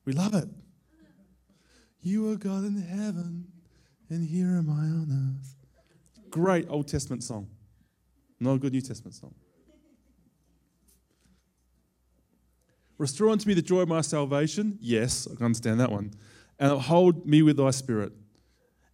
We 0.05 0.13
love 0.13 0.33
it. 0.35 0.49
You 2.01 2.31
are 2.31 2.35
God 2.35 2.65
in 2.65 2.81
heaven, 2.81 3.45
and 4.09 4.27
here 4.27 4.57
am 4.57 4.69
I 4.69 4.83
on 4.83 5.37
earth. 5.39 5.55
Great 6.29 6.67
Old 6.69 6.87
Testament 6.87 7.23
song. 7.23 7.47
Not 8.39 8.55
a 8.55 8.57
good 8.57 8.73
New 8.73 8.81
Testament 8.81 9.15
song. 9.15 9.33
Restore 12.97 13.29
unto 13.29 13.47
me 13.47 13.53
the 13.53 13.61
joy 13.61 13.81
of 13.81 13.87
my 13.87 14.01
salvation. 14.01 14.77
Yes, 14.81 15.27
I 15.31 15.35
can 15.35 15.45
understand 15.45 15.79
that 15.79 15.91
one. 15.91 16.13
And 16.59 16.71
uphold 16.73 17.25
me 17.25 17.41
with 17.41 17.57
thy 17.57 17.71
spirit. 17.71 18.11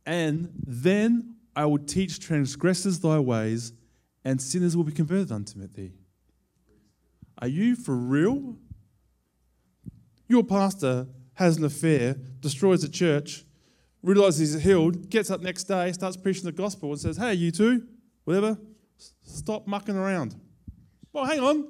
And 0.10 0.50
then 0.66 1.36
I 1.56 1.68
will 1.68 1.78
teach 1.78 2.20
transgressors 2.20 3.00
thy 3.00 3.20
ways, 3.20 3.74
and 4.26 4.42
sinners 4.42 4.76
will 4.76 4.84
be 4.84 4.92
converted 4.92 5.32
unto 5.32 5.68
thee. 5.68 5.92
Are 7.38 7.48
you 7.48 7.76
for 7.76 7.96
real? 7.96 8.58
Your 10.28 10.44
pastor 10.44 11.06
has 11.36 11.58
an 11.58 11.64
affair, 11.64 12.16
destroys 12.40 12.82
the 12.82 12.90
church, 12.90 13.46
realizes 14.02 14.56
he's 14.56 14.64
healed, 14.64 15.12
gets 15.12 15.30
up 15.30 15.42
next 15.42 15.66
day, 15.66 15.92
starts 15.92 16.18
preaching 16.18 16.46
the 16.46 16.52
gospel, 16.54 16.90
and 16.90 17.00
says, 17.00 17.16
Hey, 17.16 17.36
you 17.36 17.52
two, 17.52 17.84
whatever, 18.24 18.58
stop 19.22 19.68
mucking 19.68 19.96
around. 19.96 20.36
Well, 21.14 21.26
hang 21.26 21.40
on. 21.40 21.68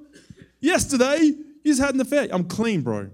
Yesterday, 0.62 1.20
you 1.24 1.46
just 1.66 1.82
had 1.82 1.94
an 1.94 2.00
affair. 2.00 2.30
I'm 2.32 2.46
clean, 2.46 2.84
bro. 2.84 3.10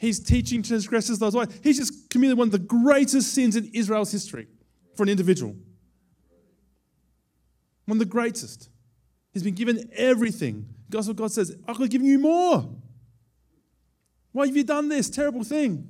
He's 0.00 0.18
teaching 0.18 0.62
transgressors 0.62 1.18
those 1.18 1.34
ways. 1.34 1.48
He's 1.62 1.76
just 1.76 2.08
committed 2.08 2.38
one 2.38 2.48
of 2.48 2.52
the 2.52 2.58
greatest 2.58 3.34
sins 3.34 3.54
in 3.54 3.70
Israel's 3.74 4.10
history 4.10 4.46
for 4.96 5.02
an 5.02 5.10
individual. 5.10 5.54
One 7.84 7.96
of 7.96 7.98
the 7.98 8.06
greatest. 8.06 8.70
He's 9.34 9.42
been 9.42 9.54
given 9.54 9.90
everything. 9.94 10.66
Gospel 10.88 11.12
God 11.12 11.32
says, 11.32 11.54
I 11.68 11.72
could 11.74 11.82
have 11.82 11.90
given 11.90 12.06
you 12.06 12.18
more. 12.18 12.66
Why 14.32 14.46
have 14.46 14.56
you 14.56 14.64
done 14.64 14.88
this 14.88 15.10
terrible 15.10 15.44
thing? 15.44 15.86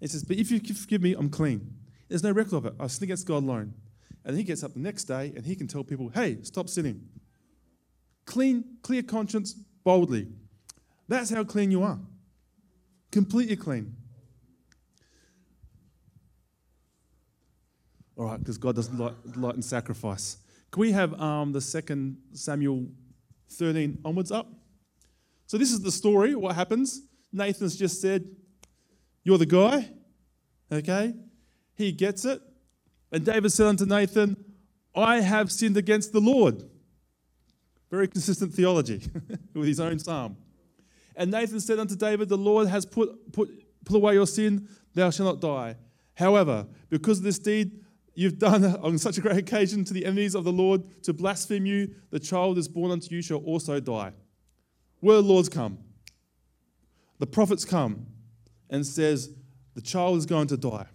He 0.00 0.08
says, 0.08 0.24
But 0.24 0.36
if 0.36 0.50
you 0.50 0.58
forgive 0.74 1.02
me, 1.02 1.14
I'm 1.14 1.30
clean. 1.30 1.74
There's 2.08 2.24
no 2.24 2.32
record 2.32 2.56
of 2.56 2.66
it. 2.66 2.74
I 2.80 2.88
sin 2.88 3.04
against 3.04 3.28
God 3.28 3.44
alone. 3.44 3.72
And 4.24 4.36
he 4.36 4.42
gets 4.42 4.64
up 4.64 4.72
the 4.72 4.80
next 4.80 5.04
day 5.04 5.32
and 5.36 5.46
he 5.46 5.54
can 5.54 5.68
tell 5.68 5.84
people, 5.84 6.08
hey, 6.08 6.38
stop 6.42 6.68
sinning. 6.68 7.02
Clean, 8.24 8.64
clear 8.82 9.04
conscience, 9.04 9.54
boldly. 9.84 10.26
That's 11.06 11.30
how 11.30 11.44
clean 11.44 11.70
you 11.70 11.84
are. 11.84 12.00
Completely 13.16 13.56
clean. 13.56 13.96
All 18.14 18.26
right, 18.26 18.38
because 18.38 18.58
God 18.58 18.76
doesn't 18.76 18.98
like, 18.98 19.14
light 19.36 19.54
in 19.54 19.62
sacrifice. 19.62 20.36
Can 20.70 20.82
we 20.82 20.92
have 20.92 21.18
um, 21.18 21.50
the 21.50 21.62
second 21.62 22.18
Samuel 22.34 22.86
13 23.48 24.00
onwards 24.04 24.30
up? 24.30 24.52
So 25.46 25.56
this 25.56 25.72
is 25.72 25.80
the 25.80 25.90
story. 25.90 26.34
What 26.34 26.56
happens? 26.56 27.06
Nathan's 27.32 27.74
just 27.74 28.02
said, 28.02 28.28
You're 29.24 29.38
the 29.38 29.46
guy. 29.46 29.88
Okay? 30.70 31.14
He 31.74 31.92
gets 31.92 32.26
it. 32.26 32.42
And 33.10 33.24
David 33.24 33.50
said 33.50 33.68
unto 33.68 33.86
Nathan, 33.86 34.36
I 34.94 35.22
have 35.22 35.50
sinned 35.50 35.78
against 35.78 36.12
the 36.12 36.20
Lord. 36.20 36.64
Very 37.90 38.08
consistent 38.08 38.52
theology 38.52 39.00
with 39.54 39.68
his 39.68 39.80
own 39.80 39.98
psalm. 39.98 40.36
And 41.16 41.30
Nathan 41.30 41.60
said 41.60 41.78
unto 41.78 41.96
David, 41.96 42.28
The 42.28 42.36
Lord 42.36 42.68
has 42.68 42.84
put, 42.84 43.32
put, 43.32 43.48
put 43.84 43.96
away 43.96 44.14
your 44.14 44.26
sin, 44.26 44.68
thou 44.94 45.10
shalt 45.10 45.26
not 45.26 45.40
die. 45.40 45.76
However, 46.14 46.66
because 46.90 47.18
of 47.18 47.24
this 47.24 47.38
deed 47.38 47.80
you've 48.14 48.38
done 48.38 48.64
on 48.82 48.98
such 48.98 49.18
a 49.18 49.20
great 49.20 49.38
occasion 49.38 49.84
to 49.84 49.94
the 49.94 50.04
enemies 50.04 50.34
of 50.34 50.44
the 50.44 50.52
Lord 50.52 51.02
to 51.04 51.12
blaspheme 51.12 51.66
you, 51.66 51.94
the 52.10 52.20
child 52.20 52.58
is 52.58 52.68
born 52.68 52.90
unto 52.90 53.14
you 53.14 53.22
shall 53.22 53.38
also 53.38 53.80
die. 53.80 54.12
Where 55.00 55.16
the 55.16 55.22
Lord's 55.22 55.48
come. 55.48 55.78
The 57.18 57.26
prophets 57.26 57.64
come 57.64 58.06
and 58.68 58.86
says, 58.86 59.30
The 59.74 59.80
child 59.80 60.18
is 60.18 60.26
going 60.26 60.48
to 60.48 60.56
die. 60.56 60.86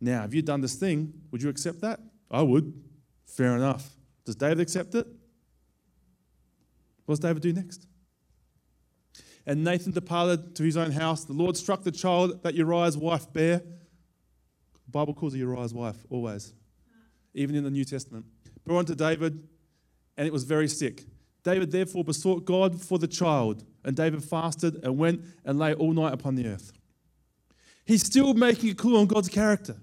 Now, 0.00 0.22
have 0.22 0.34
you 0.34 0.42
done 0.42 0.60
this 0.60 0.74
thing? 0.74 1.14
Would 1.30 1.42
you 1.42 1.48
accept 1.48 1.80
that? 1.80 2.00
I 2.30 2.42
would. 2.42 2.72
Fair 3.24 3.56
enough. 3.56 3.88
Does 4.24 4.36
David 4.36 4.60
accept 4.60 4.94
it? 4.94 5.06
What 7.06 7.14
does 7.14 7.20
David 7.20 7.42
do 7.42 7.52
next? 7.52 7.86
And 9.46 9.62
Nathan 9.62 9.92
departed 9.92 10.56
to 10.56 10.62
his 10.62 10.76
own 10.76 10.90
house. 10.90 11.24
The 11.24 11.34
Lord 11.34 11.56
struck 11.56 11.82
the 11.82 11.92
child 11.92 12.42
that 12.42 12.54
Uriah's 12.54 12.96
wife 12.96 13.30
bare. 13.32 13.58
The 13.58 14.90
Bible 14.90 15.14
calls 15.14 15.34
her 15.34 15.38
Uriah's 15.38 15.74
wife 15.74 15.96
always, 16.08 16.54
even 17.34 17.54
in 17.54 17.64
the 17.64 17.70
New 17.70 17.84
Testament. 17.84 18.24
Brought 18.64 18.80
unto 18.80 18.94
David, 18.94 19.46
and 20.16 20.26
it 20.26 20.32
was 20.32 20.44
very 20.44 20.68
sick. 20.68 21.04
David 21.42 21.70
therefore 21.70 22.04
besought 22.04 22.46
God 22.46 22.80
for 22.80 22.98
the 22.98 23.06
child, 23.06 23.64
and 23.84 23.94
David 23.94 24.24
fasted 24.24 24.82
and 24.82 24.96
went 24.96 25.22
and 25.44 25.58
lay 25.58 25.74
all 25.74 25.92
night 25.92 26.14
upon 26.14 26.36
the 26.36 26.46
earth. 26.46 26.72
He's 27.84 28.02
still 28.02 28.32
making 28.32 28.70
a 28.70 28.74
clue 28.74 28.96
on 28.96 29.06
God's 29.06 29.28
character. 29.28 29.76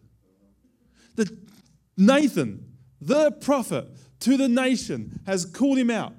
That 1.16 1.30
Nathan, 1.96 2.66
the 3.00 3.32
prophet, 3.32 3.88
to 4.22 4.38
the 4.38 4.48
nation 4.48 5.20
has 5.28 5.46
called 5.46 5.78
him 5.78 5.92
out. 5.92 6.14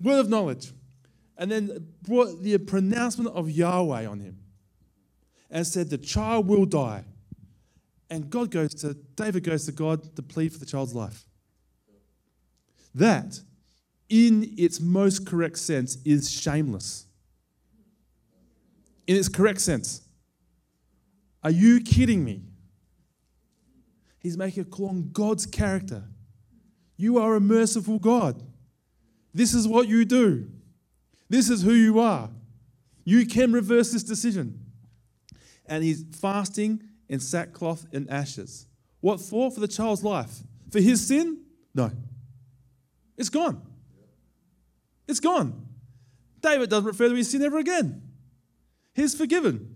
Word 0.00 0.20
of 0.20 0.28
knowledge. 0.28 0.72
And 1.36 1.50
then 1.50 1.88
brought 2.02 2.42
the 2.42 2.56
pronouncement 2.58 3.34
of 3.34 3.50
Yahweh 3.50 4.06
on 4.06 4.20
him 4.20 4.38
and 5.50 5.66
said, 5.66 5.90
The 5.90 5.98
child 5.98 6.46
will 6.46 6.64
die. 6.64 7.04
And 8.08 8.30
God 8.30 8.50
goes 8.50 8.74
to, 8.76 8.94
David 9.16 9.42
goes 9.42 9.66
to 9.66 9.72
God 9.72 10.14
to 10.14 10.22
plead 10.22 10.52
for 10.52 10.58
the 10.58 10.66
child's 10.66 10.94
life. 10.94 11.24
That, 12.94 13.40
in 14.08 14.54
its 14.56 14.80
most 14.80 15.26
correct 15.26 15.58
sense, 15.58 15.98
is 16.04 16.30
shameless. 16.30 17.06
In 19.06 19.16
its 19.16 19.28
correct 19.28 19.60
sense. 19.60 20.02
Are 21.42 21.50
you 21.50 21.80
kidding 21.80 22.24
me? 22.24 22.42
He's 24.20 24.38
making 24.38 24.62
a 24.62 24.66
call 24.66 24.88
on 24.88 25.10
God's 25.12 25.44
character. 25.44 26.04
You 26.96 27.18
are 27.18 27.34
a 27.34 27.40
merciful 27.40 27.98
God. 27.98 28.42
This 29.34 29.52
is 29.52 29.66
what 29.66 29.88
you 29.88 30.04
do. 30.04 30.48
This 31.28 31.50
is 31.50 31.62
who 31.62 31.72
you 31.72 31.98
are. 31.98 32.30
You 33.04 33.26
can 33.26 33.52
reverse 33.52 33.92
this 33.92 34.04
decision. 34.04 34.60
And 35.66 35.82
he's 35.82 36.04
fasting 36.20 36.82
in 37.08 37.18
sackcloth 37.18 37.86
and 37.92 38.08
ashes. 38.08 38.66
What 39.00 39.20
for? 39.20 39.50
For 39.50 39.60
the 39.60 39.68
child's 39.68 40.04
life. 40.04 40.38
For 40.70 40.80
his 40.80 41.06
sin? 41.06 41.40
No. 41.74 41.90
It's 43.16 43.28
gone. 43.28 43.60
It's 45.08 45.20
gone. 45.20 45.66
David 46.40 46.70
doesn't 46.70 46.86
refer 46.86 47.08
to 47.08 47.14
his 47.14 47.30
sin 47.30 47.42
ever 47.42 47.58
again. 47.58 48.02
He's 48.94 49.14
forgiven. 49.14 49.74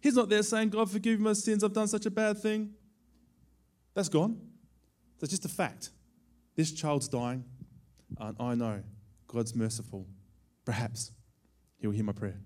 He's 0.00 0.14
not 0.14 0.28
there 0.28 0.42
saying, 0.42 0.70
God, 0.70 0.90
forgive 0.90 1.20
my 1.20 1.32
sins, 1.32 1.64
I've 1.64 1.72
done 1.72 1.88
such 1.88 2.06
a 2.06 2.10
bad 2.10 2.38
thing. 2.38 2.70
That's 3.94 4.08
gone. 4.08 4.40
That's 5.18 5.30
just 5.30 5.44
a 5.44 5.48
fact. 5.48 5.90
This 6.56 6.72
child's 6.72 7.08
dying, 7.08 7.44
and 8.18 8.36
I 8.38 8.54
know 8.54 8.82
God's 9.32 9.54
merciful. 9.54 10.06
Perhaps 10.64 11.12
he 11.78 11.86
will 11.86 11.94
hear 11.94 12.04
my 12.04 12.12
prayer. 12.12 12.38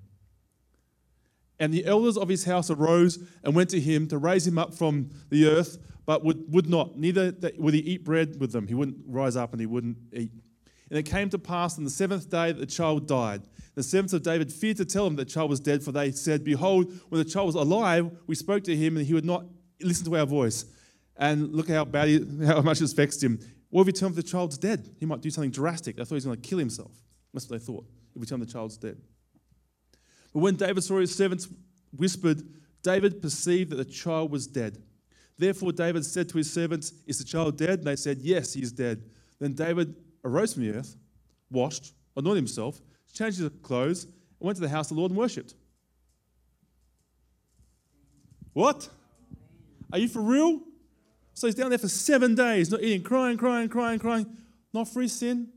And 1.59 1.73
the 1.73 1.85
elders 1.87 2.17
of 2.17 2.29
his 2.29 2.45
house 2.45 2.71
arose 2.71 3.19
and 3.43 3.55
went 3.55 3.71
to 3.71 3.81
him 3.81 4.09
to 4.09 4.19
raise 4.19 4.47
him 4.47 4.59
up 4.59 4.75
from 4.75 5.11
the 5.31 5.47
earth, 5.47 5.79
but 6.05 6.25
would, 6.25 6.53
would 6.53 6.69
not. 6.69 6.97
Neither 6.97 7.35
would 7.59 7.75
he 7.75 7.81
eat 7.81 8.05
bread 8.05 8.39
with 8.39 8.53
them. 8.53 8.67
He 8.67 8.75
wouldn't 8.75 8.99
rise 9.07 9.37
up 9.37 9.53
and 9.53 9.61
he 9.61 9.67
wouldn't 9.67 9.97
eat. 10.13 10.31
And 10.91 10.99
it 10.99 11.05
came 11.05 11.29
to 11.31 11.39
pass 11.39 11.79
on 11.79 11.85
the 11.85 11.91
seventh 11.91 12.31
day 12.31 12.53
that 12.53 12.61
the 12.61 12.67
child 12.67 13.09
died. 13.09 13.43
The 13.75 13.83
servants 13.83 14.13
of 14.13 14.23
David 14.23 14.53
feared 14.53 14.77
to 14.77 14.85
tell 14.85 15.07
him 15.07 15.17
that 15.17 15.27
the 15.27 15.31
child 15.31 15.51
was 15.51 15.61
dead, 15.61 15.83
for 15.83 15.93
they 15.93 16.13
said, 16.13 16.45
Behold, 16.45 16.93
when 17.09 17.19
the 17.19 17.29
child 17.29 17.47
was 17.47 17.57
alive, 17.57 18.11
we 18.27 18.35
spoke 18.35 18.63
to 18.65 18.77
him, 18.77 18.97
and 18.97 19.05
he 19.05 19.13
would 19.13 19.25
not 19.25 19.45
listen 19.83 20.05
to 20.07 20.17
our 20.17 20.27
voice. 20.27 20.65
And 21.17 21.53
look 21.53 21.69
how 21.69 21.85
bad 21.85 22.09
he, 22.09 22.25
how 22.47 22.61
much 22.61 22.81
it's 22.81 22.93
vexed 22.93 23.23
him. 23.23 23.41
What 23.71 23.83
if 23.83 23.87
we 23.87 23.93
tell 23.93 24.09
him 24.09 24.15
the 24.15 24.23
child's 24.23 24.59
dead? 24.59 24.89
He 24.99 25.07
might 25.07 25.21
do 25.21 25.31
something 25.31 25.51
drastic. 25.51 25.97
They 25.97 26.05
thought 26.05 26.11
he 26.11 26.15
was 26.17 26.25
going 26.25 26.41
to 26.41 26.49
kill 26.49 26.59
himself. 26.59 26.93
That's 27.33 27.49
what 27.49 27.59
they 27.59 27.65
thought, 27.65 27.85
if 28.15 28.21
we 28.21 28.27
tell 28.27 28.37
him 28.37 28.45
the 28.45 28.53
child's 28.53 28.77
dead. 28.77 28.97
But 30.33 30.41
when 30.41 30.57
David 30.57 30.83
saw 30.85 30.99
his 30.99 31.15
servants 31.15 31.49
whispered, 31.97 32.43
David 32.83 33.21
perceived 33.21 33.71
that 33.71 33.77
the 33.77 33.85
child 33.85 34.31
was 34.31 34.47
dead. 34.47 34.79
Therefore, 35.39 35.73
David 35.73 36.05
said 36.05 36.29
to 36.31 36.39
his 36.39 36.51
servants, 36.53 36.93
Is 37.07 37.19
the 37.19 37.25
child 37.25 37.59
dead? 37.59 37.81
And 37.81 37.85
they 37.85 37.97
said, 37.97 38.19
Yes, 38.21 38.55
he 38.55 38.63
is 38.63 38.73
dead. 38.73 39.03
Then 39.39 39.53
David 39.53 39.95
arose 40.25 40.55
from 40.55 40.63
the 40.63 40.79
earth, 40.79 40.97
washed, 41.51 41.93
anointed 42.17 42.39
himself, 42.39 42.81
changed 43.13 43.39
his 43.39 43.51
clothes, 43.63 44.05
and 44.05 44.15
went 44.41 44.57
to 44.57 44.63
the 44.63 44.69
house 44.69 44.91
of 44.91 44.97
the 44.97 45.01
Lord 45.01 45.11
and 45.11 45.19
worshipped. 45.19 45.55
What? 48.53 48.89
Are 49.93 49.99
you 49.99 50.09
for 50.09 50.23
real? 50.23 50.61
So 51.37 51.47
he's 51.47 51.55
down 51.55 51.69
there 51.69 51.79
for 51.79 51.89
seven 51.89 52.35
days, 52.35 52.71
not 52.71 52.83
eating, 52.83 53.03
crying, 53.03 53.37
crying, 53.37 53.69
crying, 53.69 53.99
crying. 53.99 54.27
Not 54.73 54.89
for 54.89 55.03
his 55.03 55.13
sin. 55.13 55.49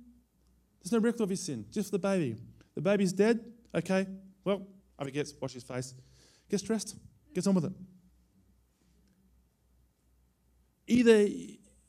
There's 0.83 0.91
no 0.91 0.99
record 0.99 1.21
of 1.21 1.29
his 1.29 1.41
sin, 1.41 1.65
just 1.71 1.89
for 1.89 1.93
the 1.93 1.99
baby. 1.99 2.35
The 2.75 2.81
baby's 2.81 3.13
dead. 3.13 3.39
Okay, 3.73 4.05
well, 4.43 4.67
I 4.97 5.05
forget, 5.05 5.31
wash 5.41 5.53
his 5.53 5.63
face. 5.63 5.93
Gets 6.49 6.63
dressed, 6.63 6.97
gets 7.33 7.47
on 7.47 7.55
with 7.55 7.63
it. 7.63 7.71
Either 10.85 11.25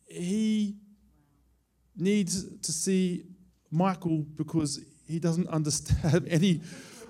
he 0.06 0.76
needs 1.96 2.58
to 2.58 2.70
see 2.70 3.24
Michael 3.72 4.18
because 4.36 4.84
he 5.08 5.18
doesn't 5.18 5.48
understand 5.58 6.28
any 6.28 6.60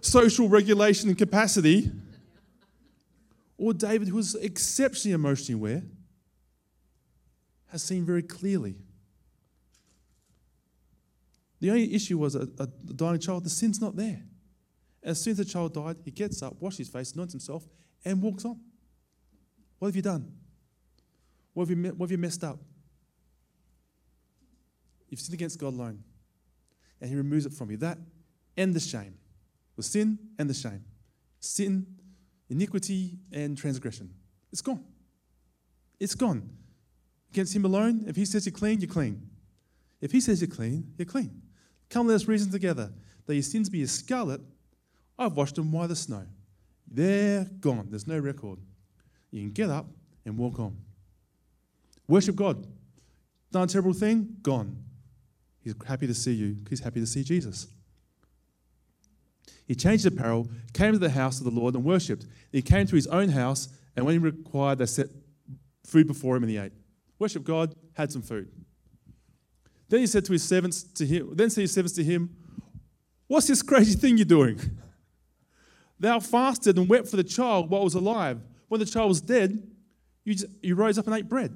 social 0.00 0.48
regulation 0.48 1.10
and 1.10 1.18
capacity, 1.18 1.90
or 3.58 3.74
David, 3.74 4.08
who 4.08 4.16
was 4.16 4.34
exceptionally 4.34 5.12
emotionally 5.12 5.60
aware, 5.60 5.82
has 7.70 7.82
seen 7.82 8.04
very 8.04 8.22
clearly. 8.22 8.76
The 11.60 11.70
only 11.70 11.94
issue 11.94 12.18
was 12.18 12.34
a, 12.34 12.48
a 12.58 12.66
dying 12.66 13.18
child, 13.18 13.44
the 13.44 13.50
sin's 13.50 13.80
not 13.80 13.96
there. 13.96 14.22
As 15.02 15.20
soon 15.20 15.32
as 15.32 15.38
the 15.38 15.44
child 15.44 15.74
died, 15.74 15.96
he 16.04 16.10
gets 16.10 16.42
up, 16.42 16.60
washes 16.60 16.78
his 16.78 16.88
face, 16.88 17.12
anoints 17.12 17.32
himself, 17.32 17.66
and 18.04 18.22
walks 18.22 18.44
on. 18.44 18.58
What 19.78 19.88
have 19.88 19.96
you 19.96 20.02
done? 20.02 20.32
What 21.54 21.68
have 21.68 21.76
you, 21.76 21.90
what 21.92 22.06
have 22.06 22.10
you 22.12 22.18
messed 22.18 22.44
up? 22.44 22.58
You've 25.08 25.20
sinned 25.20 25.34
against 25.34 25.58
God 25.58 25.74
alone. 25.74 26.02
And 27.00 27.10
He 27.10 27.16
removes 27.16 27.46
it 27.46 27.52
from 27.52 27.70
you. 27.70 27.76
That 27.78 27.98
and 28.56 28.74
the 28.74 28.80
shame. 28.80 29.14
The 29.76 29.82
sin 29.82 30.18
and 30.38 30.48
the 30.48 30.54
shame. 30.54 30.84
Sin, 31.40 31.86
iniquity, 32.48 33.18
and 33.32 33.56
transgression. 33.56 34.10
It's 34.52 34.60
gone. 34.62 34.84
It's 35.98 36.14
gone. 36.14 36.48
Against 37.32 37.54
Him 37.54 37.64
alone, 37.64 38.04
if 38.06 38.16
He 38.16 38.24
says 38.24 38.46
you're 38.46 38.52
clean, 38.52 38.80
you're 38.80 38.90
clean. 38.90 39.28
If 40.00 40.12
He 40.12 40.20
says 40.20 40.40
you're 40.40 40.50
clean, 40.50 40.92
you're 40.98 41.06
clean. 41.06 41.42
Come, 41.88 42.06
let 42.06 42.14
us 42.14 42.28
reason 42.28 42.50
together. 42.50 42.92
Though 43.26 43.34
your 43.34 43.42
sins 43.42 43.68
be 43.68 43.82
as 43.82 43.90
scarlet, 43.90 44.40
I've 45.18 45.36
washed 45.36 45.56
them 45.56 45.70
white 45.70 45.90
as 45.90 46.00
snow. 46.00 46.24
They're 46.90 47.44
gone. 47.60 47.88
There's 47.90 48.06
no 48.06 48.18
record. 48.18 48.58
You 49.30 49.42
can 49.42 49.52
get 49.52 49.70
up 49.70 49.86
and 50.24 50.36
walk 50.36 50.58
on. 50.58 50.76
Worship 52.08 52.34
God. 52.34 52.66
Done 53.52 53.64
a 53.64 53.66
terrible 53.66 53.92
thing? 53.92 54.36
Gone. 54.42 54.76
He's 55.62 55.74
happy 55.86 56.06
to 56.06 56.14
see 56.14 56.32
you. 56.32 56.56
He's 56.68 56.80
happy 56.80 57.00
to 57.00 57.06
see 57.06 57.22
Jesus. 57.22 57.66
He 59.66 59.74
changed 59.76 60.04
apparel, 60.06 60.48
came 60.72 60.92
to 60.92 60.98
the 60.98 61.10
house 61.10 61.38
of 61.38 61.44
the 61.44 61.50
Lord, 61.50 61.74
and 61.74 61.84
worshipped. 61.84 62.26
He 62.50 62.62
came 62.62 62.86
to 62.88 62.96
his 62.96 63.06
own 63.06 63.28
house, 63.28 63.68
and 63.94 64.04
when 64.04 64.14
he 64.14 64.18
required, 64.18 64.78
they 64.78 64.86
set 64.86 65.06
food 65.84 66.08
before 66.08 66.36
him, 66.36 66.42
and 66.42 66.50
he 66.50 66.58
ate. 66.58 66.72
Worship 67.20 67.44
God, 67.44 67.74
had 67.92 68.10
some 68.10 68.22
food. 68.22 68.50
Then 69.88 70.00
he 70.00 70.06
said 70.06 70.24
to 70.24 70.32
his 70.32 70.42
servants 70.42 70.82
to 70.82 71.06
him, 71.06 71.36
then 71.36 71.50
said 71.50 71.60
his 71.60 71.72
servants 71.72 71.94
to 71.96 72.02
him, 72.02 72.34
What's 73.28 73.46
this 73.46 73.62
crazy 73.62 73.94
thing 73.94 74.16
you're 74.16 74.24
doing? 74.24 74.58
Thou 76.00 76.18
fasted 76.18 76.78
and 76.78 76.88
wept 76.88 77.08
for 77.08 77.16
the 77.16 77.24
child 77.24 77.70
while 77.70 77.82
it 77.82 77.84
was 77.84 77.94
alive. 77.94 78.40
When 78.68 78.80
the 78.80 78.86
child 78.86 79.08
was 79.08 79.20
dead, 79.20 79.62
you, 80.24 80.34
just, 80.34 80.46
you 80.62 80.74
rose 80.74 80.98
up 80.98 81.06
and 81.06 81.14
ate 81.14 81.28
bread. 81.28 81.54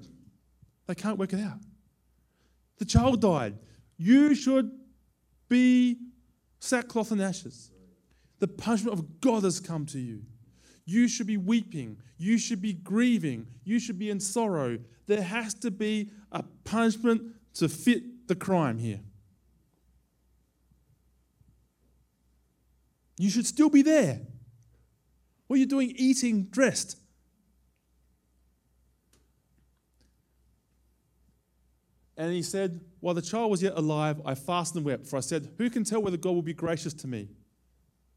They 0.86 0.94
can't 0.94 1.18
work 1.18 1.32
it 1.32 1.40
out. 1.40 1.58
The 2.78 2.84
child 2.84 3.22
died. 3.22 3.56
You 3.96 4.34
should 4.34 4.70
be 5.48 5.96
sackcloth 6.60 7.10
and 7.10 7.22
ashes. 7.22 7.70
The 8.38 8.48
punishment 8.48 8.98
of 8.98 9.20
God 9.20 9.44
has 9.44 9.60
come 9.60 9.86
to 9.86 9.98
you. 9.98 10.22
You 10.84 11.08
should 11.08 11.26
be 11.26 11.36
weeping. 11.36 11.98
You 12.18 12.38
should 12.38 12.60
be 12.60 12.72
grieving. 12.72 13.46
You 13.64 13.78
should 13.78 13.98
be 13.98 14.10
in 14.10 14.20
sorrow. 14.20 14.78
There 15.06 15.22
has 15.22 15.54
to 15.54 15.70
be 15.70 16.10
a 16.30 16.42
punishment 16.64 17.22
to 17.54 17.68
fit 17.68 18.28
the 18.28 18.34
crime 18.34 18.78
here. 18.78 19.00
You 23.16 23.30
should 23.30 23.46
still 23.46 23.70
be 23.70 23.82
there. 23.82 24.20
What 25.46 25.56
are 25.56 25.60
you 25.60 25.66
doing 25.66 25.92
eating 25.96 26.44
dressed? 26.44 26.98
And 32.16 32.32
he 32.32 32.42
said, 32.42 32.80
While 33.00 33.14
the 33.14 33.22
child 33.22 33.50
was 33.50 33.62
yet 33.62 33.74
alive, 33.76 34.20
I 34.24 34.34
fasted 34.34 34.78
and 34.78 34.86
wept, 34.86 35.06
for 35.06 35.16
I 35.16 35.20
said, 35.20 35.52
Who 35.58 35.68
can 35.70 35.84
tell 35.84 36.02
whether 36.02 36.16
God 36.16 36.32
will 36.32 36.42
be 36.42 36.54
gracious 36.54 36.94
to 36.94 37.08
me? 37.08 37.28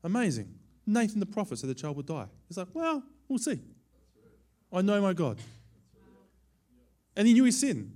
Amazing. 0.04 0.57
Nathan 0.88 1.20
the 1.20 1.26
prophet 1.26 1.60
said 1.60 1.70
the 1.70 1.76
child 1.76 1.98
would 1.98 2.06
die. 2.06 2.28
He's 2.48 2.58
like, 2.58 2.70
Well, 2.74 3.04
we'll 3.28 3.40
see. 3.40 3.60
I 4.72 4.82
know 4.82 5.02
my 5.02 5.14
God. 5.14 5.38
And 7.16 7.28
he 7.28 7.34
knew 7.34 7.44
his 7.44 7.60
sin. 7.60 7.94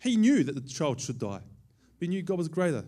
He 0.00 0.16
knew 0.16 0.42
that 0.44 0.54
the 0.54 0.60
child 0.60 1.00
should 1.00 1.18
die. 1.18 1.40
But 1.40 2.00
he 2.00 2.08
knew 2.08 2.22
God 2.22 2.38
was 2.38 2.48
greater. 2.48 2.84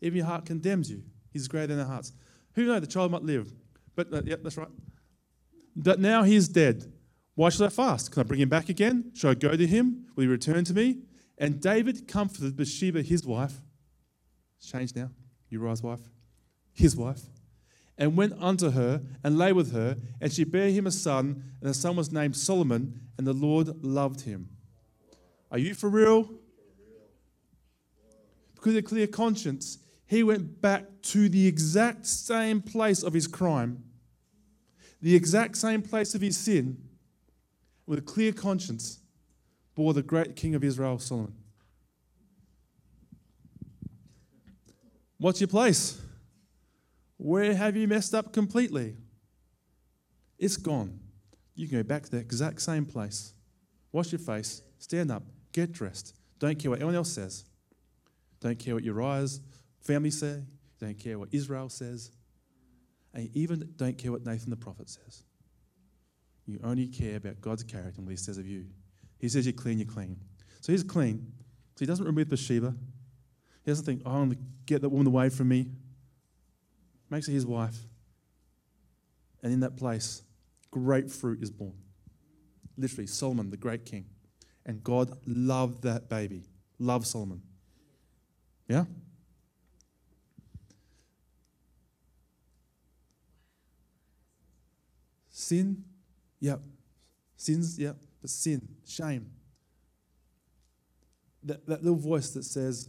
Even 0.00 0.18
your 0.18 0.26
heart 0.26 0.46
condemns 0.46 0.90
you. 0.90 1.02
He's 1.32 1.48
greater 1.48 1.68
than 1.68 1.80
our 1.80 1.86
hearts. 1.86 2.12
Who 2.54 2.64
knows? 2.66 2.80
The 2.80 2.86
child 2.86 3.10
might 3.10 3.22
live. 3.22 3.52
But, 3.96 4.12
uh, 4.12 4.22
yep, 4.24 4.42
that's 4.42 4.56
right. 4.56 4.68
But 5.74 6.00
now 6.00 6.22
he 6.22 6.36
is 6.36 6.48
dead. 6.48 6.92
Why 7.34 7.48
should 7.48 7.66
I 7.66 7.68
fast? 7.68 8.12
Can 8.12 8.20
I 8.20 8.22
bring 8.24 8.40
him 8.40 8.48
back 8.48 8.68
again? 8.68 9.10
Should 9.14 9.30
I 9.30 9.34
go 9.34 9.56
to 9.56 9.66
him? 9.66 10.06
Will 10.14 10.22
he 10.22 10.28
return 10.28 10.64
to 10.64 10.74
me? 10.74 10.98
And 11.38 11.60
David 11.60 12.06
comforted 12.06 12.56
Bathsheba, 12.56 13.02
his 13.02 13.26
wife. 13.26 13.60
It's 14.58 14.70
changed 14.70 14.94
now. 14.94 15.10
Uriah's 15.48 15.82
wife. 15.82 16.00
His 16.72 16.96
wife. 16.96 17.20
And 17.96 18.16
went 18.16 18.34
unto 18.40 18.70
her 18.70 19.02
and 19.22 19.38
lay 19.38 19.52
with 19.52 19.72
her. 19.72 19.96
And 20.20 20.32
she 20.32 20.44
bare 20.44 20.70
him 20.70 20.86
a 20.86 20.90
son. 20.90 21.44
And 21.60 21.70
the 21.70 21.74
son 21.74 21.96
was 21.96 22.10
named 22.10 22.36
Solomon. 22.36 23.00
And 23.16 23.26
the 23.26 23.32
Lord 23.32 23.84
loved 23.84 24.22
him. 24.22 24.48
Are 25.50 25.58
you 25.58 25.74
for 25.74 25.88
real? 25.88 26.28
Because 28.54 28.72
of 28.72 28.78
a 28.78 28.82
clear 28.82 29.06
conscience, 29.06 29.78
he 30.06 30.22
went 30.22 30.60
back 30.60 30.84
to 31.02 31.28
the 31.28 31.46
exact 31.46 32.06
same 32.06 32.60
place 32.60 33.02
of 33.02 33.12
his 33.12 33.26
crime, 33.26 33.84
the 35.00 35.14
exact 35.14 35.56
same 35.56 35.82
place 35.82 36.14
of 36.14 36.20
his 36.20 36.36
sin, 36.36 36.78
with 37.86 37.98
a 37.98 38.02
clear 38.02 38.32
conscience, 38.32 39.00
bore 39.74 39.92
the 39.92 40.02
great 40.02 40.34
king 40.34 40.54
of 40.54 40.64
Israel, 40.64 40.98
Solomon. 40.98 41.34
What's 45.18 45.40
your 45.40 45.48
place? 45.48 46.00
Where 47.16 47.54
have 47.54 47.76
you 47.76 47.88
messed 47.88 48.14
up 48.14 48.32
completely? 48.32 48.96
It's 50.38 50.56
gone. 50.56 51.00
You 51.54 51.68
can 51.68 51.78
go 51.78 51.82
back 51.82 52.02
to 52.04 52.10
the 52.10 52.18
exact 52.18 52.60
same 52.60 52.84
place. 52.84 53.34
Wash 53.92 54.10
your 54.10 54.18
face, 54.18 54.62
stand 54.78 55.10
up, 55.10 55.22
get 55.52 55.70
dressed. 55.72 56.16
Don't 56.40 56.58
care 56.58 56.70
what 56.70 56.80
anyone 56.80 56.96
else 56.96 57.12
says. 57.12 57.44
Don't 58.40 58.58
care 58.58 58.74
what 58.74 58.82
Uriah's 58.82 59.40
family 59.80 60.10
say. 60.10 60.42
Don't 60.80 60.98
care 60.98 61.18
what 61.18 61.28
Israel 61.32 61.68
says. 61.68 62.10
And 63.14 63.30
even 63.34 63.72
don't 63.76 63.96
care 63.96 64.10
what 64.10 64.26
Nathan 64.26 64.50
the 64.50 64.56
prophet 64.56 64.90
says. 64.90 65.22
You 66.46 66.58
only 66.64 66.88
care 66.88 67.16
about 67.16 67.40
God's 67.40 67.62
character 67.62 67.94
and 67.98 68.06
what 68.06 68.10
he 68.10 68.16
says 68.16 68.36
of 68.36 68.46
you. 68.46 68.66
He 69.18 69.28
says 69.28 69.46
you're 69.46 69.52
clean, 69.52 69.78
you're 69.78 69.86
clean. 69.86 70.18
So 70.60 70.72
he's 70.72 70.82
clean. 70.82 71.32
So 71.76 71.80
he 71.80 71.86
doesn't 71.86 72.04
remove 72.04 72.28
Bathsheba. 72.28 72.74
He 73.64 73.70
doesn't 73.70 73.86
think, 73.86 74.02
oh, 74.04 74.10
I'm 74.10 74.28
going 74.28 74.30
to 74.32 74.38
get 74.66 74.82
that 74.82 74.88
woman 74.88 75.06
away 75.06 75.28
from 75.28 75.48
me. 75.48 75.68
Makes 77.10 77.26
her 77.26 77.32
his 77.32 77.46
wife. 77.46 77.76
And 79.42 79.52
in 79.52 79.60
that 79.60 79.76
place, 79.76 80.22
great 80.70 81.10
fruit 81.10 81.42
is 81.42 81.50
born. 81.50 81.74
Literally, 82.76 83.06
Solomon, 83.06 83.50
the 83.50 83.56
great 83.56 83.84
king. 83.84 84.06
And 84.66 84.82
God 84.82 85.16
loved 85.26 85.82
that 85.82 86.08
baby, 86.08 86.44
loved 86.78 87.06
Solomon. 87.06 87.42
Yeah? 88.68 88.84
Sin, 95.28 95.84
yep. 96.40 96.60
Sins, 97.36 97.78
yep. 97.78 97.96
But 98.22 98.30
sin, 98.30 98.66
shame. 98.86 99.30
That, 101.42 101.66
that 101.66 101.82
little 101.82 101.98
voice 101.98 102.30
that 102.30 102.44
says, 102.44 102.88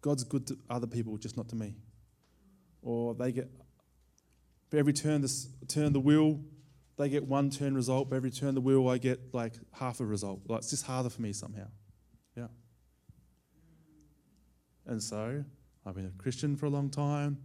God's 0.00 0.22
good 0.22 0.46
to 0.46 0.58
other 0.70 0.86
people, 0.86 1.16
just 1.16 1.36
not 1.36 1.48
to 1.48 1.56
me. 1.56 1.74
Or 2.88 3.12
they 3.12 3.32
get, 3.32 3.50
for 4.70 4.78
every 4.78 4.94
turn, 4.94 5.20
this, 5.20 5.46
turn 5.68 5.92
the 5.92 6.00
wheel, 6.00 6.40
they 6.96 7.10
get 7.10 7.26
one 7.26 7.50
turn 7.50 7.74
result. 7.74 8.08
But 8.08 8.16
every 8.16 8.30
turn 8.30 8.54
the 8.54 8.62
wheel, 8.62 8.88
I 8.88 8.96
get 8.96 9.34
like 9.34 9.52
half 9.72 10.00
a 10.00 10.06
result. 10.06 10.40
Like 10.48 10.60
it's 10.60 10.70
just 10.70 10.86
harder 10.86 11.10
for 11.10 11.20
me 11.20 11.34
somehow. 11.34 11.66
Yeah. 12.34 12.46
And 14.86 15.02
so 15.02 15.44
I've 15.84 15.96
been 15.96 16.06
a 16.06 16.22
Christian 16.22 16.56
for 16.56 16.64
a 16.64 16.70
long 16.70 16.88
time. 16.88 17.36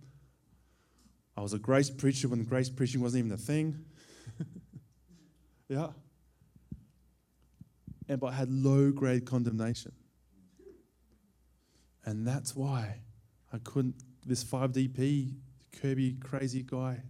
I 1.35 1.41
was 1.41 1.51
a 1.51 1.59
grace 1.59 1.89
preacher 1.89 2.29
when 2.29 2.41
grace 2.45 2.69
preaching 2.69 3.01
wasn't 3.01 3.25
even 3.25 3.33
a 3.33 3.37
thing. 3.37 3.83
yeah. 5.67 5.87
And 8.07 8.17
but 8.17 8.27
I 8.27 8.35
had 8.35 8.49
low 8.49 8.91
grade 8.91 9.25
condemnation. 9.25 9.91
And 12.05 12.25
that's 12.25 12.55
why 12.55 13.01
I 13.51 13.57
couldn't, 13.57 13.95
this 14.25 14.43
5DP, 14.43 15.35
Kirby 15.81 16.17
crazy 16.21 16.63
guy, 16.65 17.01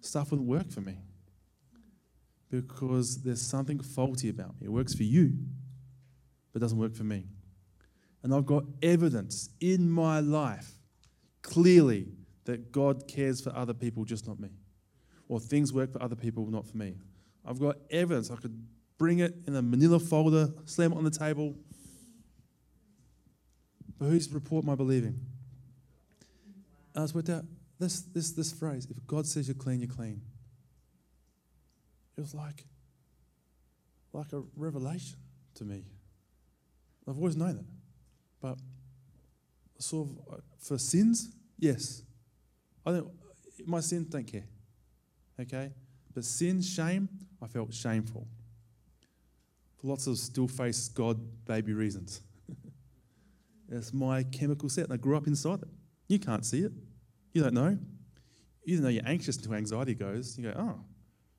stuff 0.00 0.30
wouldn't 0.30 0.48
work 0.48 0.70
for 0.70 0.80
me. 0.80 0.98
Because 2.50 3.22
there's 3.22 3.40
something 3.40 3.80
faulty 3.80 4.28
about 4.28 4.60
me. 4.60 4.66
It 4.66 4.72
works 4.72 4.94
for 4.94 5.04
you, 5.04 5.32
but 6.52 6.60
doesn't 6.60 6.78
work 6.78 6.94
for 6.94 7.04
me. 7.04 7.24
And 8.22 8.34
I've 8.34 8.46
got 8.46 8.64
evidence 8.82 9.50
in 9.60 9.90
my 9.90 10.20
life 10.20 10.72
clearly 11.40 12.08
that 12.44 12.70
God 12.70 13.08
cares 13.08 13.40
for 13.40 13.54
other 13.56 13.74
people, 13.74 14.04
just 14.04 14.26
not 14.28 14.38
me. 14.38 14.50
Or 15.28 15.40
things 15.40 15.72
work 15.72 15.92
for 15.92 16.02
other 16.02 16.16
people, 16.16 16.46
not 16.46 16.66
for 16.66 16.76
me. 16.76 16.96
I've 17.44 17.58
got 17.58 17.76
evidence. 17.90 18.30
I 18.30 18.36
could 18.36 18.66
bring 18.98 19.20
it 19.20 19.34
in 19.46 19.56
a 19.56 19.62
manila 19.62 19.98
folder, 19.98 20.52
slam 20.64 20.92
it 20.92 20.96
on 20.96 21.04
the 21.04 21.10
table. 21.10 21.56
But 23.98 24.06
whose 24.06 24.30
report 24.30 24.64
am 24.64 24.70
I 24.70 24.74
believing? 24.74 25.18
Was 26.94 27.14
worked 27.14 27.30
out 27.30 27.44
this, 27.78 28.00
this, 28.00 28.32
this 28.32 28.52
phrase 28.52 28.86
if 28.90 29.06
God 29.06 29.26
says 29.26 29.48
you're 29.48 29.54
clean, 29.54 29.80
you're 29.80 29.88
clean. 29.88 30.20
It 32.16 32.20
was 32.20 32.34
like, 32.34 32.64
like 34.12 34.32
a 34.32 34.42
revelation 34.56 35.16
to 35.54 35.64
me. 35.64 35.84
I've 37.08 37.16
always 37.16 37.36
known 37.36 37.58
it. 37.58 37.64
But 38.40 38.58
sort 39.78 40.08
of 40.08 40.34
uh, 40.34 40.36
for 40.58 40.78
sins, 40.78 41.30
yes. 41.58 42.02
I 42.86 42.92
don't, 42.92 43.10
my 43.66 43.80
sins 43.80 44.08
don't 44.08 44.26
care. 44.26 44.44
Okay? 45.40 45.70
But 46.14 46.24
sin, 46.24 46.60
shame, 46.60 47.08
I 47.40 47.46
felt 47.46 47.72
shameful. 47.72 48.26
For 49.80 49.86
lots 49.88 50.06
of 50.06 50.18
still 50.18 50.46
face 50.46 50.88
God 50.88 51.18
baby 51.46 51.72
reasons. 51.72 52.20
it's 53.70 53.92
my 53.92 54.22
chemical 54.24 54.68
set, 54.68 54.84
and 54.84 54.92
I 54.92 54.96
grew 54.98 55.16
up 55.16 55.26
inside 55.26 55.62
it. 55.62 55.68
You 56.12 56.18
can't 56.18 56.44
see 56.44 56.58
it. 56.58 56.72
You 57.32 57.42
don't 57.42 57.54
know. 57.54 57.78
You 58.64 58.76
don't 58.76 58.84
know 58.84 58.90
you're 58.90 59.06
anxious 59.06 59.38
until 59.38 59.54
anxiety 59.54 59.94
goes. 59.94 60.36
You 60.36 60.52
go, 60.52 60.54
oh, 60.58 60.84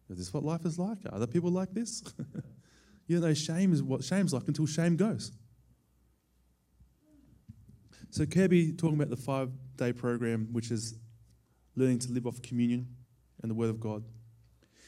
is 0.09 0.17
this 0.17 0.33
what 0.33 0.43
life 0.43 0.65
is 0.65 0.79
like? 0.79 0.97
Are 1.05 1.13
other 1.13 1.27
people 1.27 1.51
like 1.51 1.71
this? 1.75 2.01
you 3.07 3.19
don't 3.19 3.29
know 3.29 3.35
shame 3.35 3.71
is 3.71 3.83
what 3.83 4.03
shame's 4.03 4.33
like 4.33 4.47
until 4.47 4.65
shame 4.65 4.95
goes. 4.95 5.31
So 8.09 8.25
Kirby 8.25 8.71
talking 8.71 8.95
about 8.95 9.11
the 9.11 9.15
five 9.15 9.51
day 9.75 9.93
program, 9.93 10.47
which 10.51 10.71
is 10.71 10.95
learning 11.75 11.99
to 11.99 12.11
live 12.11 12.25
off 12.25 12.41
communion 12.41 12.87
and 13.43 13.51
the 13.51 13.55
Word 13.55 13.69
of 13.69 13.79
God. 13.79 14.03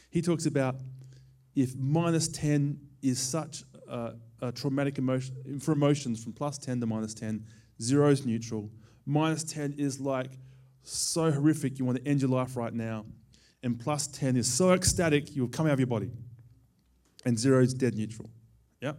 He 0.09 0.23
talks 0.23 0.47
about 0.47 0.77
if 1.55 1.75
minus 1.75 2.27
10 2.29 2.79
is 3.03 3.19
such 3.19 3.61
a, 3.88 4.13
a 4.41 4.51
traumatic 4.51 4.97
emotion 4.97 5.59
for 5.59 5.73
emotions 5.73 6.23
from 6.23 6.33
plus 6.33 6.57
10 6.57 6.79
to 6.79 6.88
minus 6.88 7.13
10, 7.13 7.45
zero 7.79 8.09
is 8.09 8.25
neutral. 8.25 8.71
Minus 9.05 9.43
10 9.43 9.75
is 9.77 9.99
like 9.99 10.31
so 10.83 11.31
horrific 11.31 11.79
you 11.79 11.85
want 11.85 12.03
to 12.03 12.09
end 12.09 12.21
your 12.21 12.29
life 12.29 12.55
right 12.55 12.73
now. 12.73 13.05
And 13.63 13.79
plus 13.79 14.07
10 14.07 14.37
is 14.37 14.51
so 14.51 14.73
ecstatic 14.73 15.35
you'll 15.35 15.47
come 15.47 15.67
out 15.67 15.73
of 15.73 15.79
your 15.79 15.87
body. 15.87 16.11
And 17.25 17.37
zero 17.37 17.61
is 17.61 17.73
dead 17.73 17.95
neutral. 17.95 18.29
Yep. 18.81 18.97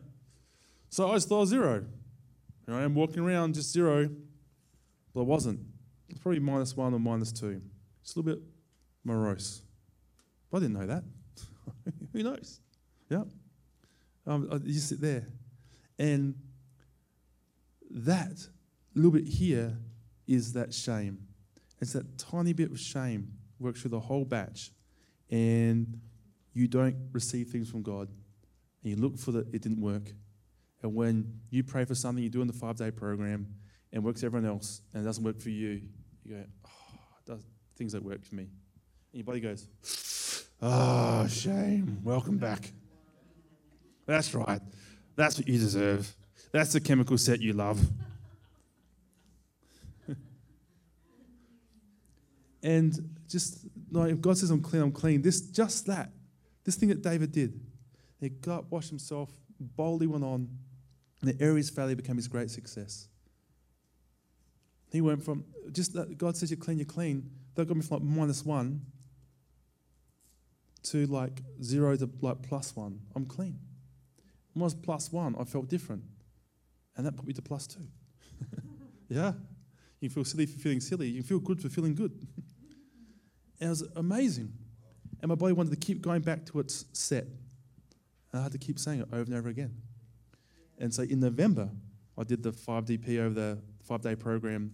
So 0.89 1.11
I 1.11 1.15
just 1.15 1.29
thought 1.29 1.47
zero. 1.47 1.85
I 2.69 2.83
am 2.83 2.95
walking 2.95 3.21
around 3.21 3.55
just 3.55 3.73
zero, 3.73 4.11
but 5.15 5.21
I 5.21 5.25
wasn't. 5.25 5.61
It's 6.09 6.19
probably 6.19 6.41
minus 6.41 6.77
one 6.77 6.93
or 6.95 6.99
minus 6.99 7.31
two. 7.31 7.61
Just 8.03 8.17
a 8.17 8.21
little 8.21 8.35
bit 8.35 8.45
morose. 9.05 9.63
But 10.51 10.59
I 10.59 10.61
didn't 10.63 10.81
know 10.81 10.87
that. 10.87 11.05
Who 12.13 12.23
knows? 12.25 12.61
Yeah. 13.09 13.23
Um, 14.27 14.63
you 14.65 14.81
sit 14.81 15.01
there. 15.01 15.29
And 15.99 16.35
that 17.91 18.49
little 18.95 19.13
bit 19.13 19.29
here 19.29 19.77
is 20.27 20.53
that 20.55 20.73
shame. 20.75 21.19
It's 21.81 21.93
that 21.93 22.19
tiny 22.19 22.53
bit 22.53 22.71
of 22.71 22.81
shame 22.81 23.33
works 23.59 23.81
through 23.81 23.91
the 23.91 24.01
whole 24.01 24.25
batch. 24.25 24.71
And 25.31 26.01
you 26.53 26.69
don't 26.69 26.97
receive 27.13 27.49
things 27.49 27.69
from 27.69 27.83
God. 27.83 28.09
And 28.83 28.91
you 28.93 28.97
look 28.97 29.19
for 29.19 29.33
that 29.33 29.53
it 29.55 29.63
didn't 29.63 29.81
work. 29.81 30.13
And 30.83 30.95
when 30.95 31.41
you 31.51 31.63
pray 31.63 31.85
for 31.85 31.95
something 31.95 32.23
you 32.23 32.31
do 32.31 32.41
in 32.41 32.47
the 32.47 32.53
five 32.53 32.77
day 32.77 32.91
program 32.91 33.47
and 33.93 34.05
works 34.05 34.23
everyone 34.23 34.49
else 34.49 34.83
and 34.93 35.03
it 35.03 35.07
doesn't 35.07 35.25
work 35.25 35.41
for 35.41 35.51
you, 35.51 35.83
you 36.25 36.35
go, 36.35 36.45
oh, 36.67 36.71
does, 37.27 37.43
things 37.77 37.93
don't 37.93 38.05
work 38.05 38.25
for 38.25 38.35
me. 38.35 38.45
And 38.45 38.51
your 39.13 39.25
body 39.25 39.41
goes, 39.41 39.67
oh, 40.63 41.27
shame. 41.27 42.01
Welcome 42.05 42.39
back. 42.39 42.73
That's 44.07 44.35
right. 44.35 44.61
That's 45.17 45.39
what 45.39 45.49
you 45.49 45.59
deserve. 45.59 46.15
That's 46.53 46.73
the 46.73 46.81
chemical 46.81 47.19
set 47.19 47.41
you 47.41 47.53
love. 47.53 47.81
And 52.63 53.17
just 53.29 53.67
like 53.91 54.13
if 54.13 54.21
God 54.21 54.39
says 54.39 54.51
I'm 54.51 54.63
clean, 54.63 54.83
I'm 54.83 54.93
clean. 54.93 55.23
This 55.23 55.41
just 55.41 55.87
that. 55.87 56.11
This 56.65 56.77
thing 56.77 56.89
that 56.89 57.03
David 57.03 57.33
did. 57.33 57.61
He 58.19 58.29
got 58.29 58.71
washed 58.71 58.89
himself, 58.89 59.31
boldly 59.61 60.07
went 60.07 60.25
on, 60.25 60.49
and 61.21 61.31
the 61.31 61.45
of 61.45 61.71
failure 61.71 61.97
became 61.97 62.17
his 62.17 62.29
great 62.29 62.51
success. 62.51 63.09
He 64.91 65.01
went 65.01 65.23
from 65.23 65.45
just 65.73 65.95
that 65.95 66.17
God 66.17 66.37
says 66.37 66.51
you're 66.51 66.59
clean, 66.59 66.79
you're 66.79 66.87
clean. 66.87 67.31
That 67.55 67.67
got 67.67 67.77
me 67.77 67.83
from 67.83 67.99
like 67.99 68.07
minus 68.07 68.45
one 68.45 68.83
to 70.85 71.07
like 71.07 71.43
zero 71.63 71.97
to 71.97 72.09
like 72.21 72.43
plus 72.43 72.75
one. 72.75 73.01
I'm 73.15 73.27
clean. 73.27 73.59
When 74.53 74.63
I 74.63 74.65
was 74.65 74.75
plus 74.75 75.13
one, 75.13 75.35
I 75.39 75.45
felt 75.45 75.69
different. 75.69 76.05
And 76.97 77.07
that 77.07 77.17
put 77.17 77.27
me 77.27 77.33
to 77.35 77.43
plus 77.43 77.67
two. 77.67 77.87
yeah? 79.09 79.33
You 80.01 80.09
feel 80.09 80.25
silly 80.25 80.47
for 80.47 80.59
feeling 80.59 80.81
silly. 80.81 81.09
You 81.09 81.23
feel 81.23 81.41
good 81.41 81.61
for 81.61 81.69
feeling 81.69 81.95
good. 81.95 82.13
and 83.61 83.69
it 83.69 83.71
was 83.71 83.83
amazing. 83.97 84.53
And 85.21 85.29
my 85.29 85.35
body 85.35 85.53
wanted 85.53 85.71
to 85.71 85.77
keep 85.77 86.03
going 86.03 86.21
back 86.21 86.45
to 86.47 86.61
its 86.61 86.85
set. 86.93 87.25
And 88.33 88.41
I 88.41 88.43
had 88.43 88.53
to 88.53 88.59
keep 88.59 88.79
saying 88.79 89.01
it 89.01 89.09
over 89.13 89.23
and 89.23 89.35
over 89.35 89.49
again. 89.49 89.75
And 90.79 90.93
so 90.93 91.03
in 91.03 91.21
November, 91.21 91.71
I 92.19 92.25
did 92.25 92.43
the 92.43 92.51
5DP 92.51 93.19
over 93.19 93.35
the 93.35 93.59
five 93.83 94.03
day 94.03 94.15
program 94.15 94.73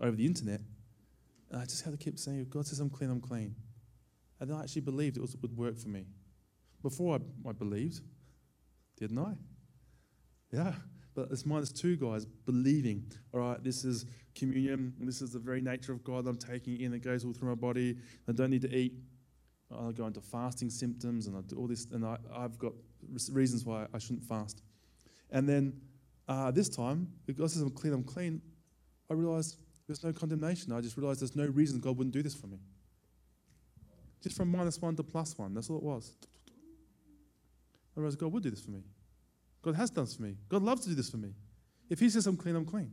over 0.00 0.16
the 0.16 0.24
internet. 0.24 0.60
And 1.50 1.60
I 1.60 1.64
just 1.64 1.84
had 1.84 1.92
to 1.92 1.98
keep 1.98 2.18
saying, 2.18 2.40
if 2.40 2.50
God 2.50 2.66
says 2.66 2.80
I'm 2.80 2.90
clean, 2.90 3.10
I'm 3.10 3.20
clean. 3.20 3.54
And 4.40 4.52
I 4.52 4.60
actually 4.60 4.82
believed 4.82 5.16
it, 5.16 5.20
was, 5.20 5.36
would 5.40 5.56
work 5.56 5.76
for 5.78 5.88
me. 5.88 6.06
Before 6.82 7.16
I, 7.16 7.48
I 7.48 7.52
believed, 7.52 8.00
didn't 8.98 9.18
I? 9.18 9.34
Yeah. 10.52 10.74
But 11.16 11.28
it's 11.30 11.46
minus 11.46 11.72
two 11.72 11.96
guys 11.96 12.26
believing, 12.26 13.10
all 13.32 13.40
right, 13.40 13.64
this 13.64 13.84
is 13.84 14.04
communion, 14.34 14.92
this 15.00 15.22
is 15.22 15.32
the 15.32 15.38
very 15.38 15.62
nature 15.62 15.92
of 15.92 16.04
God 16.04 16.26
I'm 16.26 16.36
taking 16.36 16.78
in, 16.78 16.92
it 16.92 16.98
goes 16.98 17.24
all 17.24 17.32
through 17.32 17.48
my 17.48 17.54
body. 17.54 17.96
I 18.28 18.32
don't 18.32 18.50
need 18.50 18.60
to 18.62 18.76
eat. 18.76 18.92
I 19.74 19.92
go 19.92 20.06
into 20.06 20.20
fasting 20.20 20.68
symptoms 20.68 21.26
and 21.26 21.34
I 21.34 21.40
do 21.40 21.56
all 21.56 21.66
this, 21.66 21.86
and 21.90 22.04
I, 22.04 22.18
I've 22.32 22.58
got 22.58 22.74
reasons 23.32 23.64
why 23.64 23.86
I 23.94 23.98
shouldn't 23.98 24.24
fast. 24.24 24.62
And 25.30 25.48
then 25.48 25.72
uh, 26.28 26.50
this 26.50 26.68
time, 26.68 27.08
God 27.34 27.50
says 27.50 27.62
I'm 27.62 27.70
clean, 27.70 27.94
I'm 27.94 28.04
clean, 28.04 28.42
I 29.10 29.14
realized 29.14 29.56
there's 29.86 30.04
no 30.04 30.12
condemnation. 30.12 30.70
I 30.72 30.82
just 30.82 30.98
realized 30.98 31.22
there's 31.22 31.34
no 31.34 31.46
reason 31.46 31.80
God 31.80 31.96
wouldn't 31.96 32.14
do 32.14 32.22
this 32.22 32.34
for 32.34 32.46
me. 32.46 32.58
Just 34.22 34.36
from 34.36 34.50
minus 34.50 34.82
one 34.82 34.94
to 34.96 35.02
plus 35.02 35.38
one, 35.38 35.54
that's 35.54 35.70
all 35.70 35.78
it 35.78 35.82
was. 35.82 36.12
I 37.96 38.00
realized 38.00 38.18
God 38.18 38.32
would 38.32 38.42
do 38.42 38.50
this 38.50 38.60
for 38.60 38.72
me. 38.72 38.82
God 39.66 39.74
has 39.74 39.90
done 39.90 40.04
this 40.04 40.14
for 40.14 40.22
me. 40.22 40.36
God 40.48 40.62
loves 40.62 40.82
to 40.82 40.90
do 40.90 40.94
this 40.94 41.10
for 41.10 41.16
me. 41.16 41.32
If 41.90 41.98
He 41.98 42.08
says 42.08 42.24
I'm 42.28 42.36
clean, 42.36 42.54
I'm 42.54 42.64
clean. 42.64 42.92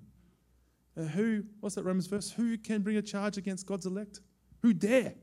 Uh, 0.97 1.03
who, 1.03 1.43
what's 1.59 1.75
that 1.75 1.83
Romans 1.83 2.07
verse? 2.07 2.31
Who 2.31 2.57
can 2.57 2.81
bring 2.81 2.97
a 2.97 3.01
charge 3.01 3.37
against 3.37 3.67
God's 3.67 3.85
elect? 3.85 4.21
Who 4.63 4.73
dare? 4.73 5.13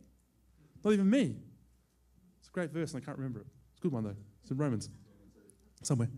Not 0.84 0.92
even 0.92 1.10
me. 1.10 1.34
It's 2.38 2.48
a 2.48 2.52
great 2.52 2.70
verse, 2.70 2.94
and 2.94 3.02
I 3.02 3.04
can't 3.04 3.18
remember 3.18 3.40
it. 3.40 3.46
It's 3.72 3.80
a 3.80 3.82
good 3.82 3.90
one, 3.90 4.04
though. 4.04 4.14
It's 4.42 4.52
in 4.52 4.58
Romans, 4.58 4.90
somewhere. 5.82 6.08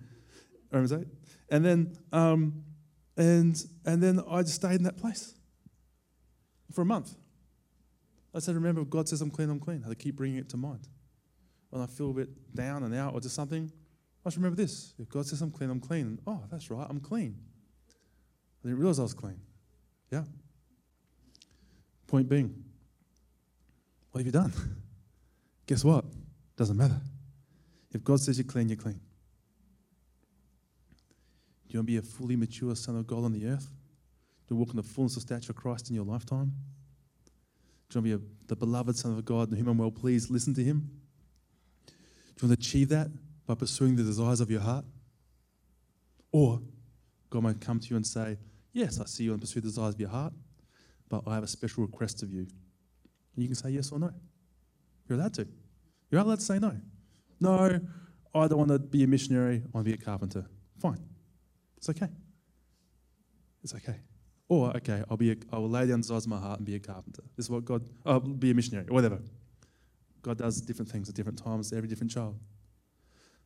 Romans 0.70 0.92
8. 0.92 1.06
And 1.48 1.64
then, 1.64 1.96
um, 2.12 2.64
and, 3.16 3.64
and 3.86 4.02
then 4.02 4.20
I 4.28 4.42
just 4.42 4.56
stayed 4.56 4.74
in 4.74 4.82
that 4.82 4.98
place 4.98 5.34
for 6.74 6.82
a 6.82 6.86
month. 6.86 7.14
I 8.34 8.38
said, 8.40 8.54
remember, 8.54 8.84
God 8.84 9.08
says 9.08 9.22
I'm 9.22 9.30
clean, 9.30 9.48
I'm 9.48 9.60
clean. 9.60 9.82
I 9.88 9.94
keep 9.94 10.16
bringing 10.16 10.38
it 10.38 10.50
to 10.50 10.58
mind. 10.58 10.88
When 11.70 11.80
I 11.80 11.86
feel 11.86 12.10
a 12.10 12.14
bit 12.14 12.54
down 12.54 12.82
and 12.82 12.94
out 12.94 13.14
or 13.14 13.20
just 13.20 13.34
something, 13.34 13.72
Oh, 14.22 14.28
I 14.28 14.28
just 14.28 14.36
remember 14.36 14.56
this. 14.56 14.94
If 15.00 15.08
God 15.08 15.26
says 15.26 15.42
I'm 15.42 15.50
clean, 15.50 15.68
I'm 15.68 15.80
clean. 15.80 16.20
Oh, 16.28 16.42
that's 16.48 16.70
right, 16.70 16.86
I'm 16.88 17.00
clean. 17.00 17.36
I 18.62 18.68
didn't 18.68 18.78
realize 18.78 19.00
I 19.00 19.02
was 19.02 19.14
clean. 19.14 19.40
Yeah. 20.12 20.22
Point 22.06 22.28
being, 22.28 22.54
what 24.12 24.20
have 24.20 24.26
you 24.26 24.32
done? 24.32 24.52
Guess 25.66 25.82
what? 25.82 26.04
Doesn't 26.56 26.76
matter. 26.76 27.00
If 27.90 28.04
God 28.04 28.20
says 28.20 28.38
you're 28.38 28.44
clean, 28.44 28.68
you're 28.68 28.76
clean. 28.76 29.00
Do 31.66 31.70
you 31.74 31.78
want 31.80 31.88
to 31.88 31.92
be 31.92 31.96
a 31.96 32.02
fully 32.02 32.36
mature 32.36 32.76
son 32.76 32.96
of 32.96 33.08
God 33.08 33.24
on 33.24 33.32
the 33.32 33.46
earth? 33.46 33.66
Do 34.46 34.54
you 34.54 34.56
walk 34.56 34.70
in 34.70 34.76
the 34.76 34.82
fullness 34.84 35.16
of 35.16 35.22
stature 35.22 35.50
of 35.50 35.56
Christ 35.56 35.88
in 35.88 35.96
your 35.96 36.04
lifetime? 36.04 36.52
Do 37.88 37.98
you 37.98 38.00
want 38.00 38.12
to 38.12 38.18
be 38.18 38.24
a, 38.24 38.46
the 38.46 38.56
beloved 38.56 38.96
son 38.96 39.18
of 39.18 39.24
God 39.24 39.50
in 39.50 39.56
whom 39.56 39.68
I'm 39.68 39.78
well 39.78 39.90
pleased? 39.90 40.30
Listen 40.30 40.54
to 40.54 40.62
him. 40.62 40.90
Do 41.86 41.92
you 42.42 42.48
want 42.48 42.60
to 42.60 42.66
achieve 42.66 42.88
that 42.90 43.08
by 43.55 43.59
pursuing 43.59 43.96
the 43.96 44.03
desires 44.03 44.40
of 44.40 44.50
your 44.50 44.61
heart? 44.61 44.84
Or 46.32 46.61
God 47.28 47.42
might 47.42 47.61
come 47.61 47.78
to 47.78 47.88
you 47.88 47.96
and 47.96 48.07
say, 48.07 48.38
Yes, 48.72 48.98
I 48.98 49.05
see 49.05 49.24
you 49.24 49.32
and 49.32 49.40
pursue 49.40 49.61
the 49.61 49.68
desires 49.68 49.94
of 49.94 50.00
your 50.00 50.09
heart, 50.09 50.32
but 51.11 51.22
I 51.26 51.34
have 51.34 51.44
a 51.44 51.46
special 51.46 51.84
request 51.84 52.22
of 52.22 52.32
you. 52.32 52.40
And 52.40 53.42
you 53.42 53.46
can 53.46 53.55
say 53.55 53.70
yes 53.70 53.92
or 53.92 53.98
no. 53.98 54.11
You're 55.07 55.18
allowed 55.18 55.34
to. 55.34 55.46
You're 56.11 56.22
allowed 56.22 56.38
to 56.38 56.44
say 56.44 56.59
no. 56.59 56.74
No, 57.40 57.80
I 58.34 58.48
don't 58.48 58.59
want 58.59 58.70
to 58.70 58.78
be 58.78 59.05
a 59.05 59.07
missionary, 59.07 59.57
I 59.57 59.68
want 59.76 59.86
to 59.86 59.90
be 59.90 59.92
a 59.92 60.03
carpenter. 60.03 60.46
Fine. 60.80 61.05
It's 61.76 61.90
okay. 61.90 62.09
It's 63.62 63.74
okay. 63.74 64.00
Or, 64.48 64.74
okay, 64.78 65.03
I'll 65.11 65.18
be 65.18 65.32
a, 65.32 65.36
I 65.53 65.59
will 65.59 65.68
lay 65.68 65.80
down 65.80 66.00
the 66.00 66.05
desires 66.05 66.24
of 66.24 66.30
my 66.30 66.38
heart 66.38 66.59
and 66.59 66.66
be 66.66 66.76
a 66.76 66.80
carpenter. 66.80 67.22
This 67.36 67.46
is 67.46 67.50
what 67.50 67.66
God, 67.66 67.82
I'll 68.07 68.20
be 68.20 68.50
a 68.50 68.55
missionary, 68.55 68.86
whatever. 68.88 69.18
God 70.22 70.38
does 70.38 70.62
different 70.62 70.90
things 70.90 71.11
at 71.11 71.14
different 71.14 71.38
times 71.38 71.70
to 71.70 71.76
every 71.76 71.88
different 71.88 72.11
child. 72.11 72.38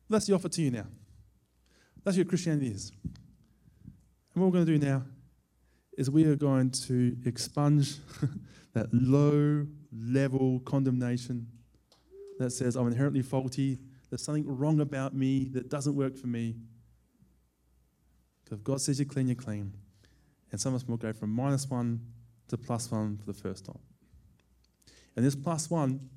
That's 0.09 0.25
the 0.25 0.35
offer 0.35 0.49
to 0.49 0.61
you 0.61 0.71
now. 0.71 0.87
That's 2.03 2.17
what 2.17 2.29
Christianity 2.29 2.67
is. 2.67 2.91
And 3.03 4.43
what 4.43 4.47
we're 4.47 4.53
going 4.53 4.65
to 4.65 4.77
do 4.77 4.85
now 4.85 5.03
is 5.97 6.09
we 6.09 6.25
are 6.25 6.35
going 6.35 6.69
to 6.69 7.17
expunge 7.25 7.95
that 8.73 8.87
low 8.93 9.65
level 9.91 10.59
condemnation 10.61 11.47
that 12.39 12.51
says 12.51 12.75
I'm 12.75 12.87
inherently 12.87 13.23
faulty, 13.23 13.79
there's 14.09 14.23
something 14.23 14.45
wrong 14.47 14.79
about 14.79 15.13
me 15.13 15.49
that 15.53 15.69
doesn't 15.69 15.95
work 15.95 16.15
for 16.15 16.27
me. 16.27 16.55
Because 18.43 18.59
if 18.59 18.63
God 18.63 18.79
says 18.79 18.99
you're 18.99 19.07
clean, 19.07 19.27
you're 19.27 19.35
clean. 19.35 19.73
And 20.51 20.61
some 20.61 20.73
of 20.73 20.81
us 20.81 20.87
will 20.87 20.97
go 20.97 21.11
from 21.11 21.31
minus 21.31 21.67
one 21.67 21.99
to 22.47 22.57
plus 22.57 22.89
one 22.89 23.17
for 23.17 23.25
the 23.25 23.33
first 23.33 23.65
time. 23.65 23.79
And 25.15 25.25
this 25.25 25.35
plus 25.35 25.69
one, 25.69 26.09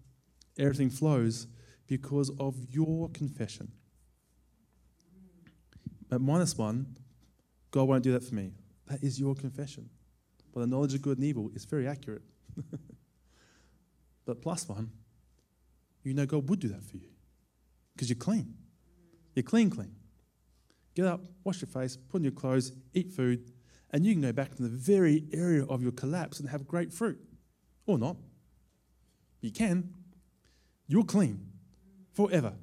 everything 0.59 0.91
flows 0.91 1.47
because 1.88 2.30
of 2.38 2.55
your 2.68 3.09
confession. 3.09 3.72
At 6.11 6.20
minus 6.20 6.56
one, 6.56 6.96
God 7.70 7.84
won't 7.84 8.02
do 8.02 8.12
that 8.12 8.24
for 8.24 8.34
me. 8.34 8.52
That 8.88 9.02
is 9.02 9.20
your 9.20 9.34
confession. 9.34 9.88
But 10.52 10.61
the 10.61 10.66
knowledge 10.66 10.94
of 10.94 11.02
good 11.02 11.18
and 11.18 11.26
evil 11.26 11.50
is 11.54 11.64
very 11.64 11.86
accurate. 11.86 12.22
but 14.26 14.42
plus 14.42 14.68
one, 14.68 14.90
you 16.02 16.14
know 16.14 16.26
God 16.26 16.48
would 16.48 16.58
do 16.58 16.68
that 16.68 16.82
for 16.82 16.96
you 16.96 17.08
because 17.94 18.08
you're 18.08 18.16
clean. 18.16 18.54
You're 19.34 19.44
clean, 19.44 19.70
clean. 19.70 19.94
Get 20.94 21.06
up, 21.06 21.24
wash 21.44 21.61
your 21.61 21.68
face, 21.68 21.96
put 21.96 22.18
on 22.18 22.24
your 22.24 22.32
clothes, 22.32 22.72
eat 22.94 23.12
food, 23.12 23.52
and 23.90 24.04
you 24.04 24.12
can 24.12 24.22
go 24.22 24.32
back 24.32 24.54
to 24.56 24.62
the 24.62 24.68
very 24.68 25.24
area 25.32 25.64
of 25.64 25.82
your 25.82 25.92
collapse 25.92 26.40
and 26.40 26.48
have 26.48 26.66
great 26.66 26.92
fruit. 26.92 27.18
Or 27.86 27.98
not. 27.98 28.16
You 29.40 29.50
can. 29.50 29.94
You're 30.86 31.04
clean 31.04 31.46
forever. 32.12 32.54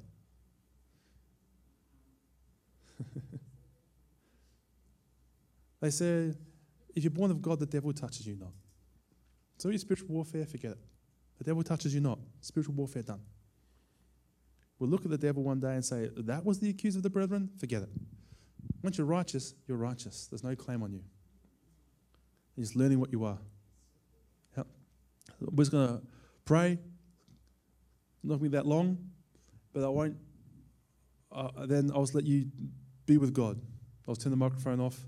They 5.79 5.89
say, 5.89 6.33
if 6.95 7.03
you're 7.03 7.11
born 7.11 7.31
of 7.31 7.41
God, 7.41 7.59
the 7.59 7.65
devil 7.65 7.93
touches 7.93 8.25
you 8.25 8.35
not. 8.35 8.53
So 9.57 9.69
your 9.69 9.79
spiritual 9.79 10.09
warfare, 10.09 10.45
forget 10.45 10.71
it. 10.71 10.77
The 11.37 11.43
devil 11.43 11.63
touches 11.63 11.93
you 11.93 12.01
not. 12.01 12.19
Spiritual 12.41 12.75
warfare 12.75 13.03
done. 13.03 13.21
We'll 14.79 14.89
look 14.89 15.05
at 15.05 15.11
the 15.11 15.17
devil 15.17 15.43
one 15.43 15.59
day 15.59 15.73
and 15.73 15.83
say, 15.83 16.09
That 16.15 16.45
was 16.45 16.59
the 16.59 16.69
accuser 16.69 16.99
of 16.99 17.03
the 17.03 17.09
brethren? 17.09 17.49
Forget 17.59 17.83
it. 17.83 17.89
Once 18.83 18.97
you're 18.97 19.07
righteous, 19.07 19.53
you're 19.67 19.77
righteous. 19.77 20.27
There's 20.27 20.43
no 20.43 20.55
claim 20.55 20.83
on 20.83 20.93
you. 20.93 21.01
You're 22.55 22.63
just 22.63 22.75
learning 22.75 22.99
what 22.99 23.11
you 23.11 23.23
are. 23.25 23.37
Yep. 24.55 24.67
We're 25.41 25.63
just 25.63 25.71
going 25.71 25.87
to 25.87 26.01
pray. 26.45 26.79
Not 28.23 28.39
going 28.39 28.39
to 28.39 28.43
be 28.43 28.57
that 28.57 28.65
long, 28.65 28.97
but 29.73 29.83
I 29.83 29.89
won't. 29.89 30.17
Uh, 31.31 31.65
then 31.65 31.91
I'll 31.93 32.03
just 32.03 32.15
let 32.15 32.25
you 32.25 32.47
be 33.05 33.17
with 33.17 33.33
God. 33.33 33.59
I'll 34.07 34.15
turn 34.15 34.31
the 34.31 34.37
microphone 34.37 34.79
off, 34.79 35.05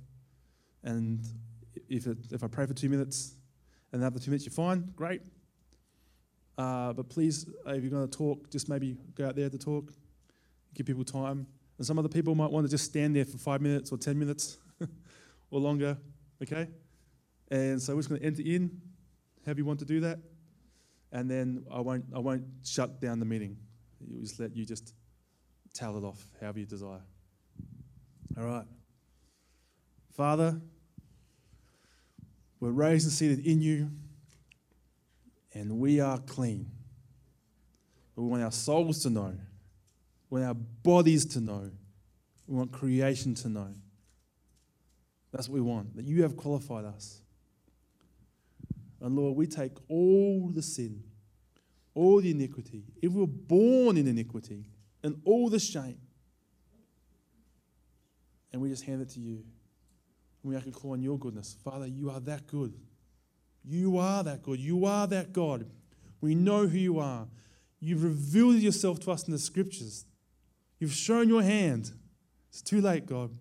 and 0.84 1.26
if, 1.88 2.08
it, 2.08 2.18
if 2.32 2.44
I 2.44 2.48
pray 2.48 2.66
for 2.66 2.74
two 2.74 2.90
minutes, 2.90 3.36
and 3.92 4.04
after 4.04 4.20
two 4.20 4.32
minutes 4.32 4.46
you're 4.46 4.54
fine, 4.54 4.92
great. 4.96 5.22
Uh, 6.58 6.94
but 6.94 7.10
please, 7.10 7.46
uh, 7.66 7.72
if 7.72 7.84
you're 7.84 7.92
going 7.92 8.08
to 8.08 8.18
talk, 8.18 8.50
just 8.50 8.68
maybe 8.68 8.98
go 9.16 9.28
out 9.28 9.36
there 9.36 9.50
to 9.50 9.58
talk, 9.58 9.94
give 10.74 10.86
people 10.86 11.06
time. 11.06 11.48
And 11.78 11.88
some 11.88 11.98
other 11.98 12.10
people 12.10 12.36
might 12.36 12.52
want 12.52 12.66
to 12.66 12.70
just 12.70 12.86
stand 12.86 13.16
there 13.16 13.24
for 13.24 13.38
five 13.38 13.62
minutes 13.62 13.92
or 13.92 13.98
10 13.98 14.20
minutes 14.20 14.58
or 15.52 15.60
longer, 15.60 15.98
okay? 16.44 16.68
And 17.50 17.82
so 17.82 17.96
we're 17.96 18.02
just 18.02 18.10
going 18.10 18.22
to 18.22 18.28
enter 18.28 18.42
in, 18.44 18.82
have 19.46 19.58
you 19.58 19.66
want 19.66 19.80
to 19.80 19.86
do 19.86 20.02
that. 20.02 20.20
And 21.12 21.32
then 21.32 21.66
I 21.72 21.80
won't, 21.80 22.06
I 22.14 22.20
won't 22.20 22.44
shut 22.64 23.00
down 23.00 23.20
the 23.20 23.26
meeting. 23.26 23.58
We'll 24.02 24.22
just 24.22 24.40
let 24.40 24.56
you 24.56 24.66
just 24.66 24.94
tell 25.74 25.98
it 25.98 26.04
off 26.04 26.28
however 26.42 26.60
you 26.60 26.66
desire. 26.66 27.02
All 28.38 28.44
right. 28.46 28.66
Father, 30.20 30.60
we're 32.60 32.72
raised 32.72 33.06
and 33.06 33.14
seated 33.14 33.48
in 33.48 33.62
you 33.62 33.90
and 35.54 35.80
we 35.80 36.02
are 36.02 36.18
clean. 36.18 36.70
We 38.18 38.26
want 38.26 38.44
our 38.44 38.52
souls 38.52 39.02
to 39.04 39.10
know. 39.10 39.34
We 40.30 40.42
want 40.42 40.50
our 40.50 40.62
bodies 40.84 41.24
to 41.28 41.40
know. 41.40 41.72
We 42.48 42.58
want 42.58 42.74
creation 42.74 43.34
to 43.36 43.48
know. 43.48 43.70
That's 45.32 45.48
what 45.48 45.56
we 45.56 45.62
want, 45.62 45.96
that 45.96 46.04
you 46.04 46.24
have 46.24 46.36
qualified 46.36 46.84
us. 46.84 47.22
And 49.00 49.16
Lord, 49.16 49.38
we 49.38 49.48
take 49.48 49.72
all 49.88 50.50
the 50.54 50.62
sin, 50.62 51.02
all 51.96 52.20
the 52.20 52.32
iniquity, 52.32 52.84
if 53.02 53.14
we 53.14 53.22
were 53.22 53.26
born 53.26 53.96
in 53.96 54.06
iniquity, 54.06 54.66
and 55.02 55.22
all 55.24 55.48
the 55.48 55.60
shame, 55.60 56.00
and 58.52 58.62
we 58.62 58.68
just 58.68 58.84
hand 58.84 59.02
it 59.02 59.08
to 59.12 59.22
you. 59.22 59.46
And 60.44 60.54
we 60.54 60.62
can 60.62 60.72
call 60.72 60.92
on 60.92 61.02
your 61.02 61.18
goodness. 61.18 61.56
Father, 61.64 61.88
you 61.88 62.10
are 62.10 62.20
that 62.22 62.48
good. 62.48 62.74
You 63.64 63.98
are 63.98 64.24
that 64.24 64.42
good. 64.42 64.60
You 64.60 64.86
are 64.86 65.06
that 65.08 65.34
God. 65.34 65.66
We 66.22 66.36
know 66.36 66.68
who 66.68 66.78
you 66.78 67.00
are. 67.00 67.28
You've 67.80 68.04
revealed 68.04 68.56
yourself 68.56 69.00
to 69.02 69.12
us 69.12 69.26
in 69.26 69.32
the 69.32 69.40
scriptures. 69.40 70.06
You've 70.80 70.94
shown 70.94 71.30
your 71.30 71.42
hand. 71.42 71.92
It's 72.50 72.62
too 72.62 72.82
late, 72.82 73.06
God. 73.06 73.32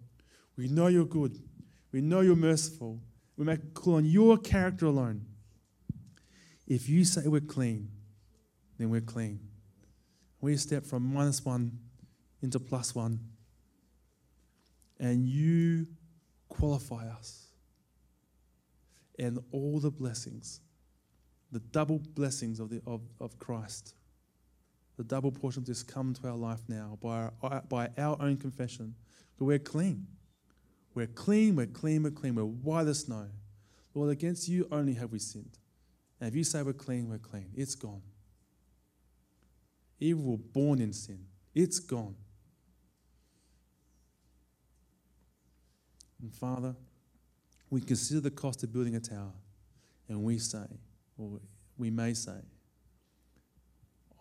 We 0.57 0.68
know 0.68 0.88
you're 0.88 1.05
good. 1.05 1.38
We 1.92 2.01
know 2.01 2.20
you're 2.20 2.36
merciful. 2.36 3.01
We 3.36 3.44
make 3.44 3.74
call 3.74 3.94
on 3.94 4.05
your 4.05 4.36
character 4.36 4.86
alone. 4.86 5.24
If 6.66 6.88
you 6.88 7.05
say 7.05 7.22
we're 7.26 7.40
clean, 7.40 7.88
then 8.76 8.90
we're 8.90 9.01
clean. 9.01 9.40
We 10.40 10.57
step 10.57 10.84
from 10.84 11.14
minus 11.14 11.44
one 11.44 11.78
into 12.42 12.61
plus 12.61 12.94
one. 12.94 13.20
And 15.01 15.26
you 15.26 15.86
qualify 16.49 17.07
us 17.09 17.46
and 19.18 19.38
all 19.53 19.80
the 19.80 19.90
blessings, 19.90 20.61
the 21.51 21.61
double 21.61 21.99
blessings 21.99 22.61
of, 22.61 22.70
the, 22.70 22.80
of, 22.86 23.01
of 23.20 23.38
Christ, 23.38 23.94
the 24.96 25.05
double 25.05 25.30
portion 25.30 25.64
just 25.64 25.86
come 25.86 26.14
to 26.14 26.28
our 26.28 26.36
life 26.36 26.61
now 26.68 26.99
by 27.03 27.09
our, 27.09 27.32
uh, 27.42 27.61
by 27.68 27.90
our 27.99 28.16
own 28.20 28.36
confession. 28.36 28.94
But 29.38 29.44
we're 29.44 29.59
clean. 29.59 30.07
We're 30.94 31.07
clean, 31.07 31.55
we're 31.55 31.66
clean, 31.66 32.03
we're 32.03 32.11
clean. 32.11 32.34
We're 32.34 32.42
white 32.42 32.88
as 32.88 33.01
snow. 33.01 33.26
Lord, 33.94 34.11
against 34.11 34.49
you 34.49 34.66
only 34.72 34.94
have 34.94 35.12
we 35.12 35.20
sinned. 35.20 35.59
And 36.20 36.28
if 36.28 36.34
you 36.34 36.42
say 36.44 36.62
we're 36.62 36.72
clean, 36.72 37.09
we're 37.09 37.18
clean. 37.18 37.51
It's 37.55 37.76
gone. 37.76 38.03
Evil 40.01 40.36
born 40.36 40.80
in 40.80 40.92
sin. 40.92 41.26
It's 41.55 41.78
gone. 41.78 42.16
And 46.21 46.35
Father, 46.35 46.75
we 47.71 47.81
consider 47.81 48.21
the 48.21 48.31
cost 48.31 48.62
of 48.64 48.73
building 48.73 48.97
a 48.97 49.01
tower 49.01 49.33
and 50.09 50.23
we 50.23 50.39
say, 50.39 50.66
or 51.16 51.41
we 51.77 51.91
may 51.91 52.14
say, 52.14 52.41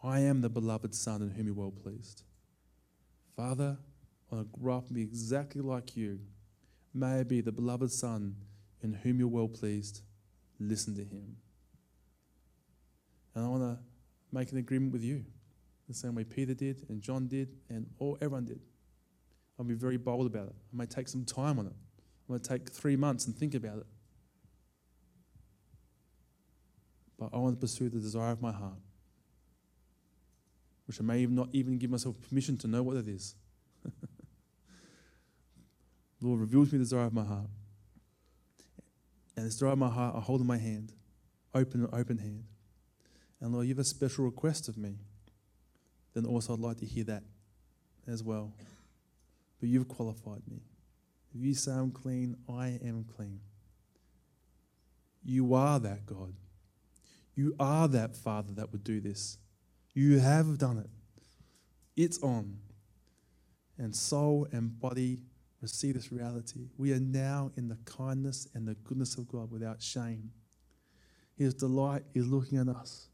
I 0.04 0.20
am 0.20 0.42
the 0.42 0.50
beloved 0.50 0.94
Son 0.94 1.22
in 1.22 1.32
whom 1.32 1.48
you're 1.48 1.56
well 1.56 1.72
pleased. 1.72 2.24
Father, 3.36 3.78
I 4.32 4.36
want 4.36 4.52
to 4.52 4.60
grow 4.60 4.78
up 4.78 4.88
and 4.88 4.96
be 4.96 5.02
exactly 5.02 5.62
like 5.62 5.96
you. 5.96 6.20
May 6.94 7.20
I 7.20 7.24
be 7.24 7.42
the 7.42 7.52
beloved 7.52 7.92
Son 7.92 8.36
in 8.84 8.94
whom 8.94 9.20
you're 9.20 9.28
well 9.28 9.48
pleased. 9.48 10.02
Listen 10.60 10.96
to 10.96 11.02
him. 11.02 11.38
And 13.34 13.46
I 13.46 13.48
want 13.48 13.64
to 13.64 13.78
make 14.32 14.52
an 14.52 14.58
agreement 14.58 14.94
with 14.94 15.04
you, 15.04 15.24
the 15.88 15.94
same 15.94 16.16
way 16.16 16.24
Peter 16.24 16.54
did 16.54 16.86
and 16.90 17.02
John 17.02 17.28
did 17.28 17.50
and 17.70 17.88
all 18.00 18.18
everyone 18.22 18.46
did. 18.46 18.60
I'll 19.58 19.66
be 19.66 19.74
very 19.74 19.98
bold 19.98 20.28
about 20.28 20.48
it. 20.48 20.56
I 20.74 20.78
may 20.78 20.86
take 20.86 21.08
some 21.08 21.24
time 21.24 21.58
on 21.60 21.68
it. 21.68 21.74
I'm 22.28 22.34
going 22.34 22.42
to 22.42 22.50
take 22.50 22.70
three 22.70 22.98
months 22.98 23.26
and 23.26 23.36
think 23.36 23.56
about 23.56 23.78
it. 23.78 23.86
But 27.18 27.30
I 27.34 27.38
want 27.38 27.56
to 27.56 27.60
pursue 27.60 27.90
the 27.90 28.00
desire 28.00 28.32
of 28.32 28.42
my 28.42 28.52
heart, 28.52 28.80
which 30.86 31.00
I 31.00 31.04
may 31.04 31.26
not 31.26 31.50
even 31.54 31.78
give 31.78 31.90
myself 31.90 32.16
permission 32.28 32.58
to 32.58 32.68
know 32.68 32.84
what 32.84 32.98
it 32.98 33.08
is. 33.08 33.36
Lord 36.22 36.42
reveals 36.42 36.72
me 36.72 36.80
the 36.80 36.84
desire 36.84 37.06
of 37.06 37.14
my 37.14 37.24
heart. 37.24 37.50
And 39.36 39.46
the 39.46 39.50
desire 39.50 39.72
of 39.72 39.78
my 39.78 39.90
heart 39.90 40.16
I 40.16 40.20
hold 40.20 40.42
in 40.42 40.48
my 40.48 40.58
hand, 40.58 40.94
open, 41.54 41.88
open 41.94 42.18
hand. 42.18 42.44
And 43.40 43.54
Lord, 43.54 43.68
you 43.68 43.74
have 43.74 43.80
a 43.80 43.86
special 43.86 44.26
request 44.26 44.68
of 44.68 44.78
me. 44.78 44.98
Then 46.14 46.26
also 46.26 46.54
I'd 46.54 46.60
like 46.60 46.78
to 46.78 46.86
hear 46.86 47.04
that 47.06 47.24
as 48.08 48.24
well. 48.24 48.54
But 49.60 49.70
you've 49.70 49.88
qualified 49.88 50.42
me. 50.50 50.62
If 51.34 51.46
you 51.46 51.54
say 51.54 51.72
I'm 51.72 51.92
clean, 51.92 52.36
I 52.50 52.80
am 52.84 53.06
clean. 53.16 53.40
You 55.24 55.54
are 55.54 55.80
that 55.80 56.06
God. 56.06 56.34
You 57.36 57.56
are 57.60 57.88
that 57.90 58.16
Father 58.16 58.54
that 58.54 58.72
would 58.72 58.84
do 58.84 59.00
this. 59.00 59.38
You 59.94 60.20
have 60.20 60.58
done 60.58 60.78
it. 60.78 60.90
It's 61.96 62.22
on. 62.24 62.60
And 63.78 63.96
soul 63.96 64.48
and 64.52 64.80
body 64.80 65.20
receive 65.62 65.96
this 65.96 66.12
reality. 66.12 66.70
We 66.78 66.94
are 66.94 67.00
now 67.00 67.52
in 67.58 67.68
the 67.68 67.78
kindness 67.86 68.48
and 68.54 68.68
the 68.68 68.76
goodness 68.76 69.18
of 69.18 69.28
God 69.28 69.52
without 69.52 69.82
shame. 69.82 70.32
His 71.38 71.54
delight 71.54 72.04
is 72.16 72.28
looking 72.28 72.58
at 72.58 72.68
us, 72.68 73.10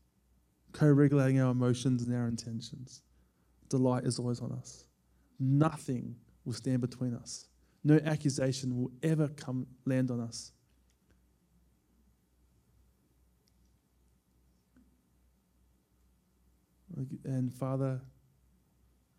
co 0.71 0.87
regulating 0.87 1.41
our 1.41 1.51
emotions 1.51 2.03
and 2.03 2.15
our 2.15 2.27
intentions. 2.27 3.01
Delight 3.69 4.05
is 4.05 4.19
always 4.19 4.39
on 4.39 4.51
us. 4.53 4.85
Nothing 5.39 6.15
will 6.45 6.53
stand 6.53 6.81
between 6.81 7.13
us. 7.15 7.47
No 7.83 7.99
accusation 8.05 8.81
will 8.81 8.91
ever 9.01 9.27
come 9.27 9.67
land 9.85 10.09
on 10.09 10.21
us. 10.21 10.51
And 17.25 17.51
Father, 17.53 17.99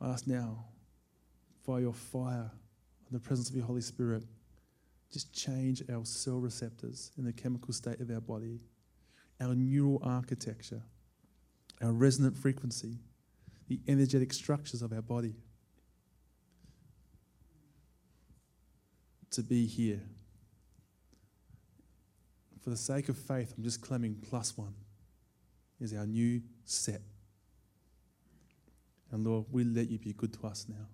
I 0.01 0.09
ask 0.11 0.27
now 0.27 0.65
for 1.65 1.81
your 1.81 1.93
fire 1.93 2.51
and 3.09 3.12
the 3.12 3.19
presence 3.19 3.51
of 3.51 3.57
your 3.57 3.65
Holy 3.65 3.81
Spirit. 3.81 4.25
Just 5.12 5.33
change 5.33 5.83
our 5.93 6.05
cell 6.05 6.39
receptors 6.39 7.11
in 7.19 7.25
the 7.25 7.33
chemical 7.33 7.73
state 7.73 8.01
of 8.01 8.11
our 8.11 8.21
body, 8.21 8.61
our 9.41 9.55
neural 9.55 10.01
architecture, 10.03 10.83
our 11.83 11.93
resonant 11.93 12.37
frequency, 12.37 12.99
the 13.69 13.81
energetic 13.89 14.33
structures 14.33 14.83
of 14.83 14.93
our 14.93 15.03
body. 15.03 15.35
To 19.35 19.43
be 19.43 19.66
here. 19.66 20.01
For 22.62 22.70
the 22.70 22.76
sake 22.76 23.09
of 23.09 23.18
faith, 23.18 23.53
I'm 23.57 23.64
just 23.64 23.82
claiming 23.82 24.14
plus 24.28 24.57
one 24.57 24.74
is 25.80 25.93
our 25.93 26.07
new 26.07 26.41
set. 26.64 27.01
And 29.11 29.26
Lord, 29.26 29.47
we 29.51 29.64
let 29.64 29.91
you 29.91 29.99
be 29.99 30.12
good 30.12 30.32
to 30.35 30.47
us 30.47 30.66
now. 30.68 30.87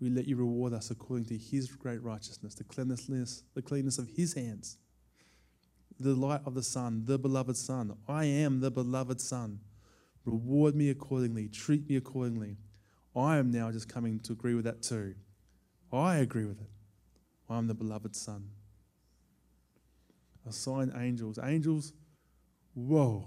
We 0.00 0.08
let 0.08 0.26
you 0.26 0.36
reward 0.36 0.72
us 0.72 0.90
according 0.90 1.26
to 1.26 1.36
his 1.36 1.70
great 1.70 2.02
righteousness, 2.02 2.54
the 2.54 2.64
cleanliness, 2.64 3.42
the 3.52 3.60
cleanness 3.60 3.98
of 3.98 4.08
his 4.08 4.32
hands, 4.32 4.78
the 6.00 6.14
light 6.14 6.40
of 6.46 6.54
the 6.54 6.62
Son, 6.62 7.02
the 7.04 7.18
beloved 7.18 7.58
Son. 7.58 7.94
I 8.08 8.24
am 8.24 8.60
the 8.60 8.70
beloved 8.70 9.20
Son. 9.20 9.60
Reward 10.24 10.74
me 10.74 10.88
accordingly, 10.88 11.48
treat 11.48 11.86
me 11.90 11.96
accordingly. 11.96 12.56
I 13.14 13.36
am 13.36 13.50
now 13.50 13.70
just 13.70 13.86
coming 13.86 14.18
to 14.20 14.32
agree 14.32 14.54
with 14.54 14.64
that 14.64 14.80
too. 14.80 15.14
I 15.92 16.16
agree 16.16 16.46
with 16.46 16.58
it. 16.58 16.70
I'm 17.52 17.66
the 17.66 17.74
beloved 17.74 18.16
Son. 18.16 18.48
Assign 20.48 20.92
angels. 20.98 21.38
Angels, 21.42 21.92
whoa. 22.74 23.26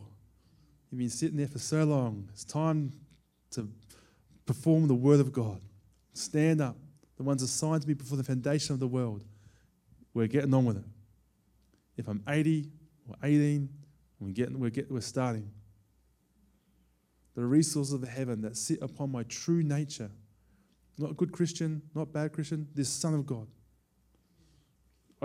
You've 0.90 1.00
been 1.00 1.10
sitting 1.10 1.38
there 1.38 1.48
for 1.48 1.60
so 1.60 1.84
long. 1.84 2.28
It's 2.34 2.44
time 2.44 2.92
to 3.52 3.70
perform 4.46 4.88
the 4.88 4.96
word 4.96 5.20
of 5.20 5.32
God. 5.32 5.62
Stand 6.14 6.62
up. 6.62 6.76
The 7.18 7.24
ones 7.24 7.42
assigned 7.42 7.84
to 7.84 7.88
me 7.88 7.94
before 7.94 8.18
the 8.18 8.24
foundation 8.24 8.74
of 8.74 8.80
the 8.80 8.88
world. 8.88 9.24
We're 10.14 10.28
getting 10.28 10.54
on 10.54 10.66
with 10.66 10.78
it. 10.78 10.86
If 11.98 12.08
I'm 12.08 12.24
80 12.28 12.70
or 13.08 13.16
18, 13.24 13.70
we're, 14.20 14.32
getting, 14.32 14.60
we're, 14.60 14.70
get, 14.70 14.92
we're 14.92 15.02
starting. 15.02 15.50
The 17.36 17.44
resources 17.44 17.94
of 17.94 18.08
heaven 18.08 18.42
that 18.42 18.58
sit 18.58 18.82
upon 18.82 19.12
my 19.12 19.24
true 19.24 19.64
nature. 19.64 20.12
Not 20.98 21.12
a 21.12 21.14
good 21.14 21.32
Christian, 21.32 21.82
not 21.94 22.12
bad 22.14 22.32
Christian, 22.34 22.68
this 22.74 22.90
Son 22.90 23.14
of 23.14 23.26
God. 23.26 23.48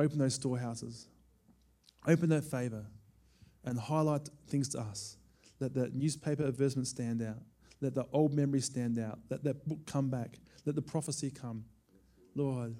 Open 0.01 0.19
those 0.19 0.35
storehouses. 0.35 1.09
Open 2.09 2.31
that 2.31 2.45
favor 2.45 2.87
and 3.65 3.79
highlight 3.79 4.31
things 4.49 4.71
to 4.71 4.81
us. 4.81 5.19
Let 5.61 5.75
that 5.75 5.95
newspaper 5.95 6.45
advertisement 6.45 6.89
stand 6.89 7.21
out. 7.21 7.37
Let 7.83 7.95
the 7.95 8.07
old 8.11 8.33
memory 8.33 8.63
stand 8.63 8.99
out. 8.99 9.19
Let 9.29 9.45
that 9.45 9.69
book 9.69 9.81
come 9.85 10.09
back. 10.09 10.39
Let 10.65 10.75
the 10.75 10.81
prophecy 10.81 11.31
come. 11.31 11.67
Lord, 12.35 12.77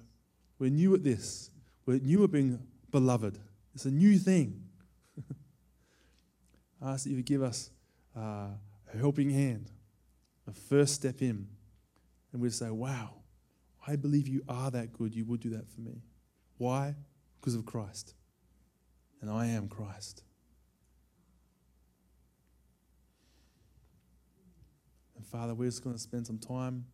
we're 0.57 0.71
new 0.71 0.95
at 0.95 1.03
this. 1.03 1.51
We're 1.85 1.99
new 1.99 2.23
at 2.23 2.31
being 2.31 2.57
beloved. 2.89 3.37
It's 3.75 3.85
a 3.85 3.91
new 3.91 4.17
thing. 4.17 4.63
I 6.81 6.91
ask 6.93 7.03
that 7.03 7.11
you 7.11 7.17
would 7.17 7.25
give 7.27 7.43
us 7.43 7.69
uh, 8.17 8.47
a 8.91 8.97
helping 8.97 9.29
hand, 9.29 9.69
a 10.47 10.53
first 10.53 10.95
step 10.95 11.21
in. 11.21 11.47
And 12.33 12.41
we 12.41 12.49
say, 12.49 12.71
wow, 12.71 13.13
I 13.85 13.95
believe 13.95 14.27
you 14.27 14.41
are 14.49 14.71
that 14.71 14.91
good. 14.91 15.13
You 15.13 15.25
would 15.25 15.41
do 15.41 15.51
that 15.51 15.69
for 15.69 15.81
me. 15.81 16.01
Why? 16.57 16.95
Because 17.41 17.55
of 17.55 17.65
Christ. 17.65 18.13
And 19.19 19.29
I 19.29 19.47
am 19.47 19.67
Christ. 19.67 20.21
And 25.17 25.25
Father, 25.25 25.55
we're 25.55 25.65
just 25.65 25.83
going 25.83 25.95
to 25.95 26.01
spend 26.01 26.27
some 26.27 26.37
time 26.37 26.85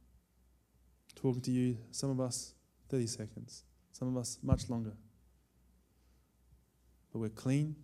talking 1.15 1.41
to 1.41 1.51
you. 1.51 1.77
Some 1.91 2.09
of 2.09 2.21
us, 2.21 2.53
30 2.89 3.07
seconds. 3.07 3.63
Some 3.91 4.07
of 4.07 4.15
us, 4.15 4.39
much 4.41 4.69
longer. 4.69 4.93
But 7.11 7.19
we're 7.19 7.29
clean 7.29 7.75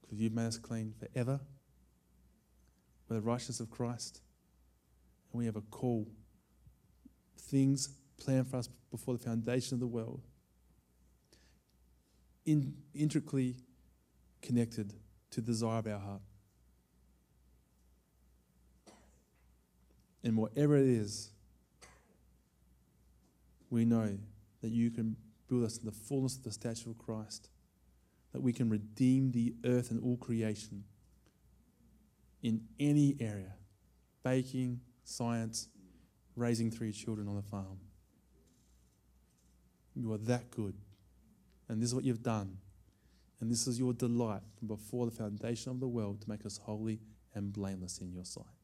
because 0.00 0.18
you've 0.20 0.32
made 0.32 0.46
us 0.46 0.56
clean 0.56 0.94
forever. 0.98 1.40
We're 3.08 3.16
the 3.16 3.22
righteousness 3.22 3.60
of 3.60 3.70
Christ. 3.70 4.22
And 5.32 5.40
we 5.40 5.46
have 5.46 5.56
a 5.56 5.62
call. 5.62 6.08
Things 7.38 7.90
planned 8.18 8.48
for 8.48 8.56
us 8.56 8.68
before 8.90 9.18
the 9.18 9.22
foundation 9.22 9.74
of 9.74 9.80
the 9.80 9.86
world. 9.86 10.22
In, 12.46 12.74
intricately 12.94 13.56
connected 14.40 14.94
to 15.30 15.40
the 15.40 15.46
desire 15.46 15.78
of 15.80 15.86
our 15.86 15.98
heart. 15.98 16.22
And 20.22 20.36
whatever 20.36 20.76
it 20.76 20.86
is, 20.86 21.30
we 23.70 23.84
know 23.84 24.16
that 24.62 24.70
you 24.70 24.90
can 24.90 25.16
build 25.48 25.64
us 25.64 25.78
in 25.78 25.84
the 25.84 25.92
fullness 25.92 26.36
of 26.36 26.44
the 26.44 26.52
stature 26.52 26.90
of 26.90 26.98
Christ, 26.98 27.48
that 28.32 28.40
we 28.40 28.52
can 28.52 28.68
redeem 28.70 29.32
the 29.32 29.54
earth 29.64 29.90
and 29.90 30.02
all 30.02 30.16
creation 30.16 30.84
in 32.42 32.62
any 32.78 33.16
area 33.20 33.54
baking, 34.22 34.80
science, 35.04 35.68
raising 36.34 36.70
three 36.70 36.90
children 36.90 37.28
on 37.28 37.36
the 37.36 37.42
farm. 37.42 37.78
You 39.94 40.12
are 40.12 40.18
that 40.18 40.50
good. 40.50 40.74
And 41.68 41.82
this 41.82 41.88
is 41.88 41.94
what 41.94 42.04
you've 42.04 42.22
done. 42.22 42.58
And 43.40 43.50
this 43.50 43.66
is 43.66 43.78
your 43.78 43.92
delight 43.92 44.42
from 44.58 44.68
before 44.68 45.06
the 45.06 45.12
foundation 45.12 45.70
of 45.70 45.80
the 45.80 45.88
world 45.88 46.22
to 46.22 46.30
make 46.30 46.46
us 46.46 46.58
holy 46.58 47.00
and 47.34 47.52
blameless 47.52 47.98
in 47.98 48.12
your 48.12 48.24
sight. 48.24 48.55